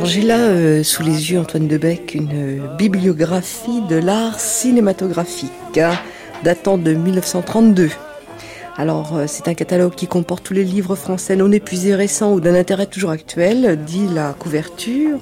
J'ai 0.03 0.21
là 0.21 0.39
euh, 0.39 0.83
sous 0.83 1.03
les 1.03 1.31
yeux, 1.31 1.39
Antoine 1.39 1.67
Debec, 1.67 2.15
une 2.15 2.31
euh, 2.33 2.75
bibliographie 2.75 3.81
de 3.87 3.97
l'art 3.97 4.39
cinématographique, 4.39 5.77
hein, 5.77 5.93
datant 6.43 6.77
de 6.77 6.93
1932. 6.93 7.89
Alors 8.77 9.15
euh, 9.15 9.25
c'est 9.27 9.47
un 9.47 9.53
catalogue 9.53 9.93
qui 9.93 10.07
comporte 10.07 10.43
tous 10.43 10.53
les 10.53 10.63
livres 10.63 10.95
français 10.95 11.35
non 11.35 11.51
épuisés 11.51 11.93
récents 11.93 12.33
ou 12.33 12.39
d'un 12.39 12.55
intérêt 12.55 12.87
toujours 12.87 13.11
actuel, 13.11 13.79
dit 13.85 14.07
la 14.13 14.33
couverture. 14.33 15.19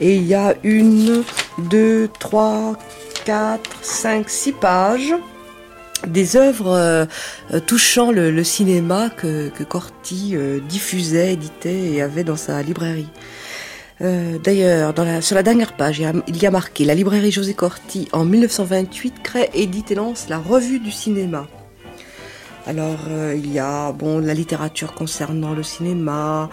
Et 0.00 0.16
il 0.16 0.26
y 0.26 0.34
a 0.34 0.54
une, 0.64 1.22
deux, 1.70 2.08
trois, 2.18 2.76
quatre, 3.24 3.70
cinq, 3.82 4.28
six 4.28 4.52
pages 4.52 5.14
des 6.06 6.36
œuvres 6.36 7.06
touchant 7.66 8.10
le, 8.10 8.42
cinéma 8.42 9.10
que, 9.10 9.50
Corti 9.64 10.34
diffusait, 10.66 11.34
éditait 11.34 11.92
et 11.92 12.00
avait 12.00 12.24
dans 12.24 12.38
sa 12.38 12.62
librairie. 12.62 13.08
Euh, 14.02 14.38
D'ailleurs, 14.38 14.94
sur 15.22 15.36
la 15.36 15.42
dernière 15.42 15.76
page, 15.76 15.98
il 15.98 16.02
y, 16.02 16.06
a, 16.06 16.12
il 16.26 16.42
y 16.42 16.46
a 16.46 16.50
marqué 16.50 16.84
La 16.84 16.94
librairie 16.94 17.30
José 17.30 17.54
Corti 17.54 18.08
en 18.12 18.24
1928 18.24 19.22
crée, 19.22 19.50
édite 19.54 19.90
et 19.90 19.94
lance 19.94 20.28
la 20.28 20.38
revue 20.38 20.80
du 20.80 20.90
cinéma. 20.90 21.46
Alors, 22.66 22.98
euh, 23.08 23.34
il 23.36 23.50
y 23.52 23.58
a 23.58 23.90
bon 23.92 24.18
la 24.18 24.34
littérature 24.34 24.92
concernant 24.92 25.54
le 25.54 25.62
cinéma, 25.62 26.50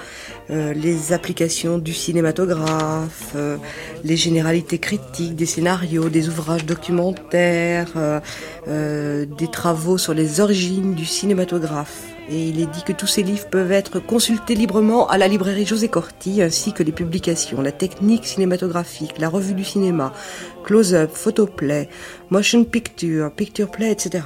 euh, 0.50 0.74
les 0.74 1.12
applications 1.12 1.78
du 1.78 1.94
cinématographe, 1.94 3.34
euh, 3.36 3.58
les 4.06 4.16
généralités 4.16 4.80
critiques 4.80 5.36
des 5.36 5.46
scénarios, 5.46 6.08
des 6.10 6.30
ouvrages 6.30 6.66
documentaires, 6.66 7.92
euh, 7.98 8.20
euh, 8.70 9.26
des 9.38 9.50
travaux 9.50 9.98
sur 9.98 10.14
les 10.14 10.40
origines 10.40 10.94
du 10.94 11.06
cinématographe. 11.06 12.04
Et 12.30 12.50
il 12.50 12.62
est 12.62 12.68
dit 12.68 12.84
que 12.84 12.94
tous 12.94 13.08
ces 13.08 13.24
livres 13.24 13.48
peuvent 13.50 13.72
être 13.72 14.00
consultés 14.00 14.56
librement 14.56 15.08
à 15.10 15.18
la 15.18 15.28
librairie 15.28 15.66
José 15.66 15.88
Corti, 15.90 16.42
ainsi 16.42 16.74
que 16.74 16.84
les 16.84 16.92
publications, 16.92 17.62
la 17.62 17.72
technique 17.72 18.26
cinématographique, 18.26 19.18
la 19.20 19.30
revue 19.30 19.54
du 19.54 19.64
cinéma, 19.64 20.14
close-up, 20.64 21.12
photoplay, 21.14 21.90
motion 22.30 22.64
picture, 22.64 23.32
picture 23.32 23.70
play, 23.70 23.92
etc. 23.92 24.24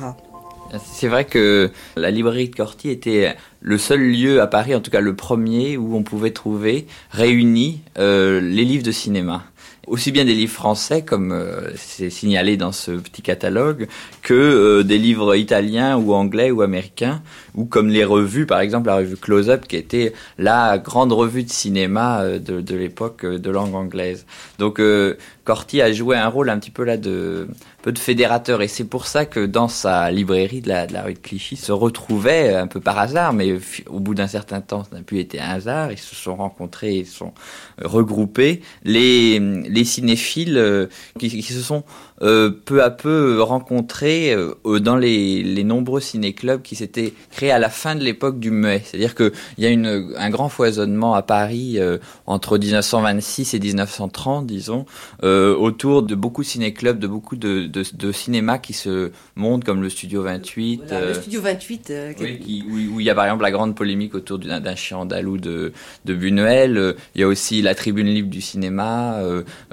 C'est 0.79 1.07
vrai 1.07 1.25
que 1.25 1.71
la 1.95 2.11
librairie 2.11 2.49
de 2.49 2.55
Corti 2.55 2.89
était 2.89 3.35
le 3.59 3.77
seul 3.77 4.01
lieu 4.01 4.41
à 4.41 4.47
Paris, 4.47 4.73
en 4.73 4.79
tout 4.79 4.91
cas 4.91 5.01
le 5.01 5.15
premier, 5.15 5.77
où 5.77 5.95
on 5.95 6.03
pouvait 6.03 6.31
trouver 6.31 6.87
réunis 7.11 7.81
euh, 7.97 8.39
les 8.39 8.63
livres 8.63 8.83
de 8.83 8.91
cinéma. 8.91 9.43
Aussi 9.87 10.11
bien 10.11 10.25
des 10.25 10.35
livres 10.35 10.53
français, 10.53 11.03
comme 11.03 11.31
euh, 11.31 11.71
c'est 11.75 12.09
signalé 12.09 12.55
dans 12.55 12.71
ce 12.71 12.91
petit 12.91 13.21
catalogue, 13.21 13.87
que 14.21 14.33
euh, 14.33 14.83
des 14.83 14.99
livres 14.99 15.35
italiens 15.35 15.97
ou 15.97 16.13
anglais 16.13 16.51
ou 16.51 16.61
américains, 16.61 17.23
ou 17.55 17.65
comme 17.65 17.89
les 17.89 18.05
revues, 18.05 18.45
par 18.45 18.59
exemple 18.59 18.87
la 18.87 18.97
revue 18.97 19.17
Close 19.17 19.49
Up, 19.49 19.67
qui 19.67 19.75
était 19.75 20.13
la 20.37 20.77
grande 20.77 21.11
revue 21.11 21.43
de 21.43 21.49
cinéma 21.49 22.21
euh, 22.21 22.39
de, 22.39 22.61
de 22.61 22.75
l'époque 22.75 23.25
euh, 23.25 23.39
de 23.39 23.49
langue 23.49 23.75
anglaise. 23.75 24.25
Donc 24.59 24.79
euh, 24.79 25.17
Corti 25.43 25.81
a 25.81 25.91
joué 25.91 26.15
un 26.17 26.27
rôle 26.27 26.49
un 26.49 26.59
petit 26.59 26.71
peu 26.71 26.83
là 26.83 26.97
de 26.97 27.47
peu 27.81 27.91
de 27.91 27.99
fédérateur 27.99 28.61
et 28.61 28.67
c'est 28.67 28.85
pour 28.85 29.07
ça 29.07 29.25
que 29.25 29.45
dans 29.45 29.67
sa 29.67 30.11
librairie 30.11 30.61
de 30.61 30.69
la, 30.69 30.85
de 30.85 30.93
la 30.93 31.01
rue 31.01 31.15
de 31.15 31.19
Clichy 31.19 31.55
se 31.55 31.71
retrouvaient 31.71 32.53
un 32.53 32.67
peu 32.67 32.79
par 32.79 32.99
hasard 32.99 33.33
mais 33.33 33.57
au 33.87 33.99
bout 33.99 34.13
d'un 34.13 34.27
certain 34.27 34.61
temps 34.61 34.83
ça 34.83 34.95
n'a 34.95 35.01
plus 35.01 35.19
été 35.19 35.39
un 35.39 35.49
hasard 35.49 35.91
ils 35.91 35.97
se 35.97 36.15
sont 36.15 36.35
rencontrés 36.35 36.97
ils 36.97 37.07
se 37.07 37.17
sont 37.17 37.33
euh, 37.81 37.87
regroupés 37.87 38.61
les, 38.83 39.39
les 39.67 39.85
cinéphiles 39.85 40.57
euh, 40.57 40.87
qui, 41.19 41.29
qui 41.29 41.53
se 41.53 41.61
sont 41.61 41.83
euh, 42.21 42.49
peu 42.49 42.83
à 42.83 42.89
peu 42.89 43.39
euh, 43.41 44.53
euh, 44.65 44.79
dans 44.79 44.95
les, 44.95 45.43
les 45.43 45.63
nombreux 45.63 46.01
ciné-clubs 46.01 46.61
qui 46.61 46.75
s'étaient 46.75 47.13
créés 47.31 47.51
à 47.51 47.59
la 47.59 47.69
fin 47.69 47.95
de 47.95 48.03
l'époque 48.03 48.39
du 48.39 48.51
muet 48.51 48.81
c'est-à-dire 48.85 49.15
que 49.15 49.31
il 49.57 49.63
y 49.63 49.67
a 49.67 49.69
une, 49.69 50.13
un 50.17 50.29
grand 50.29 50.49
foisonnement 50.49 51.13
à 51.13 51.21
Paris 51.21 51.75
euh, 51.79 51.97
entre 52.27 52.57
1926 52.57 53.53
et 53.53 53.59
1930 53.59 54.45
disons 54.47 54.85
euh, 55.23 55.55
autour 55.55 56.03
de 56.03 56.15
beaucoup 56.15 56.41
de 56.43 56.47
ciné-clubs, 56.47 56.99
de 56.99 57.07
beaucoup 57.07 57.35
de, 57.35 57.65
de, 57.67 57.83
de 57.93 58.11
cinéma 58.11 58.57
qui 58.59 58.73
se 58.73 59.11
montent, 59.35 59.63
comme 59.63 59.81
le 59.81 59.89
Studio 59.89 60.23
28. 60.23 60.81
Voilà, 60.87 61.05
le 61.05 61.11
euh, 61.11 61.13
studio 61.13 61.41
28, 61.41 61.89
euh, 61.91 62.13
qui- 62.13 62.23
oui, 62.23 62.39
qui- 62.39 62.63
où, 62.67 62.95
où 62.95 62.99
il 62.99 63.05
y 63.05 63.09
a 63.09 63.15
par 63.15 63.25
exemple 63.25 63.43
la 63.43 63.51
grande 63.51 63.75
polémique 63.75 64.15
autour 64.15 64.39
d'un 64.39 64.75
chien 64.75 64.97
andalou 64.97 65.37
de, 65.37 65.73
de 66.05 66.13
Buñuel. 66.13 66.95
Il 67.15 67.21
y 67.21 67.23
a 67.23 67.27
aussi 67.27 67.61
la 67.61 67.75
Tribune 67.75 68.07
libre 68.07 68.29
du 68.29 68.41
cinéma. 68.41 69.17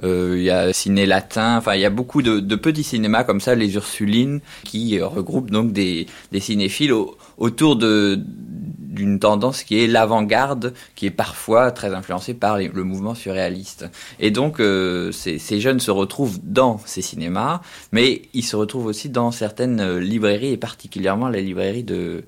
il 0.02 0.42
y 0.42 0.50
a 0.50 0.72
Ciné 0.72 1.06
Latin. 1.06 1.56
Enfin, 1.58 1.74
il 1.74 1.80
y 1.80 1.84
a 1.84 1.90
beaucoup 1.90 2.22
de, 2.22 2.37
de 2.40 2.56
petits 2.56 2.84
cinémas 2.84 3.24
comme 3.24 3.40
ça, 3.40 3.54
les 3.54 3.74
Ursulines, 3.74 4.40
qui 4.64 4.98
euh, 4.98 5.06
regroupent 5.06 5.50
donc 5.50 5.72
des, 5.72 6.06
cinéphiles 6.38 6.92
au- 6.92 7.16
autour 7.38 7.76
d'une 7.76 9.18
tendance 9.18 9.62
qui 9.62 9.82
est 9.82 9.86
l'avant-garde, 9.86 10.74
qui 10.94 11.06
est 11.06 11.10
parfois 11.10 11.70
très 11.70 11.94
influencée 11.94 12.34
par 12.34 12.58
le 12.58 12.84
mouvement 12.84 13.14
surréaliste. 13.14 13.86
Et 14.18 14.30
donc, 14.30 14.60
euh, 14.60 15.12
ces, 15.12 15.60
jeunes 15.60 15.80
se 15.80 15.90
retrouvent 15.90 16.38
dans 16.42 16.80
ces 16.84 17.02
cinémas, 17.02 17.60
mais 17.92 18.22
ils 18.34 18.44
se 18.44 18.56
retrouvent 18.56 18.86
aussi 18.86 19.08
dans 19.08 19.30
certaines 19.30 19.80
euh, 19.80 20.00
librairies, 20.00 20.52
et 20.52 20.56
particulièrement 20.56 21.28
la 21.28 21.40
librairie 21.40 21.84
de, 21.84 22.24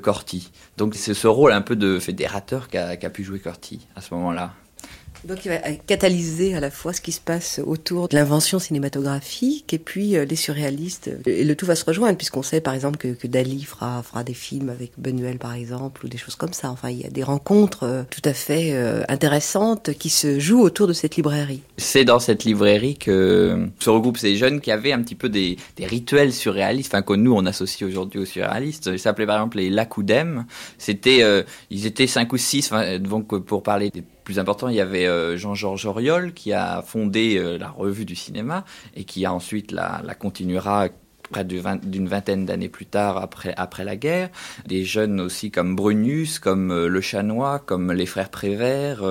Corti. 0.00 0.50
Donc, 0.78 0.94
c'est 0.94 1.12
ce 1.12 1.28
rôle 1.28 1.52
un 1.52 1.60
peu 1.60 1.76
de 1.76 1.98
fédérateur 1.98 2.68
qu'a 2.68 2.96
pu 3.10 3.24
jouer 3.24 3.38
Corti 3.38 3.86
à 3.94 4.00
ce 4.00 4.14
moment-là. 4.14 4.54
Donc 5.24 5.44
il 5.44 5.50
va 5.50 5.58
catalyser 5.86 6.54
à 6.54 6.60
la 6.60 6.70
fois 6.70 6.92
ce 6.92 7.00
qui 7.00 7.12
se 7.12 7.20
passe 7.20 7.60
autour 7.64 8.08
de 8.08 8.16
l'invention 8.16 8.58
cinématographique 8.58 9.72
et 9.72 9.78
puis 9.78 10.16
euh, 10.16 10.24
les 10.24 10.36
surréalistes. 10.36 11.10
Et 11.26 11.44
le 11.44 11.54
tout 11.54 11.66
va 11.66 11.76
se 11.76 11.84
rejoindre 11.84 12.16
puisqu'on 12.16 12.42
sait 12.42 12.60
par 12.60 12.74
exemple 12.74 12.96
que, 12.96 13.26
Dali 13.26 13.62
fera, 13.62 14.02
fera 14.02 14.24
des 14.24 14.34
films 14.34 14.68
avec 14.68 14.92
Benuel 14.98 15.38
par 15.38 15.54
exemple 15.54 16.04
ou 16.04 16.08
des 16.08 16.18
choses 16.18 16.34
comme 16.34 16.52
ça. 16.52 16.70
Enfin 16.70 16.90
il 16.90 17.00
y 17.00 17.06
a 17.06 17.10
des 17.10 17.22
rencontres 17.22 17.84
euh, 17.84 18.02
tout 18.10 18.22
à 18.24 18.32
fait 18.32 18.72
euh, 18.72 19.04
intéressantes 19.08 19.92
qui 19.92 20.10
se 20.10 20.40
jouent 20.40 20.62
autour 20.62 20.88
de 20.88 20.92
cette 20.92 21.16
librairie. 21.16 21.62
C'est 21.76 22.04
dans 22.04 22.18
cette 22.18 22.44
librairie 22.44 22.96
que 22.96 23.68
se 23.78 23.90
regroupent 23.90 24.18
ces 24.18 24.34
jeunes 24.34 24.60
qui 24.60 24.72
avaient 24.72 24.92
un 24.92 25.02
petit 25.02 25.14
peu 25.14 25.28
des, 25.28 25.56
rituels 25.78 26.32
surréalistes, 26.32 26.94
enfin 26.94 27.02
que 27.02 27.12
nous 27.12 27.32
on 27.32 27.46
associe 27.46 27.88
aujourd'hui 27.88 28.20
aux 28.20 28.24
surréalistes. 28.24 28.90
Ils 28.92 28.98
s'appelaient 28.98 29.26
par 29.26 29.36
exemple 29.36 29.58
les 29.58 29.70
Lacoudem. 29.70 30.46
C'était, 30.78 31.22
euh, 31.22 31.42
ils 31.70 31.86
étaient 31.86 32.06
cinq 32.06 32.32
ou 32.32 32.36
six. 32.38 32.70
Donc 33.00 33.38
pour 33.44 33.62
parler 33.62 33.90
des 33.90 34.02
plus 34.38 34.68
il 34.68 34.74
y 34.74 34.80
avait 34.80 35.06
euh, 35.06 35.36
Jean-Georges 35.36 35.86
Auriol 35.86 36.32
qui 36.32 36.52
a 36.52 36.82
fondé 36.82 37.36
euh, 37.36 37.58
la 37.58 37.68
revue 37.68 38.04
du 38.04 38.14
cinéma 38.14 38.64
et 38.94 39.04
qui 39.04 39.24
a 39.24 39.32
ensuite 39.32 39.72
la, 39.72 40.02
continuera 40.18 40.88
près 41.30 41.44
d'une 41.44 42.08
vingtaine 42.08 42.44
d'années 42.44 42.68
plus 42.68 42.84
tard 42.84 43.16
après, 43.16 43.54
après 43.56 43.84
la 43.84 43.96
guerre. 43.96 44.28
Des 44.66 44.84
jeunes 44.84 45.20
aussi 45.20 45.50
comme 45.50 45.74
Brunius, 45.74 46.38
comme 46.38 46.70
euh, 46.70 46.88
Le 46.88 47.00
Chanois, 47.00 47.58
comme 47.58 47.92
les 47.92 48.06
frères 48.06 48.30
Prévert, 48.30 49.02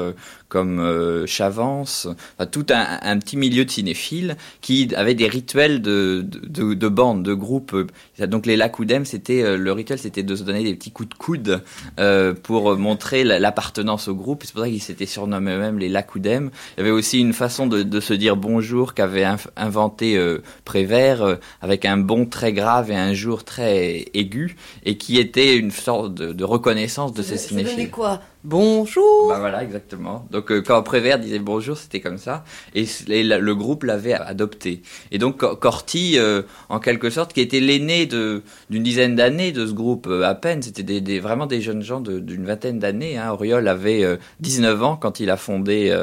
comme 0.52 0.82
euh, 0.82 1.26
Chavance, 1.26 2.10
enfin, 2.38 2.45
tout 2.45 2.66
un, 2.72 2.99
un 3.02 3.18
petit 3.20 3.38
milieu 3.38 3.64
de 3.64 3.72
cinéphiles 3.72 4.36
qui 4.60 4.93
avaient 4.95 5.16
des 5.16 5.30
rituels 5.30 5.82
de, 5.82 6.26
de, 6.28 6.39
de, 6.45 6.74
de 6.74 6.88
bande, 6.89 7.24
de 7.24 7.34
groupe. 7.34 7.74
Donc 8.20 8.45
les 8.45 8.58
Lacoudem, 8.58 9.06
c'était 9.06 9.43
euh, 9.43 9.56
le 9.56 9.72
rituel, 9.72 9.97
c'était 9.97 10.24
de 10.24 10.36
se 10.36 10.43
donner 10.43 10.64
des 10.66 10.76
petits 10.76 10.91
coups 10.91 11.08
de 11.08 11.14
coude 11.16 11.64
euh, 12.02 12.34
pour 12.34 12.78
montrer 12.78 13.24
la- 13.24 13.39
l'appartenance 13.39 14.10
au 14.10 14.14
groupe. 14.14 14.43
C'est 14.43 14.52
pour 14.52 14.64
ça 14.64 14.70
qu'ils 14.70 14.82
s'étaient 14.82 15.06
surnommés 15.06 15.54
eux-mêmes 15.54 15.80
les 15.80 15.88
Lacoudem. 15.88 16.52
Il 16.76 16.82
y 16.82 16.84
avait 16.84 16.91
aussi 16.91 17.22
une 17.22 17.32
façon 17.32 17.66
de, 17.66 17.82
de 17.84 17.99
se 18.02 18.14
dire 18.14 18.36
bonjour 18.36 18.93
qu'avait 18.93 19.26
inventé 19.56 20.18
euh, 20.18 20.39
Prévert 20.66 21.22
euh, 21.24 21.36
avec 21.62 21.86
un 21.86 21.95
bon 21.95 22.26
très 22.26 22.52
grave 22.52 22.91
et 22.91 22.97
un 22.97 23.14
jour 23.14 23.45
très 23.45 24.06
aigu 24.14 24.58
et 24.84 24.97
qui 24.97 25.18
était 25.18 25.56
une 25.56 25.72
sorte 25.72 26.14
de, 26.14 26.34
de 26.34 26.43
reconnaissance 26.43 27.14
de 27.14 27.22
ces 27.24 27.38
cinéphiles. 27.38 27.89
quoi? 27.89 28.20
Bonjour 28.44 29.28
Bah 29.30 29.38
voilà, 29.38 29.64
exactement. 29.64 30.26
Donc 30.32 30.52
euh, 30.52 30.64
quand 30.66 30.82
Prévert 30.82 31.20
disait 31.20 31.38
bonjour, 31.38 31.78
c'était 31.78 32.00
comme 32.00 32.18
ça, 32.18 32.44
et, 32.74 32.86
le 33.08 33.54
groupe 33.54 33.84
l'avait 33.84 34.14
adopté. 34.14 34.82
Et 35.12 35.20
donc 35.20 35.38
Co- 35.38 35.56
Corti, 35.56 36.18
euh, 36.18 36.42
en 36.68 36.80
quelque 36.80 37.12
sorte, 37.12 37.34
qui 37.34 37.42
était 37.42 37.60
l'aîné 37.60 38.08
d'une 38.08 38.42
dizaine 38.70 39.16
d'années 39.16 39.52
de 39.52 39.68
ce 39.68 39.74
groupe 39.74 40.08
euh, 40.08 40.24
à 40.24 40.34
peine, 40.34 40.64
c'était 40.64 41.20
vraiment 41.20 41.46
des 41.46 41.62
jeunes 41.62 41.84
gens 41.84 42.02
d'une 42.02 42.46
vingtaine 42.46 42.80
d'années. 42.80 43.16
Hein. 43.16 43.32
Auriol 43.32 43.68
avait 43.68 44.04
euh, 44.04 44.18
19 44.39 44.82
ans 44.82 44.98
quand 44.98 45.20
il 45.20 45.30
a 45.30 45.38
fondé 45.38 45.96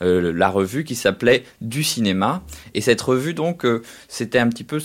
la 0.00 0.48
revue 0.48 0.84
qui 0.84 0.94
s'appelait 0.94 1.42
Du 1.60 1.82
cinéma. 1.82 2.42
Et 2.74 2.80
cette 2.80 3.00
revue, 3.00 3.34
donc, 3.34 3.66
c'était 4.06 4.38
un 4.38 4.48
petit 4.48 4.64
peu 4.64 4.78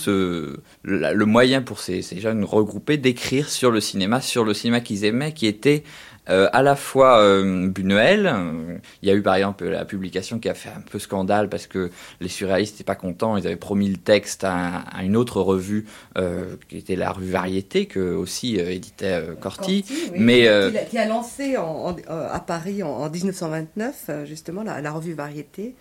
le 0.82 1.24
moyen 1.24 1.62
pour 1.62 1.78
ces, 1.78 2.02
ces 2.02 2.18
jeunes 2.18 2.42
regroupés 2.44 2.96
d'écrire 2.96 3.48
sur 3.48 3.70
le 3.70 3.80
cinéma, 3.80 4.20
sur 4.20 4.44
le 4.44 4.52
cinéma 4.52 4.80
qu'ils 4.80 5.04
aimaient, 5.04 5.32
qui 5.32 5.46
était 5.46 5.84
euh, 6.30 6.48
à 6.52 6.62
la 6.62 6.76
fois 6.76 7.20
euh, 7.20 7.68
Buñuel, 7.68 8.26
euh, 8.26 8.78
il 9.02 9.08
y 9.08 9.12
a 9.12 9.14
eu 9.14 9.22
par 9.22 9.34
exemple 9.36 9.64
la 9.66 9.84
publication 9.84 10.38
qui 10.38 10.48
a 10.48 10.54
fait 10.54 10.68
un 10.68 10.80
peu 10.80 10.98
scandale 10.98 11.48
parce 11.48 11.66
que 11.66 11.90
les 12.20 12.28
surréalistes 12.28 12.74
n'étaient 12.74 12.84
pas 12.84 12.94
contents, 12.94 13.36
ils 13.36 13.46
avaient 13.46 13.56
promis 13.56 13.88
le 13.88 13.96
texte 13.96 14.44
à, 14.44 14.78
à 14.92 15.04
une 15.04 15.16
autre 15.16 15.40
revue 15.40 15.86
euh, 16.16 16.56
qui 16.68 16.78
était 16.78 16.96
la 16.96 17.12
revue 17.12 17.30
Variété 17.30 17.86
que 17.86 18.14
aussi 18.14 18.58
euh, 18.60 18.70
éditait 18.70 19.06
euh, 19.30 19.34
Corti. 19.34 19.84
mais, 20.16 20.48
euh, 20.48 20.70
qui, 20.70 20.78
a, 20.78 20.84
qui 20.84 20.98
a 20.98 21.06
lancé 21.06 21.56
en- 21.56 21.90
en- 21.90 21.96
à 22.08 22.40
Paris 22.40 22.82
en, 22.82 22.88
en 22.90 23.10
1929 23.10 24.04
euh, 24.08 24.24
justement 24.26 24.62
la, 24.62 24.80
la 24.80 24.90
revue 24.92 25.14
Variété. 25.14 25.74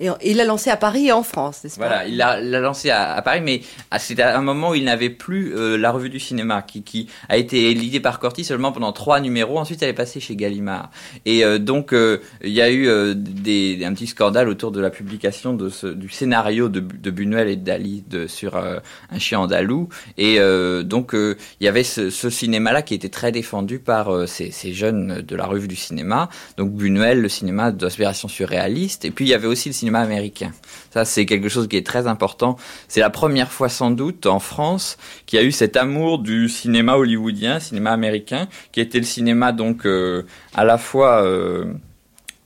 Et, 0.00 0.08
il 0.24 0.36
l'a 0.36 0.44
lancé 0.44 0.70
à 0.70 0.76
Paris 0.76 1.08
et 1.08 1.12
en 1.12 1.22
France, 1.22 1.64
n'est-ce 1.64 1.78
pas 1.78 1.88
Voilà, 1.88 2.06
il 2.06 2.16
l'a 2.16 2.40
l'a 2.40 2.60
lancé 2.60 2.90
à, 2.90 3.20
Paris, 3.22 3.40
mais 3.42 3.62
à- 3.90 3.98
c'était 3.98 4.22
à 4.22 4.38
un 4.38 4.42
moment 4.42 4.70
où 4.70 4.74
il 4.74 4.84
n'avait 4.84 5.10
plus 5.10 5.54
euh, 5.54 5.76
la 5.76 5.90
revue 5.90 6.10
du 6.10 6.20
cinéma, 6.20 6.62
qui, 6.62 7.08
a 7.28 7.36
été 7.36 7.70
éditée 7.70 8.00
par 8.00 8.18
Corti 8.20 8.44
seulement 8.44 8.72
pendant 8.72 8.92
trois 8.92 9.20
numéros. 9.20 9.58
Ensuite, 9.58 9.82
elle 9.82 9.90
est 9.90 9.94
passée 9.94 10.20
chez 10.20 10.36
Gallimard. 10.36 10.90
Et 11.26 11.44
euh, 11.44 11.58
donc, 11.58 11.92
euh, 11.92 12.20
il 12.42 12.52
y 12.52 12.62
a 12.62 12.70
eu 12.70 12.88
un 12.88 13.94
petit 13.94 14.06
scandale 14.06 14.48
autour 14.48 14.70
de 14.70 14.80
la 14.80 14.90
publication 14.90 15.54
du 15.54 16.08
scénario 16.08 16.68
de, 16.68 16.80
de 16.80 17.10
Buñuel 17.10 17.48
et 17.48 17.56
de 17.56 17.64
Dali 17.64 18.04
sur 18.28 18.56
Un 18.56 19.18
chien 19.18 19.40
andalou. 19.40 19.88
Et 20.16 20.38
donc, 20.84 21.12
il 21.14 21.36
y 21.60 21.68
avait 21.68 21.84
ce, 21.84 22.10
cinéma-là 22.10 22.82
qui 22.82 22.94
était 22.94 23.08
très 23.08 23.32
défendu 23.32 23.78
par 23.78 24.28
ces, 24.28 24.50
ces 24.50 24.72
jeunes 24.72 25.22
de 25.22 25.36
la 25.36 25.46
revue 25.46 25.68
du 25.68 25.76
cinéma. 25.76 26.28
Donc, 26.56 26.72
Buñuel, 26.72 27.20
le 27.20 27.28
cinéma 27.28 27.72
d'inspiration 27.72 28.28
surréaliste. 28.28 29.04
Et 29.04 29.10
puis, 29.10 29.24
il 29.24 29.28
y 29.28 29.34
avait 29.34 29.46
aussi 29.46 29.68
le 29.68 29.74
cinéma 29.74 29.87
américain. 29.96 30.52
Ça, 30.92 31.04
c'est 31.04 31.26
quelque 31.26 31.48
chose 31.48 31.68
qui 31.68 31.76
est 31.76 31.86
très 31.86 32.06
important. 32.06 32.56
C'est 32.88 33.00
la 33.00 33.10
première 33.10 33.50
fois, 33.50 33.68
sans 33.68 33.90
doute, 33.90 34.26
en 34.26 34.40
France, 34.40 34.98
qu'il 35.26 35.38
y 35.38 35.42
a 35.42 35.44
eu 35.44 35.52
cet 35.52 35.76
amour 35.76 36.18
du 36.18 36.48
cinéma 36.48 36.96
hollywoodien, 36.96 37.60
cinéma 37.60 37.92
américain, 37.92 38.48
qui 38.72 38.80
était 38.80 38.98
le 38.98 39.04
cinéma, 39.04 39.52
donc, 39.52 39.86
euh, 39.86 40.24
à 40.54 40.64
la 40.64 40.78
fois... 40.78 41.22
euh, 41.24 41.64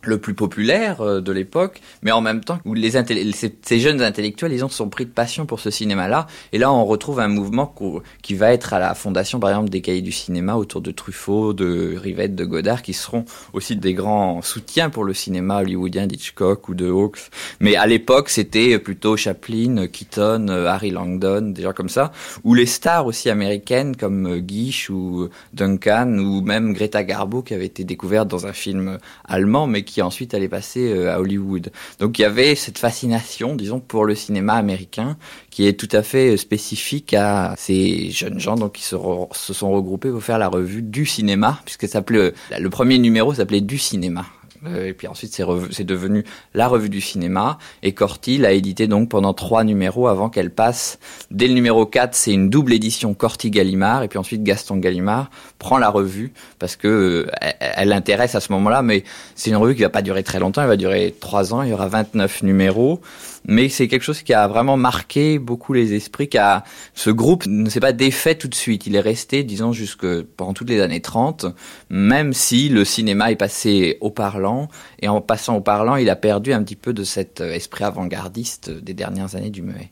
le 0.05 0.19
plus 0.19 0.35
populaire 0.35 1.01
euh, 1.01 1.21
de 1.21 1.33
l'époque, 1.33 1.81
mais 2.03 2.11
en 2.13 2.21
même 2.21 2.43
temps 2.43 2.59
où 2.65 2.75
les 2.75 2.93
ces, 2.93 3.79
jeunes 3.79 4.03
intellectuels, 4.03 4.53
ils 4.53 4.65
ont 4.65 4.69
sont 4.69 4.89
pris 4.89 5.07
de 5.07 5.11
passion 5.11 5.47
pour 5.47 5.61
ce 5.61 5.71
cinéma-là. 5.71 6.27
Et 6.53 6.59
là, 6.59 6.73
on 6.73 6.85
retrouve 6.85 7.21
un 7.21 7.29
mouvement 7.29 7.67
qu'au- 7.67 8.03
qui 8.23 8.35
va 8.35 8.53
être 8.53 8.73
à 8.73 8.79
la 8.79 8.95
fondation, 8.95 9.41
par 9.41 9.51
exemple, 9.51 9.71
des 9.71 9.81
cahiers 9.81 10.03
du 10.03 10.13
cinéma 10.13 10.57
autour 10.57 10.81
de 10.81 10.91
Truffaut, 10.91 11.53
de 11.53 11.97
Rivette, 11.97 12.35
de 12.35 12.45
Godard, 12.45 12.83
qui 12.83 12.93
seront 12.93 13.25
aussi 13.53 13.77
des 13.77 13.95
grands 13.95 14.43
soutiens 14.43 14.91
pour 14.91 15.05
le 15.05 15.15
cinéma 15.15 15.61
hollywoodien 15.61 16.07
d'Hitchcock 16.07 16.69
ou 16.69 16.75
de 16.75 16.91
Hawks. 16.91 17.31
Mais 17.61 17.77
à 17.77 17.87
l'époque, 17.87 18.29
c'était 18.29 18.79
plutôt 18.79 19.17
Chaplin, 19.17 19.87
Keaton, 19.87 20.49
euh, 20.49 20.67
Harry 20.67 20.91
Langdon, 20.91 21.53
des 21.53 21.63
gens 21.63 21.73
comme 21.73 21.89
ça, 21.89 22.13
ou 22.45 22.55
les 22.55 22.67
stars 22.67 23.07
aussi 23.07 23.31
américaines 23.31 23.97
comme 23.97 24.27
euh, 24.27 24.39
Guiche 24.39 24.91
ou 24.91 25.29
Duncan, 25.53 26.19
ou 26.19 26.41
même 26.43 26.73
Greta 26.73 27.05
Garbo, 27.05 27.43
qui 27.43 27.55
avait 27.55 27.67
été 27.67 27.85
découverte 27.85 28.29
dans 28.29 28.47
un 28.47 28.53
film 28.53 28.99
allemand, 29.25 29.67
mais 29.67 29.83
qui 29.93 30.01
ensuite 30.01 30.33
allait 30.33 30.49
passer 30.49 30.91
euh, 30.91 31.15
à 31.15 31.21
Hollywood. 31.21 31.71
Donc 31.99 32.19
il 32.19 32.23
y 32.23 32.25
avait 32.25 32.55
cette 32.55 32.79
fascination, 32.79 33.55
disons, 33.55 33.79
pour 33.79 34.07
le 34.07 34.15
cinéma 34.15 34.55
américain, 34.55 35.19
qui 35.51 35.67
est 35.67 35.75
tout 35.75 35.89
à 35.93 36.03
fait 36.03 36.33
euh, 36.33 36.37
spécifique 36.39 37.13
à 37.13 37.55
ces 37.59 38.11
jeunes 38.11 38.41
gens 38.41 38.57
donc, 38.57 38.73
qui 38.73 38.83
se, 38.83 38.97
sont 38.97 39.71
regroupés 39.71 40.11
pour 40.11 40.23
faire 40.23 40.39
la 40.39 40.49
revue 40.49 40.81
du 40.81 41.05
cinéma, 41.05 41.61
puisque 41.67 41.87
ça 41.87 42.03
euh, 42.13 42.31
le 42.59 42.71
premier 42.71 42.99
numéro 42.99 43.35
s'appelait 43.35 43.61
Du 43.61 43.77
cinéma. 43.77 44.25
Euh, 44.67 44.87
et 44.87 44.93
puis 44.93 45.09
ensuite, 45.09 45.41
c'est 45.71 45.85
devenu 45.85 46.25
la 46.55 46.69
revue 46.69 46.89
du 46.89 47.01
cinéma. 47.01 47.59
Et 47.83 47.93
Corti 47.93 48.39
l'a 48.39 48.53
édité 48.53 48.87
donc 48.87 49.09
pendant 49.09 49.35
trois 49.35 49.65
numéros 49.65 50.09
avant 50.09 50.29
qu'elle 50.29 50.51
passe. 50.51 50.99
Dès 51.31 51.49
le 51.49 51.55
numéro 51.55 51.87
4, 51.87 52.15
c'est 52.15 52.33
une 52.33 52.49
double 52.51 52.73
édition 52.73 53.15
Corti-Gallimard. 53.15 54.03
Et 54.03 54.09
puis 54.09 54.19
ensuite, 54.19 54.43
Gaston 54.43 54.77
Gallimard 54.77 55.31
prend 55.59 55.79
la 55.79 55.89
revue 55.89 56.33
parce 56.59 56.77
que 56.77 56.89
euh, 56.89 57.31
elle, 57.41 57.55
elle 57.61 57.89
l'intéresse 57.89 58.35
à 58.35 58.41
ce 58.41 58.53
moment-là. 58.53 58.83
Mais 58.83 59.05
c'est 59.35 59.51
une 59.51 59.57
revue 59.57 59.75
qui 59.75 59.83
va 59.83 59.91
pas 59.91 60.03
durer 60.03 60.23
très 60.23 60.39
longtemps. 60.39 60.63
Elle 60.63 60.69
va 60.69 60.77
durer 60.77 61.15
trois 61.19 61.55
ans. 61.55 61.63
Il 61.63 61.71
y 61.71 61.73
aura 61.73 61.89
29 61.89 62.43
numéros. 62.43 63.01
Mais 63.45 63.69
c'est 63.69 63.89
quelque 63.89 64.03
chose 64.03 64.23
qui 64.23 64.33
a 64.33 64.47
vraiment 64.47 64.77
marqué 64.77 65.39
beaucoup 65.39 65.73
les 65.73 65.95
esprits. 65.95 66.29
Qui 66.29 66.39
a, 66.39 66.65
ce 66.95 67.11
groupe 67.11 67.47
ne 67.47 67.69
s'est 67.69 67.81
pas 67.81 67.93
défait 67.93 68.37
tout 68.37 68.49
de 68.49 68.55
suite. 68.55 68.87
Il 68.87 68.95
est 68.95 69.01
resté, 69.01 69.43
disons, 69.43 69.73
jusque 69.73 70.23
pendant 70.23 70.53
toutes 70.53 70.71
les 70.71 70.81
années 70.81 71.01
30, 71.01 71.47
même 71.91 72.33
si 72.33 72.69
le 72.69 72.85
cinéma 72.85 73.33
est 73.33 73.37
passé 73.37 73.99
au 74.01 74.11
parlant. 74.11 74.69
Et 75.01 75.09
en 75.09 75.21
passant 75.21 75.57
au 75.57 75.61
parlant, 75.61 75.97
il 75.97 76.09
a 76.09 76.17
perdu 76.17 76.53
un 76.53 76.63
petit 76.63 76.77
peu 76.77 76.93
de 76.93 77.05
cet 77.05 77.41
euh, 77.41 77.53
esprit 77.53 77.85
avant-gardiste 77.85 78.71
des 78.71 78.95
dernières 78.95 79.35
années 79.35 79.51
du 79.51 79.63
muet. 79.63 79.91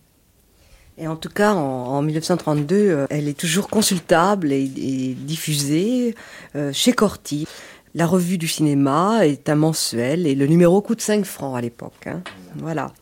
Et 0.98 1.08
en 1.08 1.16
tout 1.16 1.30
cas, 1.30 1.54
en, 1.54 1.58
en 1.96 2.02
1932, 2.02 2.76
euh, 2.76 3.06
elle 3.10 3.26
est 3.26 3.38
toujours 3.38 3.68
consultable 3.68 4.52
et, 4.52 4.62
et 4.62 5.14
diffusée 5.14 6.14
euh, 6.54 6.72
chez 6.72 6.92
Corti. 6.92 7.46
La 7.94 8.06
revue 8.06 8.38
du 8.38 8.46
cinéma 8.46 9.26
est 9.26 9.48
un 9.48 9.56
mensuel 9.56 10.26
et 10.26 10.36
le 10.36 10.46
numéro 10.46 10.80
coûte 10.80 11.00
5 11.00 11.24
francs 11.24 11.56
à 11.56 11.60
l'époque. 11.60 12.06
hein. 12.06 12.22
Voilà. 12.56 12.92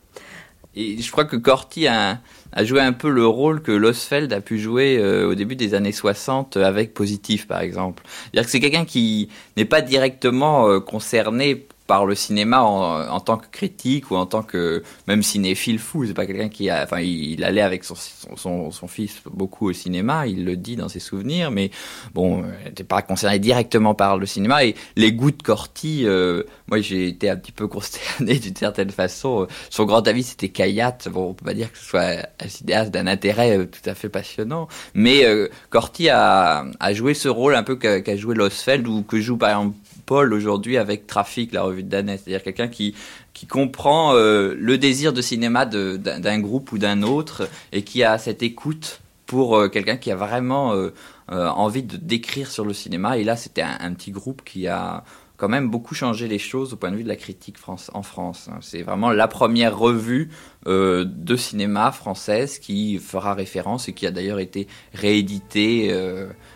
Et 0.75 1.01
je 1.01 1.11
crois 1.11 1.25
que 1.25 1.35
Corti 1.35 1.87
a, 1.87 2.21
joué 2.61 2.81
un 2.81 2.93
peu 2.93 3.09
le 3.09 3.25
rôle 3.25 3.61
que 3.61 3.71
Losfeld 3.71 4.31
a 4.33 4.41
pu 4.41 4.59
jouer 4.59 4.97
euh, 4.97 5.29
au 5.29 5.35
début 5.35 5.55
des 5.55 5.73
années 5.73 5.91
60 5.91 6.57
avec 6.57 6.93
Positif, 6.93 7.47
par 7.47 7.61
exemple. 7.61 8.03
Que 8.33 8.43
c'est 8.43 8.59
quelqu'un 8.59 8.85
qui 8.85 9.29
n'est 9.57 9.65
pas 9.65 9.81
directement 9.81 10.67
euh, 10.67 10.79
concerné 10.79 11.67
par 11.89 12.05
le 12.05 12.13
cinéma 12.13 12.61
en, 12.61 13.09
en, 13.09 13.19
tant 13.19 13.37
que 13.37 13.47
critique 13.51 14.11
ou 14.11 14.15
en 14.15 14.27
tant 14.27 14.43
que 14.43 14.83
même 15.07 15.23
cinéphile 15.23 15.79
fou. 15.79 16.05
C'est 16.05 16.13
pas 16.13 16.27
quelqu'un 16.27 16.47
qui 16.47 16.69
a, 16.69 16.83
enfin, 16.83 16.99
il, 16.99 17.43
allait 17.43 17.63
avec 17.63 17.83
son, 17.83 17.95
son, 18.35 18.69
son, 18.69 18.87
fils 18.87 19.23
beaucoup 19.25 19.67
au 19.67 19.73
cinéma. 19.73 20.27
Il 20.27 20.45
le 20.45 20.55
dit 20.55 20.75
dans 20.75 20.87
ses 20.87 20.99
souvenirs, 20.99 21.49
mais 21.49 21.71
bon, 22.13 22.43
n'était 22.63 22.83
pas 22.83 23.01
concerné 23.01 23.39
directement 23.39 23.95
par 23.95 24.19
le 24.19 24.27
cinéma. 24.27 24.65
Et 24.65 24.75
les 24.97 25.11
goûts 25.11 25.31
de 25.31 25.41
Corti, 25.41 26.05
euh, 26.05 26.43
moi, 26.67 26.79
j'ai 26.79 27.07
été 27.07 27.27
un 27.27 27.37
petit 27.37 27.51
peu 27.51 27.67
consterné 27.67 28.35
d'une 28.39 28.55
certaine 28.55 28.91
façon. 28.91 29.47
Son 29.71 29.85
grand 29.85 30.07
avis, 30.07 30.21
c'était 30.21 30.49
Kayat. 30.49 30.99
Bon, 31.11 31.29
on 31.29 31.33
peut 31.33 31.45
pas 31.45 31.55
dire 31.55 31.71
que 31.71 31.79
ce 31.79 31.85
soit 31.85 32.27
un 32.39 32.47
cinéaste 32.47 32.91
d'un 32.91 33.07
intérêt 33.07 33.57
euh, 33.57 33.65
tout 33.65 33.89
à 33.89 33.95
fait 33.95 34.09
passionnant, 34.09 34.67
mais 34.93 35.25
euh, 35.25 35.47
Corti 35.71 36.07
a, 36.09 36.65
a 36.79 36.93
joué 36.93 37.15
ce 37.15 37.29
rôle 37.29 37.55
un 37.55 37.63
peu 37.63 37.77
qu'a 37.77 38.15
joué 38.15 38.35
Losfeld 38.35 38.87
ou 38.87 39.01
que 39.01 39.19
joue 39.19 39.37
par 39.37 39.49
exemple 39.49 39.75
Paul 40.09 40.33
aujourd'hui 40.33 40.77
avec 40.77 41.05
Trafic, 41.05 41.53
la 41.53 41.61
revue 41.61 41.83
de 41.83 41.89
Danès. 41.89 42.19
C'est-à-dire 42.19 42.41
quelqu'un 42.41 42.67
qui, 42.67 42.95
qui 43.35 43.45
comprend 43.45 44.15
euh, 44.15 44.55
le 44.57 44.79
désir 44.79 45.13
de 45.13 45.21
cinéma 45.21 45.67
d'un 45.67 46.39
groupe 46.39 46.71
ou 46.71 46.79
d'un 46.79 47.03
autre 47.03 47.47
et 47.71 47.83
qui 47.83 48.03
a 48.03 48.17
cette 48.17 48.41
écoute 48.41 49.01
pour 49.27 49.55
euh, 49.55 49.69
quelqu'un 49.69 49.97
qui 49.97 50.09
a 50.09 50.15
vraiment 50.15 50.73
euh, 50.73 50.89
envie 51.29 51.83
de 51.83 51.95
décrire 51.95 52.49
sur 52.49 52.65
le 52.65 52.73
cinéma. 52.73 53.19
Et 53.19 53.23
là, 53.23 53.35
c'était 53.35 53.61
un, 53.61 53.93
petit 53.93 54.09
groupe 54.09 54.41
qui 54.43 54.67
a 54.67 55.03
quand 55.37 55.47
même 55.47 55.69
beaucoup 55.69 55.93
changé 55.93 56.27
les 56.27 56.39
choses 56.39 56.73
au 56.73 56.77
point 56.77 56.89
de 56.89 56.95
vue 56.95 57.03
de 57.03 57.07
la 57.07 57.15
critique 57.15 57.57
en 57.67 58.01
France. 58.01 58.49
C'est 58.61 58.81
vraiment 58.81 59.11
la 59.11 59.27
première 59.27 59.77
revue 59.77 60.31
de 60.65 61.35
cinéma 61.37 61.91
française 61.91 62.57
qui 62.57 62.97
fera 62.97 63.35
référence 63.35 63.87
et 63.87 63.93
qui 63.93 64.07
a 64.07 64.11
d'ailleurs 64.11 64.39
été 64.39 64.67
rééditée 64.93 65.95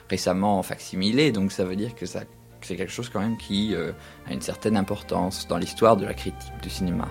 récemment 0.09 0.57
en 0.59 0.63
facsimilé. 0.63 1.31
Donc 1.31 1.53
ça 1.53 1.63
veut 1.63 1.77
dire 1.77 1.95
que 1.95 2.05
ça 2.05 2.23
c'est 2.65 2.75
quelque 2.75 2.91
chose 2.91 3.09
quand 3.09 3.19
même 3.19 3.37
qui 3.37 3.73
euh, 3.75 3.91
a 4.27 4.33
une 4.33 4.41
certaine 4.41 4.77
importance 4.77 5.47
dans 5.47 5.57
l'histoire 5.57 5.97
de 5.97 6.05
la 6.05 6.13
critique 6.13 6.51
du 6.61 6.69
cinéma. 6.69 7.07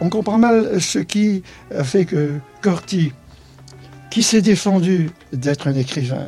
On 0.00 0.08
comprend 0.08 0.36
mal 0.36 0.80
ce 0.80 0.98
qui 0.98 1.44
a 1.72 1.84
fait 1.84 2.06
que 2.06 2.32
Corti, 2.60 3.12
qui 4.10 4.24
s'est 4.24 4.42
défendu 4.42 5.10
d'être 5.32 5.68
un 5.68 5.76
écrivain 5.76 6.26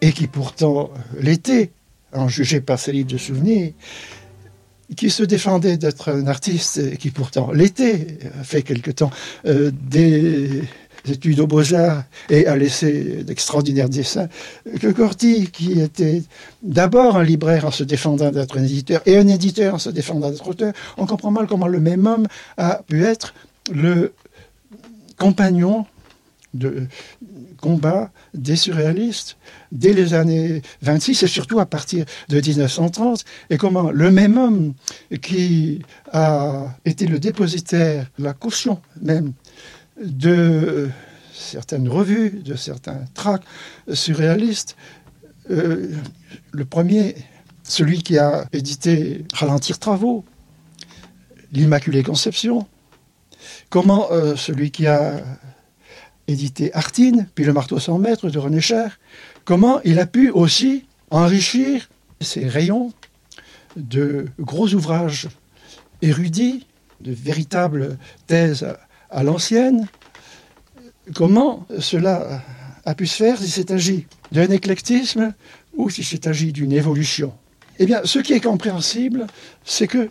et 0.00 0.12
qui 0.12 0.28
pourtant 0.28 0.90
l'était, 1.20 1.72
en 2.14 2.26
jugé 2.26 2.62
par 2.62 2.78
ses 2.78 2.92
livres 2.92 3.10
de 3.10 3.18
souvenirs, 3.18 3.74
qui 4.96 5.10
se 5.10 5.22
défendait 5.22 5.76
d'être 5.76 6.10
un 6.10 6.26
artiste 6.26 6.78
et 6.78 6.96
qui 6.96 7.10
pourtant 7.10 7.52
l'était, 7.52 8.18
fait 8.44 8.62
quelque 8.62 8.90
temps 8.90 9.10
euh, 9.44 9.70
des 9.70 10.62
études 11.10 11.40
aux 11.40 11.46
beaux-arts 11.46 12.04
et 12.30 12.46
a 12.46 12.56
laissé 12.56 13.22
d'extraordinaires 13.24 13.88
dessins, 13.88 14.28
que 14.80 14.88
Corti, 14.88 15.50
qui 15.50 15.80
était 15.80 16.22
d'abord 16.62 17.16
un 17.16 17.24
libraire 17.24 17.64
en 17.64 17.70
se 17.70 17.84
défendant 17.84 18.30
d'être 18.30 18.58
un 18.58 18.64
éditeur 18.64 19.00
et 19.06 19.16
un 19.16 19.28
éditeur 19.28 19.74
en 19.74 19.78
se 19.78 19.90
défendant 19.90 20.30
d'être 20.30 20.46
auteur, 20.46 20.72
on 20.96 21.06
comprend 21.06 21.30
mal 21.30 21.46
comment 21.46 21.66
le 21.66 21.80
même 21.80 22.06
homme 22.06 22.26
a 22.56 22.82
pu 22.86 23.04
être 23.04 23.34
le 23.72 24.12
compagnon 25.18 25.86
de 26.54 26.86
combat 27.60 28.10
des 28.34 28.56
surréalistes 28.56 29.36
dès 29.72 29.92
les 29.92 30.14
années 30.14 30.62
26 30.82 31.24
et 31.24 31.26
surtout 31.26 31.60
à 31.60 31.66
partir 31.66 32.04
de 32.28 32.40
1930, 32.40 33.24
et 33.50 33.58
comment 33.58 33.90
le 33.90 34.10
même 34.10 34.38
homme 34.38 34.74
qui 35.20 35.80
a 36.12 36.74
été 36.84 37.06
le 37.06 37.18
dépositaire, 37.18 38.06
la 38.18 38.32
caution 38.32 38.80
même 39.02 39.32
de 40.02 40.90
certaines 41.32 41.88
revues, 41.88 42.30
de 42.30 42.54
certains 42.54 43.04
tracts 43.14 43.46
surréalistes. 43.92 44.76
Euh, 45.50 45.94
le 46.52 46.64
premier, 46.64 47.14
celui 47.62 48.02
qui 48.02 48.18
a 48.18 48.46
édité 48.52 49.24
Ralentir 49.32 49.78
Travaux, 49.78 50.24
L'Immaculée 51.52 52.02
Conception. 52.02 52.66
Comment 53.70 54.10
euh, 54.10 54.36
celui 54.36 54.70
qui 54.70 54.86
a 54.86 55.22
édité 56.26 56.74
Artine, 56.74 57.26
puis 57.34 57.44
Le 57.44 57.52
Marteau 57.52 57.78
sans 57.78 57.98
maître 57.98 58.28
de 58.28 58.38
René 58.38 58.60
Cher, 58.60 58.98
comment 59.44 59.80
il 59.84 59.98
a 59.98 60.06
pu 60.06 60.30
aussi 60.30 60.84
enrichir 61.10 61.88
ses 62.20 62.46
rayons 62.46 62.92
de 63.76 64.26
gros 64.38 64.68
ouvrages 64.74 65.28
érudits, 66.02 66.66
de 67.00 67.12
véritables 67.12 67.96
thèses 68.26 68.66
à 69.10 69.22
l'ancienne. 69.22 69.86
Comment 71.14 71.66
cela 71.78 72.42
a 72.84 72.94
pu 72.94 73.06
se 73.06 73.16
faire 73.16 73.38
si 73.38 73.48
c'est 73.48 73.70
agi 73.70 74.06
d'un 74.32 74.50
éclectisme 74.50 75.34
ou 75.74 75.90
si 75.90 76.04
c'est 76.04 76.26
agi 76.26 76.52
d'une 76.52 76.72
évolution? 76.72 77.32
Eh 77.78 77.86
bien, 77.86 78.00
ce 78.04 78.18
qui 78.18 78.32
est 78.32 78.40
compréhensible, 78.40 79.26
c'est 79.64 79.86
que, 79.86 80.10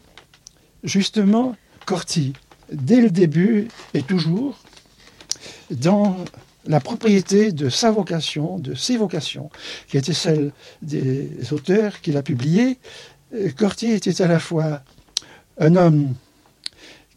justement, 0.84 1.56
Corti, 1.86 2.34
dès 2.72 3.02
le 3.02 3.10
début 3.10 3.68
et 3.94 4.02
toujours, 4.02 4.58
dans 5.70 6.18
la 6.66 6.80
propriété 6.80 7.52
de 7.52 7.70
sa 7.70 7.92
vocation, 7.92 8.58
de 8.58 8.74
ses 8.74 8.98
vocations, 8.98 9.50
qui 9.88 9.98
était 9.98 10.14
celle 10.14 10.52
des 10.82 11.30
auteurs 11.52 12.02
qu'il 12.02 12.18
a 12.18 12.24
publiés, 12.24 12.78
Corti 13.58 13.92
était 13.92 14.22
à 14.22 14.28
la 14.28 14.40
fois 14.40 14.82
un 15.60 15.76
homme 15.76 16.14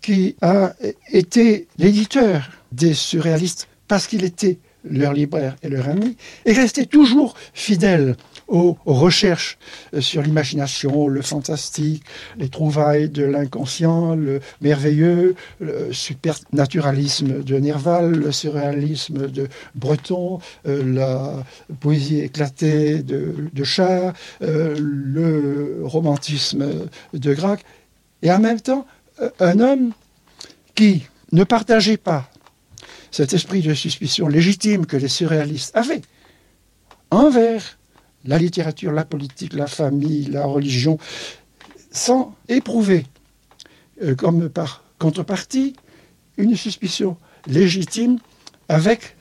qui 0.00 0.36
a 0.42 0.72
été 1.12 1.68
l'éditeur 1.78 2.50
des 2.72 2.94
surréalistes 2.94 3.68
parce 3.88 4.06
qu'il 4.06 4.24
était 4.24 4.58
leur 4.84 5.12
libraire 5.12 5.56
et 5.62 5.68
leur 5.68 5.88
ami, 5.88 6.16
et 6.46 6.52
restait 6.52 6.86
toujours 6.86 7.34
fidèle 7.52 8.16
aux, 8.48 8.76
recherches 8.84 9.58
euh, 9.94 10.00
sur 10.00 10.22
l'imagination, 10.22 11.06
le 11.06 11.22
fantastique, 11.22 12.02
les 12.36 12.48
trouvailles 12.48 13.08
de 13.08 13.24
l'inconscient, 13.24 14.14
le 14.14 14.40
merveilleux, 14.60 15.34
le 15.60 15.92
supernaturalisme 15.92 17.42
de 17.42 17.56
Nerval, 17.58 18.12
le 18.12 18.32
surréalisme 18.32 19.28
de 19.28 19.48
Breton, 19.74 20.40
euh, 20.66 20.82
la 20.94 21.44
poésie 21.80 22.20
éclatée 22.20 23.02
de, 23.02 23.50
de 23.52 23.64
euh, 24.42 24.76
le 24.78 25.80
romantisme 25.84 26.88
de 27.14 27.34
Grac, 27.34 27.64
et 28.22 28.32
en 28.32 28.38
même 28.38 28.60
temps 28.60 28.86
un 29.38 29.60
homme 29.60 29.92
qui 30.74 31.02
ne 31.32 31.44
partageait 31.44 31.96
pas 31.96 32.30
cet 33.10 33.32
esprit 33.32 33.62
de 33.62 33.74
suspicion 33.74 34.28
légitime 34.28 34.86
que 34.86 34.96
les 34.96 35.08
surréalistes 35.08 35.76
avaient 35.76 36.02
envers 37.10 37.78
la 38.24 38.38
littérature, 38.38 38.92
la 38.92 39.04
politique, 39.04 39.54
la 39.54 39.66
famille, 39.66 40.24
la 40.26 40.44
religion, 40.44 40.98
sans 41.90 42.34
éprouver, 42.48 43.06
euh, 44.02 44.14
comme 44.14 44.48
par 44.48 44.84
contrepartie, 44.98 45.74
une 46.36 46.56
suspicion 46.56 47.16
légitime 47.46 48.18
avec 48.68 49.16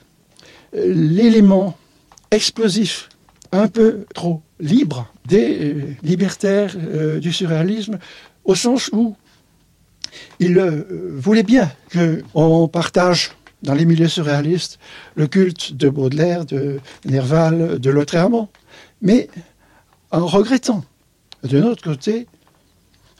euh, 0.75 0.93
l'élément 0.93 1.77
explosif 2.31 3.09
un 3.51 3.67
peu 3.67 4.05
trop 4.13 4.41
libre 4.59 5.11
des 5.25 5.73
euh, 5.73 5.95
libertaires 6.03 6.75
du 7.19 7.31
surréalisme, 7.33 7.97
au 8.43 8.55
sens 8.55 8.89
où 8.91 9.15
il 10.39 10.59
voulait 11.15 11.43
bien 11.43 11.71
qu'on 11.91 12.67
partage 12.67 13.31
dans 13.63 13.73
les 13.73 13.85
milieux 13.85 14.07
surréalistes 14.07 14.79
le 15.15 15.27
culte 15.27 15.73
de 15.75 15.89
Baudelaire, 15.89 16.45
de 16.45 16.79
Nerval, 17.05 17.79
de 17.79 17.89
Lautréamont, 17.89 18.47
mais 19.01 19.29
en 20.11 20.25
regrettant, 20.25 20.83
de 21.43 21.59
notre 21.59 21.83
côté, 21.83 22.27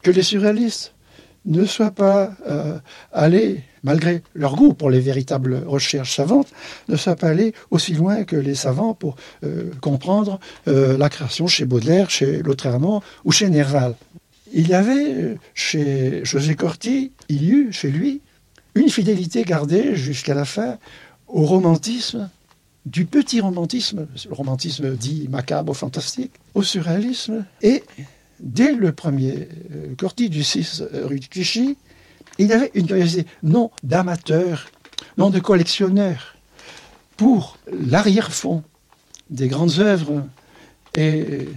que 0.02 0.12
les 0.12 0.24
surréalistes 0.24 0.94
ne 1.46 1.66
soient 1.66 1.92
pas 1.92 2.32
euh, 2.48 2.80
allés, 3.12 3.64
malgré 3.84 4.22
leur 4.34 4.56
goût 4.56 4.74
pour 4.74 4.90
les 4.90 5.00
véritables 5.00 5.64
recherches 5.66 6.16
savantes, 6.16 6.50
ne 6.88 6.96
soient 6.96 7.16
pas 7.16 7.30
allés 7.30 7.54
aussi 7.72 7.94
loin 7.94 8.24
que 8.24 8.36
les 8.36 8.56
savants 8.56 8.94
pour 8.94 9.16
euh, 9.44 9.72
comprendre 9.82 10.40
euh, 10.68 10.98
la 10.98 11.10
création 11.10 11.48
chez 11.48 11.66
Baudelaire, 11.66 12.10
chez 12.10 12.42
Lautréamont 12.44 13.02
ou 13.24 13.32
chez 13.32 13.50
Nerval. 13.50 13.96
Il 14.54 14.68
y 14.68 14.74
avait 14.74 15.14
euh, 15.14 15.36
chez 15.54 16.22
José 16.24 16.56
Corti, 16.56 17.12
il 17.30 17.44
y 17.44 17.52
eut 17.52 17.72
chez 17.72 17.92
lui 17.92 18.22
une 18.76 18.90
fidélité 18.90 19.44
gardée 19.44 19.96
jusqu'à 19.96 20.34
la 20.34 20.46
fin 20.46 20.78
au 21.28 21.44
romantisme, 21.44 22.30
du 22.86 23.06
petit 23.06 23.42
romantisme, 23.42 24.08
le 24.28 24.34
romantisme 24.34 24.96
dit 24.96 25.28
macabre, 25.30 25.76
fantastique, 25.76 26.32
au 26.54 26.64
surréalisme. 26.64 27.46
Et 27.62 27.84
dès 28.40 28.74
le 28.74 28.92
premier 28.92 29.50
euh, 29.72 29.96
Corti 29.98 30.30
du 30.30 30.44
6 30.44 30.84
rue 31.04 31.20
de 31.20 31.26
Clichy, 31.26 31.78
il 32.38 32.54
avait 32.54 32.72
une 32.74 32.88
curiosité, 32.88 33.26
non 33.44 33.70
d'amateur, 33.84 34.70
non 35.18 35.30
de 35.30 35.40
collectionneur, 35.40 36.36
pour 37.18 37.58
l'arrière-fond 37.72 38.64
des 39.30 39.50
grandes 39.50 39.80
œuvres 39.80 40.24
et 40.96 41.48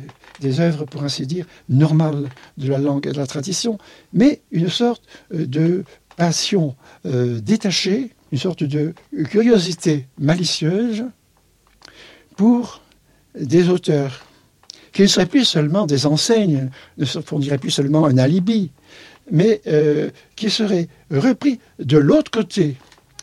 des 0.43 0.61
œuvres, 0.61 0.85
pour 0.85 1.03
ainsi 1.03 1.27
dire, 1.27 1.47
normales 1.69 2.29
de 2.59 2.69
la 2.69 2.79
langue 2.79 3.07
et 3.07 3.13
de 3.13 3.17
la 3.17 3.27
tradition, 3.27 3.79
mais 4.13 4.43
une 4.51 4.69
sorte 4.69 5.03
euh, 5.33 5.47
de 5.47 5.85
passion 6.17 6.77
euh, 7.07 7.41
détachée, 7.41 8.11
une 8.33 8.39
sorte 8.39 8.65
de 8.65 8.95
curiosité 9.31 10.07
malicieuse 10.19 11.05
pour 12.37 12.83
des 13.39 13.69
auteurs 13.69 14.27
qui 14.93 15.03
ne 15.03 15.07
seraient 15.07 15.27
plus 15.27 15.45
seulement 15.45 15.87
des 15.87 16.05
enseignes, 16.05 16.71
ne 16.99 17.05
fourniraient 17.07 17.59
plus 17.59 17.71
seulement 17.71 18.05
un 18.05 18.19
alibi, 18.19 18.71
mais 19.31 19.63
euh, 19.67 20.11
qui 20.37 20.51
seraient 20.51 20.89
repris 21.11 21.61
de 21.79 21.97
l'autre 21.97 22.31
côté 22.31 22.77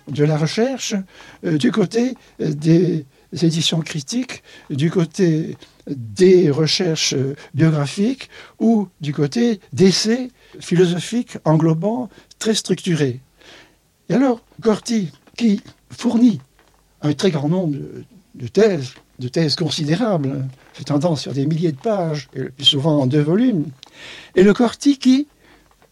de 0.08 0.24
la 0.24 0.38
recherche, 0.38 0.96
du 1.44 1.72
côté 1.72 2.16
des 2.40 3.06
éditions 3.32 3.82
critiques, 3.82 4.42
du 4.72 4.90
côté 4.90 5.56
des 5.90 6.52
recherches 6.52 7.14
euh, 7.14 7.36
biographiques 7.54 8.30
ou 8.60 8.88
du 9.02 9.14
côté 9.14 9.60
d'essais 9.74 10.30
philosophiques 10.60 11.38
englobants 11.46 12.10
très 12.38 12.54
structurés. 12.54 13.20
Et 14.10 14.14
alors, 14.14 14.42
Corti, 14.62 15.12
qui 15.38 15.62
fournit 15.92 16.40
un 17.02 17.14
très 17.14 17.32
grand 17.32 17.50
nombre 17.50 17.78
de, 18.36 18.48
thèses, 18.48 18.94
de 19.20 19.28
thèses 19.28 19.56
considérables, 19.56 20.46
fait 20.74 20.84
tendance 20.84 21.22
sur 21.22 21.34
des 21.34 21.46
milliers 21.46 21.72
de 21.72 21.78
pages, 21.78 22.28
et 22.34 22.40
le 22.40 22.50
plus 22.50 22.66
souvent 22.66 23.02
en 23.02 23.08
deux 23.08 23.22
volumes, 23.22 23.66
et 24.36 24.44
le 24.44 24.54
Corti 24.54 24.98
qui, 24.98 25.28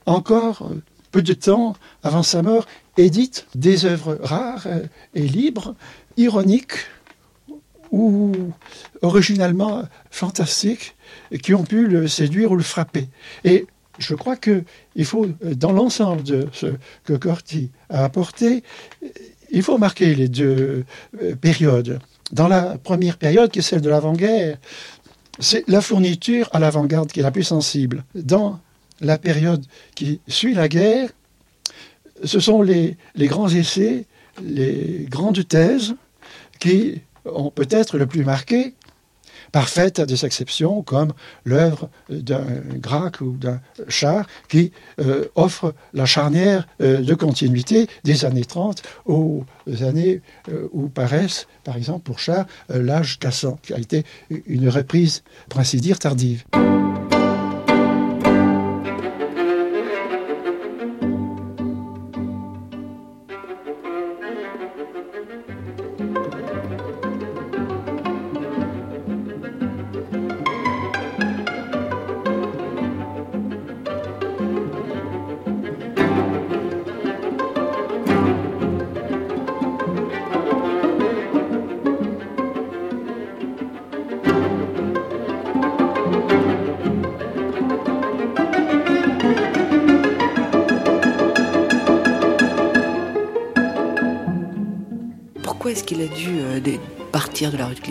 encore 0.05 0.69
euh, 0.69 0.81
peu 1.11 1.21
de 1.21 1.33
temps 1.33 1.75
avant 2.03 2.23
sa 2.23 2.41
mort, 2.41 2.65
édite 2.97 3.47
des 3.55 3.85
œuvres 3.85 4.19
rares 4.21 4.67
euh, 4.67 4.85
et 5.13 5.27
libres, 5.27 5.75
ironiques 6.17 6.87
ou 7.91 8.33
originalement 9.01 9.83
fantastiques, 10.11 10.95
qui 11.41 11.53
ont 11.53 11.63
pu 11.63 11.87
le 11.87 12.07
séduire 12.07 12.51
ou 12.51 12.55
le 12.55 12.63
frapper. 12.63 13.07
Et 13.43 13.65
je 13.97 14.13
crois 14.15 14.35
que 14.35 14.63
il 14.95 15.05
faut, 15.05 15.27
dans 15.41 15.71
l'ensemble 15.71 16.23
de 16.23 16.47
ce 16.51 16.67
que 17.03 17.13
Corti 17.13 17.71
a 17.89 18.03
apporté, 18.03 18.63
il 19.49 19.63
faut 19.63 19.77
marquer 19.77 20.13
les 20.15 20.27
deux 20.27 20.85
euh, 21.21 21.35
périodes. 21.35 21.99
Dans 22.31 22.47
la 22.47 22.77
première 22.77 23.17
période, 23.17 23.49
qui 23.49 23.59
est 23.59 23.61
celle 23.61 23.81
de 23.81 23.89
l'avant-guerre, 23.89 24.57
c'est 25.39 25.67
la 25.67 25.81
fourniture 25.81 26.49
à 26.51 26.59
l'avant-garde 26.59 27.11
qui 27.11 27.21
est 27.21 27.23
la 27.23 27.31
plus 27.31 27.43
sensible. 27.43 28.03
Dans 28.15 28.59
la 28.99 29.17
période 29.17 29.63
qui 29.95 30.19
suit 30.27 30.53
la 30.53 30.67
guerre, 30.67 31.09
ce 32.23 32.39
sont 32.39 32.61
les 32.61 32.97
grands 33.15 33.47
essais, 33.47 34.05
les 34.43 35.05
grandes 35.09 35.47
thèses 35.47 35.95
qui 36.59 37.01
ont 37.33 37.51
peut-être 37.51 37.97
le 37.97 38.05
plus 38.05 38.23
marqué, 38.23 38.73
parfaite 39.51 39.99
à 39.99 40.05
des 40.05 40.25
exceptions 40.25 40.81
comme 40.81 41.13
l'œuvre 41.45 41.89
d'un 42.09 42.45
Gracq 42.75 43.21
ou 43.21 43.37
d'un 43.37 43.61
Char 43.87 44.25
qui 44.49 44.71
euh, 44.99 45.25
offre 45.35 45.73
la 45.93 46.05
charnière 46.05 46.67
euh, 46.81 47.01
de 47.01 47.13
continuité 47.13 47.87
des 48.03 48.25
années 48.25 48.45
30 48.45 48.81
aux 49.05 49.45
années 49.81 50.21
euh, 50.49 50.67
où 50.71 50.89
paraissent, 50.89 51.47
par 51.63 51.77
exemple 51.77 52.03
pour 52.03 52.19
Char, 52.19 52.45
l'âge 52.69 53.19
cassant, 53.19 53.57
qui 53.61 53.73
a 53.73 53.79
été 53.79 54.05
une 54.29 54.69
reprise, 54.69 55.23
pour 55.49 55.59
ainsi 55.59 55.77
dire, 55.77 55.99
tardive. 55.99 56.43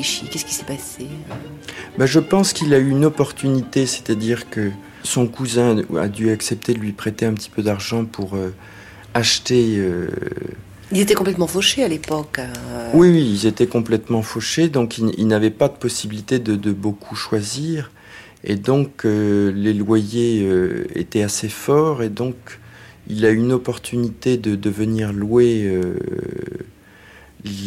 Qu'est-ce 0.02 0.44
qui 0.44 0.54
s'est 0.54 0.64
passé 0.64 1.06
Bah, 1.98 2.06
je 2.06 2.20
pense 2.20 2.52
qu'il 2.52 2.72
a 2.74 2.78
eu 2.78 2.90
une 2.90 3.04
opportunité, 3.04 3.86
c'est-à-dire 3.86 4.50
que 4.50 4.70
son 5.02 5.26
cousin 5.26 5.76
a 5.98 6.08
dû 6.08 6.30
accepter 6.30 6.74
de 6.74 6.78
lui 6.80 6.92
prêter 6.92 7.24
un 7.26 7.32
petit 7.34 7.48
peu 7.50 7.62
d'argent 7.62 8.04
pour 8.04 8.34
euh, 8.34 8.52
acheter. 9.14 9.76
euh, 9.78 10.08
Il 10.92 11.00
était 11.00 11.14
complètement 11.14 11.46
fauché 11.46 11.82
à 11.82 11.88
l'époque. 11.88 12.38
euh, 12.38 12.90
Oui, 12.92 13.08
oui, 13.10 13.22
ils 13.42 13.46
étaient 13.46 13.66
complètement 13.68 14.22
fauchés, 14.22 14.68
donc 14.68 14.98
ils, 14.98 15.12
ils 15.16 15.26
n'avaient 15.26 15.50
pas 15.50 15.68
de 15.68 15.76
possibilité 15.76 16.38
de, 16.38 16.56
de 16.56 16.72
beaucoup 16.72 17.14
choisir. 17.16 17.90
Et 18.44 18.54
donc 18.56 19.02
les 19.04 19.72
loyers 19.74 20.48
étaient 20.94 21.22
assez 21.22 21.48
forts, 21.48 22.02
et 22.04 22.10
donc 22.10 22.36
il 23.08 23.24
a 23.24 23.30
eu 23.30 23.36
une 23.38 23.50
opportunité 23.52 24.36
de, 24.36 24.54
de 24.54 24.70
venir 24.70 25.12
louer 25.12 25.62
euh, 25.64 25.94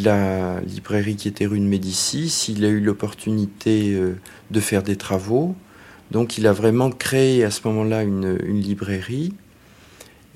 la 0.04 0.60
librairie 0.62 1.16
qui 1.16 1.28
était 1.28 1.46
rue 1.46 1.60
de 1.60 1.66
Médicis. 1.66 2.46
Il 2.50 2.64
a 2.66 2.68
eu 2.70 2.80
l'opportunité 2.80 3.94
euh, 3.94 4.16
de 4.52 4.60
faire 4.60 4.84
des 4.84 4.96
travaux. 4.96 5.56
Donc 6.12 6.38
il 6.38 6.48
a 6.48 6.54
vraiment 6.54 6.90
créé 6.90 7.44
à 7.44 7.52
ce 7.52 7.62
moment-là 7.68 8.04
une, 8.04 8.38
une 8.46 8.60
librairie 8.62 9.34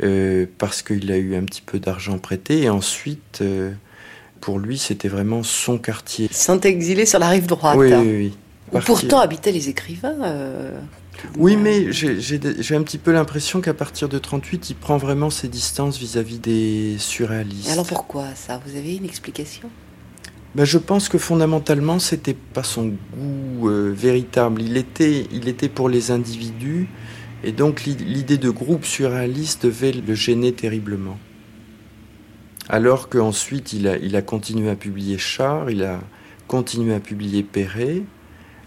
euh, 0.03 0.45
parce 0.57 0.81
qu'il 0.81 1.11
a 1.11 1.17
eu 1.17 1.35
un 1.35 1.43
petit 1.43 1.61
peu 1.61 1.79
d'argent 1.79 2.17
prêté. 2.19 2.61
Et 2.63 2.69
ensuite, 2.69 3.39
euh, 3.41 3.71
pour 4.41 4.59
lui, 4.59 4.77
c'était 4.77 5.07
vraiment 5.07 5.41
son 5.43 5.77
quartier. 5.77 6.29
Exilés 6.63 7.05
sur 7.05 7.19
la 7.19 7.29
rive 7.29 7.47
droite. 7.47 7.77
Oui, 7.77 7.93
oui, 7.93 8.15
oui. 8.17 8.33
Où 8.69 8.73
Parti- 8.73 8.87
pourtant 8.87 9.19
habitaient 9.19 9.51
les 9.51 9.69
écrivains. 9.69 10.15
euh, 10.23 10.71
Oui, 11.37 11.55
mais 11.55 11.91
j'ai 11.91 12.75
un 12.75 12.83
petit 12.83 12.97
peu 12.97 13.11
l'impression 13.11 13.61
qu'à 13.61 13.73
partir 13.73 14.09
de 14.09 14.17
38, 14.19 14.71
il 14.71 14.75
prend 14.75 14.97
vraiment 14.97 15.29
ses 15.29 15.47
distances 15.47 15.97
vis-à-vis 15.97 16.39
des 16.39 16.95
surréalistes. 16.97 17.69
Alors 17.69 17.85
pourquoi 17.87 18.35
ça? 18.35 18.61
Vous 18.65 18.75
avez 18.75 18.95
une 18.95 19.05
explication? 19.05 19.69
Ben, 20.55 20.65
je 20.65 20.77
pense 20.77 21.09
que 21.09 21.17
fondamentalement, 21.17 21.97
c'était 21.99 22.35
pas 22.35 22.63
son 22.63 22.89
goût 23.15 23.69
euh, 23.69 23.91
véritable. 23.95 24.61
Il 24.61 24.77
était, 24.77 25.25
il 25.31 25.47
était 25.47 25.69
pour 25.69 25.89
les 25.89 26.11
individus, 26.11 26.87
et 27.43 27.51
donc 27.51 27.83
l'i- 27.85 27.95
l'idée 27.95 28.37
de 28.37 28.49
groupe 28.51 28.85
surréaliste 28.85 29.65
devait 29.65 29.91
le 29.93 30.13
gêner 30.13 30.51
terriblement. 30.53 31.17
Alors 32.69 33.09
qu'ensuite, 33.09 33.73
il 33.73 33.87
a, 33.87 33.97
il 33.97 34.15
a 34.15 34.21
continué 34.21 34.69
à 34.69 34.75
publier 34.75 35.17
Char, 35.17 35.69
il 35.69 35.83
a 35.83 35.99
continué 36.47 36.93
à 36.93 36.99
publier 36.99 37.43
Perret, 37.43 38.03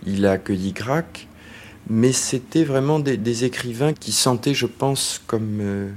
il 0.07 0.27
a 0.27 0.33
accueilli 0.33 0.73
Gracq, 0.73 1.29
mais 1.89 2.13
c'était 2.13 2.65
vraiment 2.65 2.99
des, 2.99 3.45
écrivains 3.45 3.93
qui 3.93 4.13
sentaient, 4.13 4.55
je 4.55 4.67
pense, 4.67 5.21
comme 5.27 5.59
euh, 5.61 5.91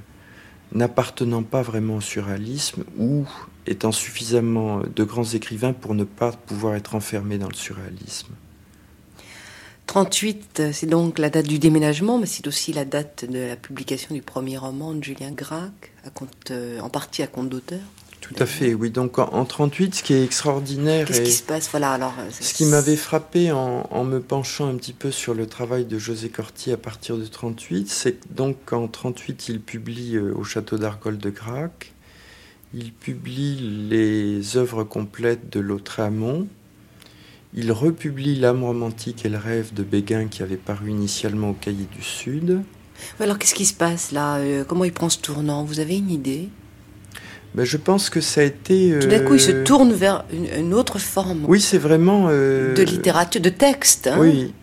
n'appartenant 0.72 1.44
pas 1.44 1.62
vraiment 1.62 1.96
au 1.96 2.02
surréalisme 2.02 2.84
ou 2.98 3.26
étant 3.66 3.92
suffisamment 3.92 4.82
de 4.96 5.04
grands 5.04 5.24
écrivains 5.24 5.74
pour 5.74 5.96
ne 5.96 6.04
pas 6.04 6.32
pouvoir 6.32 6.76
être 6.76 6.96
enfermés 6.96 7.38
dans 7.38 7.50
le 7.50 7.56
surréalisme. 7.56 8.34
38, 9.90 10.60
euh, 10.60 10.70
c'est 10.72 10.86
donc 10.86 11.18
la 11.18 11.32
date 11.32 11.48
du 11.48 11.58
déménagement, 11.58 12.20
mais 12.20 12.28
c'est 12.28 12.46
aussi 12.46 12.74
la 12.74 12.86
date 12.86 13.26
de 13.26 13.40
la 13.40 13.56
publication 13.56 14.14
du 14.14 14.22
premier 14.22 14.56
roman 14.56 14.94
de 14.94 15.04
Julien 15.04 15.32
Gracq, 15.32 15.92
euh, 16.52 16.80
en 16.80 16.90
partie 16.90 17.24
à 17.24 17.28
compte 17.28 17.50
d'auteur. 17.50 17.80
Tout 18.34 18.44
à 18.44 18.46
fait, 18.46 18.74
oui. 18.76 18.92
Donc 18.92 19.18
en, 19.20 19.28
en 19.34 19.44
38, 19.46 19.96
ce 19.96 20.04
qui 20.04 20.14
est 20.14 20.24
extraordinaire 20.24 21.08
Qu'est-ce 21.08 21.22
qui 21.22 21.32
se 21.32 21.44
passe 21.44 21.68
Voilà, 21.72 21.94
alors. 21.94 22.14
euh, 22.20 22.30
ce 22.32 22.54
qui 22.54 22.66
m'avait 22.66 22.96
frappé 22.96 23.52
en, 23.52 23.88
en 23.90 24.04
me 24.04 24.20
penchant 24.20 24.68
un 24.70 24.76
petit 24.76 24.94
peu 24.94 25.10
sur 25.12 25.34
le 25.34 25.48
travail 25.48 25.86
de 25.86 25.98
José 25.98 26.30
Corti 26.30 26.72
à 26.72 26.78
partir 26.78 27.18
de 27.18 27.26
38, 27.26 27.90
c'est 27.90 28.34
donc 28.36 28.72
en 28.72 28.88
38, 28.88 29.50
il 29.50 29.60
publie 29.62 30.16
euh, 30.16 30.34
au 30.36 30.44
château 30.44 30.78
d'Argol 30.78 31.18
de 31.18 31.30
Grac, 31.32 31.94
il 32.74 32.94
publie 32.94 33.88
les 33.90 34.58
œuvres 34.58 34.84
complètes 34.84 35.52
de 35.52 35.60
Lautréamont, 35.60 36.48
il 37.56 37.72
republie 37.72 38.36
L'âme 38.36 38.64
romantique 38.64 39.26
et 39.26 39.30
le 39.30 39.38
rêve 39.40 39.74
de 39.74 39.82
Béguin 39.82 40.28
qui 40.28 40.44
avait 40.44 40.56
paru 40.56 40.92
initialement 40.92 41.50
au 41.50 41.54
Cahier 41.54 41.88
du 41.92 42.04
Sud. 42.04 42.62
Alors 43.20 43.40
qu'est-ce 43.40 43.56
qui 43.56 43.66
se 43.66 43.74
passe 43.74 44.12
là 44.12 44.38
Euh, 44.38 44.64
Comment 44.68 44.84
il 44.84 44.92
prend 44.94 45.10
ce 45.10 45.18
tournant? 45.18 45.64
Vous 45.64 45.80
avez 45.80 45.98
une 45.98 46.12
idée? 46.12 46.50
Ben, 47.60 47.66
je 47.66 47.76
pense 47.76 48.10
que 48.10 48.22
ça 48.22 48.40
a 48.40 48.46
été... 48.46 48.98
Tout 49.02 49.08
d'un 49.08 49.20
coup, 49.20 49.34
il 49.34 49.42
se 49.42 49.52
euh, 49.52 49.64
tourne 49.66 49.92
vers 49.92 50.24
une, 50.32 50.48
une 50.68 50.74
autre 50.74 50.98
forme 50.98 51.44
Oui, 51.46 51.60
c'est 51.60 51.78
vraiment... 51.78 52.28
euh, 52.30 52.74
de 52.74 52.82
littérature, 52.84 53.42
de 53.42 53.50
texte. 53.50 54.08
hein. 54.08 54.16
Oui, 54.18 54.54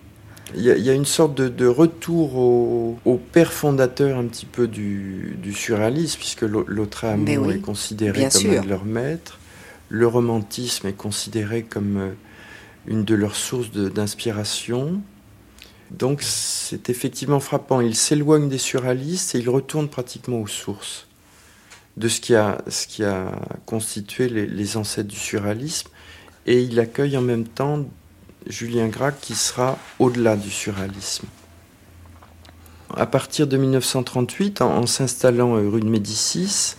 il 0.55 0.62
y, 0.62 0.70
a, 0.70 0.76
il 0.78 0.82
y 0.82 0.88
a 0.88 0.94
une 0.94 1.05
sorte 1.05 1.34
de, 1.34 1.49
de 1.49 1.66
retour 1.66 2.36
au, 2.36 2.99
au 3.05 3.16
père 3.18 3.53
fondateur 3.53 4.16
un 4.16 4.24
petit 4.24 4.47
peu 4.47 4.66
du, 4.66 5.36
du 5.42 5.53
surréalisme, 5.53 6.18
puisque 6.18 6.40
l'au- 6.40 6.64
Lautréamont 6.66 7.24
Mais 7.24 7.36
oui, 7.36 7.57
est 7.57 7.59
considéré 7.59 8.22
comme 8.22 8.30
sûr. 8.30 8.61
un 8.61 8.64
de 8.64 8.68
leurs 8.70 8.86
maîtres. 8.86 9.38
Le 9.90 10.07
romantisme 10.07 10.86
est 10.86 10.97
considéré 10.97 11.64
comme 11.64 11.99
euh, 11.99 12.11
une 12.86 13.05
de 13.05 13.14
leurs 13.14 13.36
sources 13.36 13.70
d'inspiration. 13.72 15.03
Donc 15.90 16.22
c'est 16.22 16.88
effectivement 16.88 17.40
frappant. 17.40 17.82
Il 17.82 17.94
s'éloigne 17.94 18.49
des 18.49 18.57
surréalistes 18.59 19.34
et 19.34 19.38
il 19.40 19.51
retourne 19.51 19.88
pratiquement 19.88 20.38
aux 20.40 20.47
sources 20.47 21.05
de 21.97 22.09
ce 22.09 22.20
qui 22.20 22.34
a, 22.34 23.32
constitué 23.64 24.28
les, 24.28 24.76
ancêtres 24.76 25.09
du 25.09 25.16
surréalisme. 25.16 25.88
Et 26.47 26.62
il 26.62 26.78
accueille 26.78 27.16
en 27.16 27.22
même 27.22 27.47
temps 27.47 27.84
Julien 28.47 28.88
Gracq 28.88 29.16
qui 29.20 29.34
sera 29.34 29.78
au-delà 29.99 30.36
du 30.36 30.51
surréalisme. 30.51 31.26
À 32.94 33.07
partir 33.07 33.47
de 33.47 33.57
1938, 33.57 34.62
en, 34.62 34.86
s'installant 34.86 35.57
euh, 35.57 35.68
rue 35.68 35.80
de 35.80 35.88
Médicis, 35.88 36.76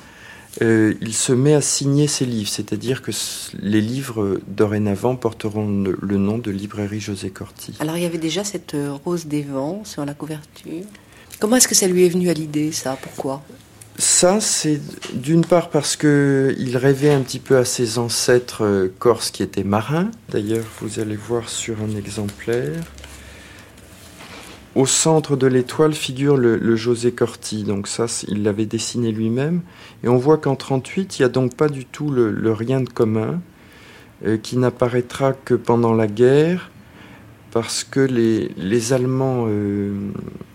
euh, 0.61 0.95
il 1.01 1.13
se 1.13 1.33
met 1.33 1.53
à 1.53 1.61
signer 1.61 2.07
ses 2.07 2.25
livres, 2.25 2.49
c'est-à-dire 2.49 3.01
que 3.01 3.11
les 3.59 3.81
livres 3.81 4.39
dorénavant 4.47 5.15
porteront 5.15 5.67
le, 5.83 5.97
le 6.01 6.17
nom 6.17 6.37
de 6.37 6.49
librairie 6.49 7.01
José 7.01 7.29
Corti. 7.29 7.75
Alors 7.79 7.97
il 7.97 8.03
y 8.03 8.05
avait 8.05 8.17
déjà 8.17 8.43
cette 8.43 8.73
euh, 8.73 8.93
rose 9.05 9.25
des 9.25 9.43
vents 9.43 9.83
sur 9.83 10.05
la 10.05 10.13
couverture. 10.13 10.83
Comment 11.39 11.57
est-ce 11.57 11.67
que 11.67 11.75
ça 11.75 11.87
lui 11.87 12.05
est 12.05 12.09
venu 12.09 12.29
à 12.29 12.33
l'idée, 12.33 12.71
ça? 12.71 12.97
Pourquoi? 12.99 13.43
Ça, 13.99 14.39
c'est 14.39 14.79
d'une 15.13 15.43
part 15.43 15.71
parce 15.71 15.95
que 15.95 16.55
il 16.59 16.77
rêvait 16.77 17.09
un 17.09 17.21
petit 17.21 17.39
peu 17.39 17.57
à 17.57 17.65
ses 17.65 17.97
ancêtres 17.97 18.63
euh, 18.63 18.93
corses 18.99 19.31
qui 19.31 19.41
étaient 19.41 19.63
marins. 19.63 20.11
D'ailleurs, 20.29 20.65
vous 20.81 20.99
allez 20.99 21.15
voir 21.15 21.49
sur 21.49 21.81
un 21.81 21.95
exemplaire. 21.97 22.83
Au 24.75 24.85
centre 24.85 25.35
de 25.35 25.47
l'étoile 25.47 25.95
figure 25.95 26.37
le, 26.37 26.75
José 26.75 27.11
Corti. 27.11 27.63
Donc 27.63 27.87
ça, 27.87 28.05
il 28.27 28.43
l'avait 28.43 28.67
dessiné 28.67 29.11
lui-même. 29.11 29.61
Et 30.03 30.07
on 30.07 30.17
voit 30.17 30.37
qu'en 30.37 30.55
38, 30.55 31.17
il 31.17 31.23
n'y 31.23 31.25
a 31.25 31.29
donc 31.29 31.55
pas 31.55 31.67
du 31.67 31.83
tout 31.85 32.11
le, 32.11 32.29
le 32.29 32.53
rien 32.53 32.81
de 32.81 32.89
commun, 32.89 33.41
euh, 34.27 34.37
qui 34.37 34.57
n'apparaîtra 34.57 35.33
que 35.33 35.55
pendant 35.55 35.95
la 35.95 36.05
guerre, 36.05 36.69
parce 37.49 37.83
que 37.83 38.01
les, 38.01 38.51
les 38.57 38.93
Allemands, 38.93 39.45
euh, 39.47 39.95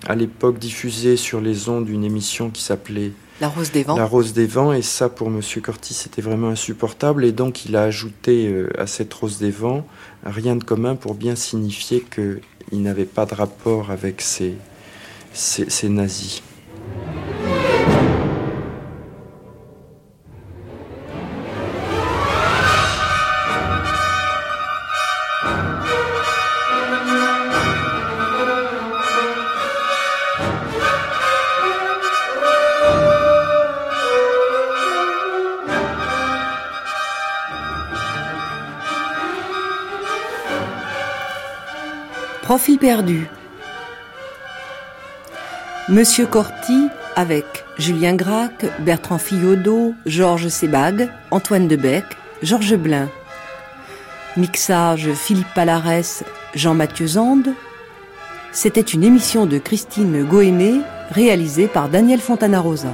à 0.07 0.15
l'époque, 0.15 0.61
diffusaient 0.61 1.17
sur 1.17 1.41
les 1.41 1.69
ondes 1.69 1.89
une 1.89 2.05
émission 2.05 2.51
qui 2.51 2.63
s'appelait 2.63 3.11
La 3.43 3.49
rose 3.49 3.73
des 3.73 3.83
vents 3.83 3.97
la 3.97 4.07
rose 4.07 4.33
des 4.35 4.47
vents, 4.47 4.73
et 4.73 4.83
ça 4.83 5.09
pour 5.09 5.29
Monsieur 5.29 5.61
Corti 5.61 5.95
c'était 5.95 6.23
vraiment 6.23 6.51
insupportable, 6.51 7.25
et 7.25 7.33
donc 7.33 7.65
il 7.65 7.75
a 7.75 7.83
ajouté 7.83 8.47
euh, 8.47 8.71
à 8.79 8.87
cette 8.87 9.13
rose 9.13 9.39
des 9.39 9.51
vents 9.51 9.85
rien 10.25 10.55
de 10.55 10.63
commun 10.63 10.95
pour 10.95 11.15
bien 11.15 11.35
signifier 11.35 12.05
qu'il 12.09 12.83
n'avait 12.83 13.05
pas 13.05 13.27
de 13.27 13.35
rapport 13.35 13.91
avec 13.91 14.21
ces 14.21 14.55
nazis. 15.89 16.41
Perdu. 42.83 43.29
Monsieur 45.89 46.27
Corti 46.27 46.89
avec 47.15 47.45
Julien 47.79 48.15
Gracq, 48.15 48.67
Bertrand 48.81 49.19
Fillaudeau, 49.19 49.95
Georges 50.05 50.49
Sebag, 50.49 51.09
Antoine 51.31 51.69
Debec, 51.69 52.03
Georges 52.43 52.75
Blin. 52.75 53.09
Mixage 54.37 55.13
Philippe 55.13 55.55
Palarès, 55.55 56.25
Jean-Mathieu 56.57 57.07
Zande. 57.07 57.51
C'était 58.51 58.81
une 58.81 59.05
émission 59.05 59.47
de 59.47 59.59
Christine 59.59 60.25
Goémé 60.25 60.81
réalisée 61.13 61.69
par 61.69 61.89
Daniel 61.89 62.19
Fontana-Rosa. 62.19 62.91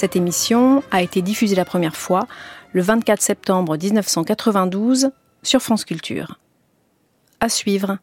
Cette 0.00 0.16
émission 0.16 0.82
a 0.90 1.02
été 1.02 1.20
diffusée 1.20 1.54
la 1.54 1.66
première 1.66 1.94
fois 1.94 2.26
le 2.72 2.80
24 2.80 3.20
septembre 3.20 3.76
1992 3.76 5.10
sur 5.42 5.60
France 5.60 5.84
Culture. 5.84 6.40
À 7.38 7.50
suivre. 7.50 7.98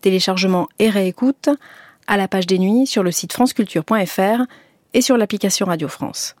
Téléchargement 0.00 0.68
et 0.78 0.90
réécoute 0.90 1.48
à 2.06 2.16
la 2.16 2.28
page 2.28 2.46
des 2.46 2.60
nuits 2.60 2.86
sur 2.86 3.02
le 3.02 3.10
site 3.10 3.32
franceculture.fr 3.32 4.42
et 4.92 5.00
sur 5.00 5.16
l'application 5.16 5.66
Radio 5.66 5.88
France. 5.88 6.36